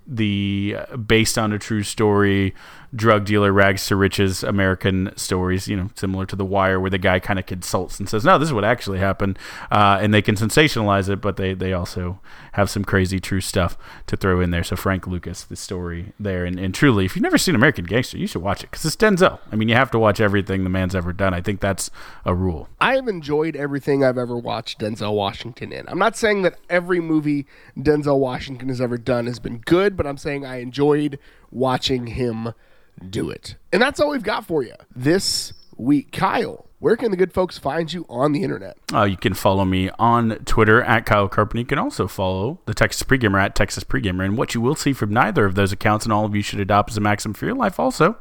the 0.08 0.76
uh, 0.78 0.96
based 0.96 1.36
on 1.36 1.52
a 1.52 1.58
true 1.58 1.82
story 1.82 2.54
drug 2.94 3.24
dealer 3.24 3.52
rags 3.52 3.86
to 3.86 3.96
riches 3.96 4.42
American 4.42 5.12
stories, 5.16 5.68
you 5.68 5.76
know, 5.76 5.90
similar 5.94 6.26
to 6.26 6.36
The 6.36 6.44
Wire, 6.44 6.80
where 6.80 6.90
the 6.90 6.98
guy 6.98 7.18
kind 7.18 7.38
of 7.38 7.46
consults 7.46 7.98
and 7.98 8.08
says, 8.08 8.24
"No, 8.24 8.38
this 8.38 8.48
is 8.48 8.52
what 8.52 8.64
actually 8.64 8.98
happened," 8.98 9.38
uh, 9.70 9.98
and 10.00 10.12
they 10.12 10.22
can 10.22 10.36
sensationalize 10.36 11.08
it, 11.08 11.20
but 11.20 11.36
they 11.36 11.54
they 11.54 11.72
also 11.72 12.20
have 12.52 12.70
some 12.70 12.84
crazy 12.84 13.20
true 13.20 13.40
stuff 13.40 13.76
to 14.06 14.16
throw 14.16 14.40
in 14.40 14.50
there. 14.50 14.64
So 14.64 14.76
Frank 14.76 15.06
Lucas, 15.06 15.44
the 15.44 15.56
story 15.56 16.12
there, 16.18 16.44
and, 16.44 16.58
and 16.58 16.74
truly, 16.74 17.04
if 17.04 17.14
you've 17.14 17.22
never 17.22 17.38
seen 17.38 17.54
American 17.54 17.84
Gangster, 17.84 18.18
you 18.18 18.26
should 18.26 18.42
watch 18.42 18.62
it 18.62 18.70
because 18.70 18.84
it's 18.84 18.96
Denzel. 18.96 19.38
I 19.52 19.56
mean, 19.56 19.68
you 19.68 19.74
have 19.74 19.90
to 19.92 19.98
watch 19.98 20.20
everything 20.20 20.64
the 20.64 20.70
man's 20.70 20.94
ever 20.94 21.12
done. 21.12 21.34
I 21.34 21.40
think 21.40 21.60
that's 21.60 21.90
a 22.24 22.34
rule. 22.34 22.68
I 22.80 22.94
have 22.94 23.08
enjoyed 23.08 23.56
everything 23.56 24.04
I've 24.04 24.18
ever 24.18 24.36
watched 24.36 24.80
Denzel 24.80 25.14
Washington 25.14 25.72
in. 25.72 25.88
I'm 25.88 25.98
not 25.98 26.16
saying 26.16 26.42
that 26.42 26.58
every 26.68 27.00
movie 27.00 27.46
Denzel 27.76 28.18
Washington 28.18 28.68
has 28.68 28.80
ever 28.80 28.98
done 28.98 29.26
has 29.26 29.38
been 29.38 29.58
good, 29.58 29.96
but 29.96 30.06
I'm 30.06 30.18
saying 30.18 30.44
I 30.44 30.60
enjoyed 30.60 31.18
watching 31.50 32.08
him 32.08 32.52
do 32.98 33.30
it. 33.30 33.56
And 33.72 33.80
that's 33.82 34.00
all 34.00 34.10
we've 34.10 34.22
got 34.22 34.46
for 34.46 34.62
you 34.62 34.74
this 34.94 35.52
week. 35.76 36.12
Kyle, 36.12 36.68
where 36.78 36.96
can 36.96 37.10
the 37.10 37.16
good 37.16 37.32
folks 37.32 37.58
find 37.58 37.92
you 37.92 38.06
on 38.08 38.32
the 38.32 38.42
internet? 38.42 38.76
Uh, 38.92 39.04
you 39.04 39.16
can 39.16 39.34
follow 39.34 39.64
me 39.64 39.90
on 39.98 40.38
Twitter 40.44 40.82
at 40.82 41.06
Kyle 41.06 41.28
Carpenter. 41.28 41.60
You 41.60 41.66
can 41.66 41.78
also 41.78 42.06
follow 42.06 42.60
the 42.66 42.74
Texas 42.74 43.02
Pregamer 43.02 43.42
at 43.42 43.54
Texas 43.54 43.84
Pregamer. 43.84 44.24
And 44.24 44.36
what 44.38 44.54
you 44.54 44.60
will 44.60 44.76
see 44.76 44.92
from 44.92 45.12
neither 45.12 45.44
of 45.44 45.54
those 45.54 45.72
accounts, 45.72 46.04
and 46.04 46.12
all 46.12 46.24
of 46.24 46.34
you 46.34 46.42
should 46.42 46.60
adopt 46.60 46.90
as 46.90 46.96
a 46.96 47.00
maxim 47.00 47.34
for 47.34 47.46
your 47.46 47.54
life 47.54 47.80
also, 47.80 48.16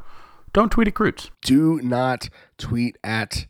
don't 0.53 0.71
tweet 0.71 0.87
at 0.87 0.95
Croots. 0.95 1.29
Do 1.43 1.79
not 1.83 2.29
tweet 2.57 2.97
at 3.03 3.45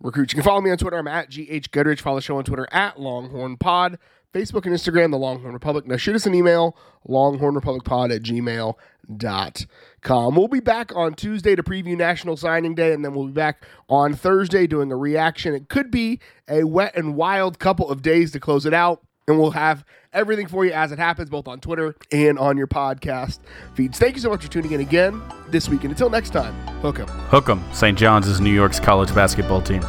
recruits. 0.00 0.32
You 0.32 0.36
can 0.36 0.44
follow 0.44 0.60
me 0.60 0.70
on 0.70 0.78
Twitter. 0.78 0.98
I'm 0.98 1.08
at 1.08 1.30
GH 1.30 1.70
Goodrich. 1.70 2.00
Follow 2.00 2.16
the 2.16 2.22
show 2.22 2.36
on 2.36 2.44
Twitter 2.44 2.68
at 2.70 3.00
Longhorn 3.00 3.56
Pod. 3.56 3.98
Facebook 4.34 4.66
and 4.66 4.74
Instagram, 4.74 5.12
The 5.12 5.16
Longhorn 5.16 5.54
Republic. 5.54 5.86
Now 5.86 5.96
shoot 5.96 6.16
us 6.16 6.26
an 6.26 6.34
email, 6.34 6.76
longhornrepublicpod 7.08 8.14
at 8.14 8.22
gmail.com. 8.22 9.68
We'll 10.08 10.48
be 10.48 10.60
back 10.60 10.94
on 10.94 11.14
Tuesday 11.14 11.54
to 11.54 11.62
preview 11.62 11.96
National 11.96 12.36
Signing 12.36 12.74
Day, 12.74 12.92
and 12.92 13.04
then 13.04 13.14
we'll 13.14 13.26
be 13.26 13.32
back 13.32 13.64
on 13.88 14.14
Thursday 14.14 14.66
doing 14.66 14.92
a 14.92 14.96
reaction. 14.96 15.54
It 15.54 15.68
could 15.68 15.90
be 15.90 16.20
a 16.48 16.64
wet 16.64 16.96
and 16.96 17.16
wild 17.16 17.58
couple 17.58 17.88
of 17.88 18.02
days 18.02 18.32
to 18.32 18.40
close 18.40 18.66
it 18.66 18.74
out, 18.74 19.02
and 19.26 19.38
we'll 19.38 19.52
have 19.52 19.84
everything 20.12 20.46
for 20.46 20.64
you 20.64 20.72
as 20.72 20.92
it 20.92 20.98
happens, 20.98 21.30
both 21.30 21.48
on 21.48 21.58
Twitter 21.58 21.94
and 22.12 22.38
on 22.38 22.56
your 22.56 22.66
podcast 22.66 23.38
feeds. 23.74 23.98
Thank 23.98 24.14
you 24.14 24.20
so 24.20 24.30
much 24.30 24.42
for 24.42 24.50
tuning 24.50 24.72
in 24.72 24.80
again 24.80 25.22
this 25.48 25.68
week, 25.68 25.82
and 25.82 25.90
until 25.90 26.10
next 26.10 26.30
time, 26.30 26.54
hook 26.82 27.00
'em. 27.00 27.08
Hook 27.08 27.48
'em. 27.48 27.62
St. 27.72 27.98
John's 27.98 28.28
is 28.28 28.40
New 28.40 28.52
York's 28.52 28.78
college 28.78 29.14
basketball 29.14 29.62
team. 29.62 29.82